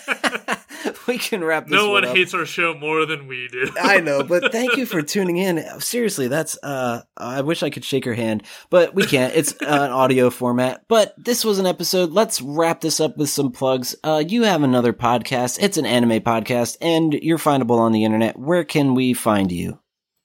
we 1.06 1.18
can 1.18 1.44
wrap 1.44 1.64
this. 1.66 1.72
no 1.72 1.90
one 1.90 2.04
up. 2.04 2.14
hates 2.16 2.34
our 2.34 2.44
show 2.46 2.74
more 2.74 3.06
than 3.06 3.26
we 3.28 3.48
do. 3.48 3.70
I 3.80 4.00
know, 4.00 4.22
but 4.22 4.52
thank 4.52 4.76
you 4.76 4.86
for 4.86 5.02
tuning 5.02 5.36
in. 5.36 5.64
Seriously, 5.80 6.28
that's 6.28 6.58
uh 6.62 7.02
I 7.16 7.42
wish 7.42 7.62
I 7.62 7.70
could 7.70 7.84
shake 7.84 8.04
your 8.04 8.14
hand, 8.14 8.42
but 8.70 8.94
we 8.94 9.04
can't. 9.04 9.34
It's 9.34 9.52
uh, 9.52 9.66
an 9.66 9.90
audio 9.92 10.30
format. 10.30 10.84
But 10.88 11.14
this 11.16 11.44
was 11.44 11.58
an 11.58 11.66
episode. 11.66 12.10
Let's 12.10 12.42
wrap 12.42 12.80
this 12.80 13.00
up 13.00 13.16
with 13.16 13.30
some 13.30 13.52
plugs. 13.52 13.94
Uh 14.02 14.22
you 14.26 14.42
have 14.42 14.62
another 14.62 14.92
podcast. 14.92 15.58
It's 15.60 15.76
an 15.76 15.86
anime 15.86 16.20
podcast 16.20 16.78
and 16.80 17.14
you're 17.14 17.38
findable 17.38 17.78
on 17.78 17.92
the 17.92 18.04
internet. 18.04 18.38
Where 18.38 18.64
can 18.64 18.94
we 18.94 19.12
find 19.14 19.52
you? 19.52 19.78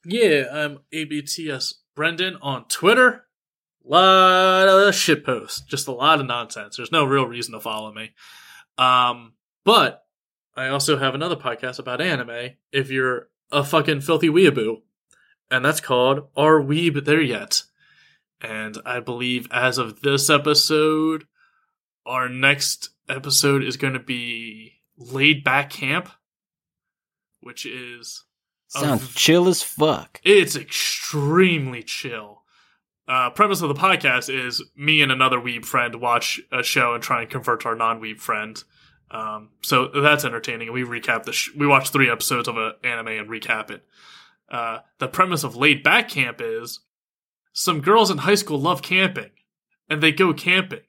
Yeah, 0.04 0.46
I'm 0.52 0.80
ABTS 0.92 1.74
Brendan 1.94 2.36
on 2.42 2.64
Twitter. 2.66 3.26
Lot 3.84 4.68
of 4.68 4.94
shit 4.94 5.24
posts, 5.24 5.60
just 5.62 5.88
a 5.88 5.92
lot 5.92 6.20
of 6.20 6.26
nonsense. 6.26 6.76
There's 6.76 6.92
no 6.92 7.04
real 7.04 7.26
reason 7.26 7.52
to 7.54 7.60
follow 7.60 7.92
me. 7.92 8.12
Um, 8.78 9.34
but 9.64 10.04
I 10.56 10.68
also 10.68 10.98
have 10.98 11.14
another 11.14 11.36
podcast 11.36 11.78
about 11.78 12.00
anime. 12.00 12.50
If 12.70 12.90
you're 12.90 13.28
a 13.50 13.64
fucking 13.64 14.02
filthy 14.02 14.28
weeaboo, 14.28 14.82
and 15.50 15.64
that's 15.64 15.80
called 15.80 16.28
Are 16.36 16.60
Weeb 16.60 17.04
There 17.04 17.20
Yet? 17.20 17.64
And 18.40 18.78
I 18.84 19.00
believe 19.00 19.46
as 19.50 19.78
of 19.78 20.00
this 20.00 20.30
episode, 20.30 21.24
our 22.06 22.28
next 22.28 22.90
episode 23.08 23.62
is 23.62 23.76
going 23.76 23.92
to 23.92 24.00
be 24.00 24.80
Laid 24.96 25.44
Back 25.44 25.70
Camp, 25.70 26.08
which 27.40 27.66
is 27.66 28.24
Sounds 28.68 29.14
chill 29.14 29.48
as 29.48 29.62
fuck. 29.62 30.20
It's 30.24 30.56
extremely 30.56 31.82
chill. 31.82 32.41
Uh, 33.08 33.30
premise 33.30 33.62
of 33.62 33.68
the 33.68 33.74
podcast 33.74 34.32
is 34.32 34.62
me 34.76 35.02
and 35.02 35.10
another 35.10 35.38
weeb 35.38 35.64
friend 35.64 35.96
watch 35.96 36.40
a 36.52 36.62
show 36.62 36.94
and 36.94 37.02
try 37.02 37.22
and 37.22 37.30
convert 37.30 37.66
our 37.66 37.74
non-weeb 37.74 38.18
friend. 38.20 38.62
Um, 39.10 39.50
so 39.62 39.88
that's 39.88 40.24
entertaining. 40.24 40.72
We 40.72 40.84
recap 40.84 41.24
the 41.24 41.32
sh- 41.32 41.50
we 41.56 41.66
watch 41.66 41.90
three 41.90 42.10
episodes 42.10 42.48
of 42.48 42.56
an 42.56 42.72
anime 42.82 43.08
and 43.08 43.28
recap 43.28 43.70
it. 43.70 43.84
Uh, 44.50 44.78
the 44.98 45.08
premise 45.08 45.44
of 45.44 45.56
Laid 45.56 45.82
Back 45.82 46.08
Camp 46.08 46.40
is 46.40 46.80
some 47.52 47.80
girls 47.80 48.10
in 48.10 48.18
high 48.18 48.36
school 48.36 48.58
love 48.58 48.82
camping, 48.82 49.30
and 49.88 50.02
they 50.02 50.12
go 50.12 50.32
camping, 50.32 50.80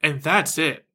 and 0.00 0.22
that's 0.22 0.58
it. 0.58 0.86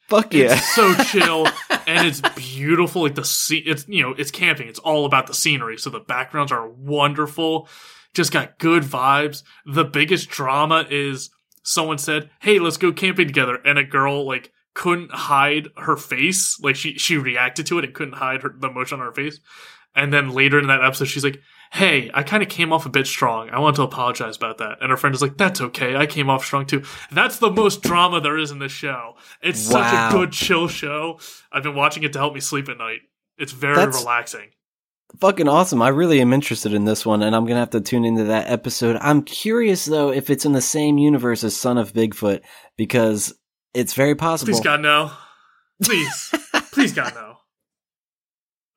Fuck 0.00 0.34
yeah. 0.34 0.54
It's 0.54 0.74
so 0.74 0.94
chill 1.04 1.46
and 1.86 2.06
it's 2.06 2.20
beautiful. 2.36 3.02
Like 3.02 3.14
the 3.14 3.24
scene, 3.24 3.62
it's 3.66 3.86
you 3.88 4.02
know, 4.02 4.14
it's 4.16 4.30
camping. 4.30 4.68
It's 4.68 4.78
all 4.78 5.04
about 5.04 5.26
the 5.26 5.34
scenery. 5.34 5.76
So 5.78 5.90
the 5.90 6.00
backgrounds 6.00 6.52
are 6.52 6.68
wonderful. 6.68 7.68
Just 8.14 8.32
got 8.32 8.58
good 8.58 8.82
vibes. 8.82 9.42
The 9.66 9.84
biggest 9.84 10.28
drama 10.30 10.86
is 10.90 11.30
someone 11.62 11.98
said, 11.98 12.30
"Hey, 12.40 12.58
let's 12.58 12.76
go 12.76 12.92
camping 12.92 13.26
together," 13.28 13.56
and 13.64 13.78
a 13.78 13.84
girl 13.84 14.26
like 14.26 14.52
couldn't 14.74 15.10
hide 15.12 15.68
her 15.76 15.96
face. 15.96 16.58
Like 16.60 16.76
she 16.76 16.94
she 16.98 17.16
reacted 17.16 17.66
to 17.66 17.78
it 17.78 17.84
and 17.84 17.94
couldn't 17.94 18.14
hide 18.14 18.42
her 18.42 18.54
the 18.56 18.68
emotion 18.68 19.00
on 19.00 19.06
her 19.06 19.12
face. 19.12 19.38
And 19.94 20.12
then 20.12 20.30
later 20.30 20.58
in 20.60 20.68
that 20.68 20.84
episode, 20.84 21.06
she's 21.06 21.24
like, 21.24 21.40
"Hey, 21.72 22.10
I 22.14 22.22
kind 22.22 22.42
of 22.44 22.48
came 22.48 22.72
off 22.72 22.86
a 22.86 22.90
bit 22.90 23.06
strong. 23.08 23.50
I 23.50 23.58
want 23.58 23.74
to 23.76 23.82
apologize 23.82 24.36
about 24.36 24.58
that." 24.58 24.78
And 24.80 24.90
her 24.90 24.96
friend 24.96 25.14
is 25.14 25.22
like, 25.22 25.36
"That's 25.36 25.60
okay. 25.60 25.96
I 25.96 26.06
came 26.06 26.30
off 26.30 26.44
strong 26.44 26.66
too." 26.66 26.82
That's 27.10 27.38
the 27.38 27.50
most 27.50 27.82
drama 27.82 28.20
there 28.20 28.38
is 28.38 28.50
in 28.52 28.58
this 28.60 28.72
show. 28.72 29.16
It's 29.42 29.68
Wow. 29.68 29.82
such 29.82 29.92
a 29.92 30.16
good 30.16 30.32
chill 30.32 30.68
show. 30.68 31.18
I've 31.52 31.64
been 31.64 31.74
watching 31.74 32.02
it 32.04 32.12
to 32.14 32.18
help 32.20 32.34
me 32.34 32.40
sleep 32.40 32.68
at 32.68 32.78
night. 32.78 33.00
It's 33.36 33.52
very 33.52 33.74
That's- 33.76 33.98
relaxing. 34.00 34.50
Fucking 35.18 35.48
awesome. 35.48 35.82
I 35.82 35.88
really 35.88 36.20
am 36.20 36.32
interested 36.32 36.72
in 36.72 36.84
this 36.84 37.04
one, 37.04 37.22
and 37.22 37.34
I'm 37.34 37.44
gonna 37.44 37.60
have 37.60 37.70
to 37.70 37.80
tune 37.80 38.04
into 38.04 38.24
that 38.24 38.48
episode. 38.48 38.96
I'm 39.00 39.22
curious 39.22 39.84
though 39.84 40.12
if 40.12 40.30
it's 40.30 40.44
in 40.44 40.52
the 40.52 40.60
same 40.60 40.98
universe 40.98 41.42
as 41.42 41.56
Son 41.56 41.78
of 41.78 41.92
Bigfoot, 41.92 42.42
because 42.76 43.34
it's 43.74 43.94
very 43.94 44.14
possible. 44.14 44.52
Please 44.52 44.60
God 44.60 44.80
no. 44.80 45.10
Please, 45.82 46.34
please 46.72 46.92
God 46.92 47.14
no. 47.14 47.36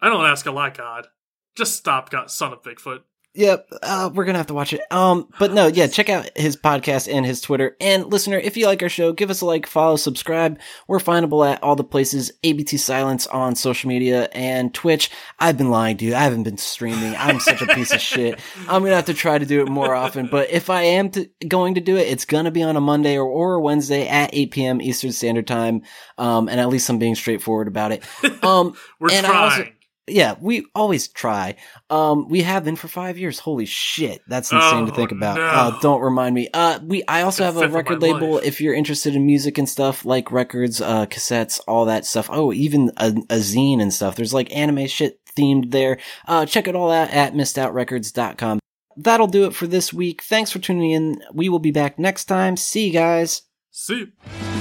I 0.01 0.09
don't 0.09 0.25
ask 0.25 0.45
a 0.45 0.51
lot, 0.51 0.77
God. 0.77 1.07
Just 1.55 1.75
stop, 1.75 2.09
God, 2.09 2.31
son 2.31 2.51
of 2.51 2.63
Bigfoot. 2.63 3.01
Yep, 3.35 3.67
uh, 3.81 4.11
we're 4.13 4.25
gonna 4.25 4.37
have 4.37 4.47
to 4.47 4.53
watch 4.53 4.73
it. 4.73 4.81
Um, 4.91 5.27
but 5.39 5.53
no, 5.53 5.65
yeah, 5.65 5.87
check 5.87 6.07
out 6.07 6.29
his 6.35 6.55
podcast 6.55 7.11
and 7.11 7.25
his 7.25 7.41
Twitter. 7.41 7.75
And 7.81 8.05
listener, 8.11 8.37
if 8.37 8.55
you 8.57 8.67
like 8.67 8.83
our 8.83 8.89
show, 8.89 9.11
give 9.11 9.31
us 9.31 9.41
a 9.41 9.47
like, 9.47 9.65
follow, 9.65 9.95
subscribe. 9.95 10.59
We're 10.87 10.99
findable 10.99 11.49
at 11.51 11.61
all 11.63 11.75
the 11.75 11.83
places. 11.83 12.31
ABT 12.43 12.77
Silence 12.77 13.25
on 13.25 13.55
social 13.55 13.87
media 13.87 14.29
and 14.33 14.71
Twitch. 14.71 15.09
I've 15.39 15.57
been 15.57 15.71
lying, 15.71 15.97
dude. 15.97 16.13
I 16.13 16.19
haven't 16.19 16.43
been 16.43 16.59
streaming. 16.59 17.15
I'm 17.15 17.39
such 17.39 17.63
a 17.63 17.67
piece 17.73 17.91
of 17.91 18.01
shit. 18.13 18.39
I'm 18.69 18.83
gonna 18.83 18.95
have 18.95 19.05
to 19.05 19.15
try 19.15 19.39
to 19.39 19.45
do 19.47 19.61
it 19.61 19.67
more 19.67 19.95
often. 19.95 20.27
But 20.27 20.51
if 20.51 20.69
I 20.69 20.83
am 20.83 21.09
to, 21.11 21.27
going 21.47 21.73
to 21.73 21.81
do 21.81 21.97
it, 21.97 22.07
it's 22.07 22.25
gonna 22.25 22.51
be 22.51 22.61
on 22.61 22.75
a 22.75 22.81
Monday 22.81 23.17
or, 23.17 23.25
or 23.25 23.55
a 23.55 23.61
Wednesday 23.61 24.07
at 24.07 24.29
8 24.31 24.51
p.m. 24.51 24.79
Eastern 24.79 25.11
Standard 25.11 25.47
Time. 25.47 25.81
Um, 26.19 26.49
and 26.49 26.59
at 26.59 26.69
least 26.69 26.87
I'm 26.87 26.99
being 26.99 27.15
straightforward 27.15 27.67
about 27.67 27.91
it. 27.91 28.03
Um, 28.43 28.75
We're 28.99 29.09
trying. 29.09 29.73
Yeah, 30.07 30.35
we 30.41 30.65
always 30.75 31.07
try. 31.07 31.55
Um, 31.89 32.27
we 32.27 32.41
have 32.41 32.63
been 32.65 32.75
for 32.75 32.87
five 32.87 33.17
years. 33.17 33.39
Holy 33.39 33.65
shit, 33.65 34.21
that's 34.27 34.51
insane 34.51 34.85
to 34.87 34.91
Oh, 34.91 34.95
think 34.95 35.11
about. 35.11 35.37
no. 35.37 35.43
Uh, 35.45 35.79
don't 35.79 36.01
remind 36.01 36.35
me. 36.35 36.49
Uh, 36.53 36.79
we 36.83 37.03
I 37.07 37.21
also 37.21 37.43
have 37.43 37.57
a 37.57 37.67
record 37.69 38.01
label. 38.01 38.35
life. 38.35 38.43
If 38.45 38.59
you're 38.61 38.73
interested 38.73 39.15
in 39.15 39.25
music 39.25 39.57
and 39.57 39.67
stuff 39.69 40.03
like 40.05 40.31
records, 40.31 40.81
uh, 40.81 41.05
cassettes, 41.05 41.59
all 41.67 41.85
that 41.85 42.05
stuff. 42.05 42.29
Oh, 42.31 42.51
even 42.53 42.91
a, 42.97 43.07
a 43.29 43.37
zine 43.37 43.81
and 43.81 43.93
stuff. 43.93 44.15
There's 44.15 44.33
like 44.33 44.53
anime 44.55 44.87
shit 44.87 45.19
themed 45.37 45.71
there. 45.71 45.97
Uh, 46.27 46.45
check 46.45 46.67
it 46.67 46.75
all 46.75 46.91
out 46.91 47.09
at 47.09 47.33
missedoutrecords.com. 47.33 48.59
That'll 48.97 49.27
do 49.27 49.45
it 49.45 49.55
for 49.55 49.65
this 49.67 49.91
week. 49.91 50.21
Thanks 50.21 50.51
for 50.51 50.59
tuning 50.59 50.91
in. 50.91 51.23
We 51.33 51.49
will 51.49 51.59
be 51.59 51.71
back 51.71 51.97
next 51.97 52.25
time. 52.25 52.57
See 52.57 52.87
you 52.87 52.93
guys. 52.93 53.41
See. 53.71 54.11
you. 54.27 54.52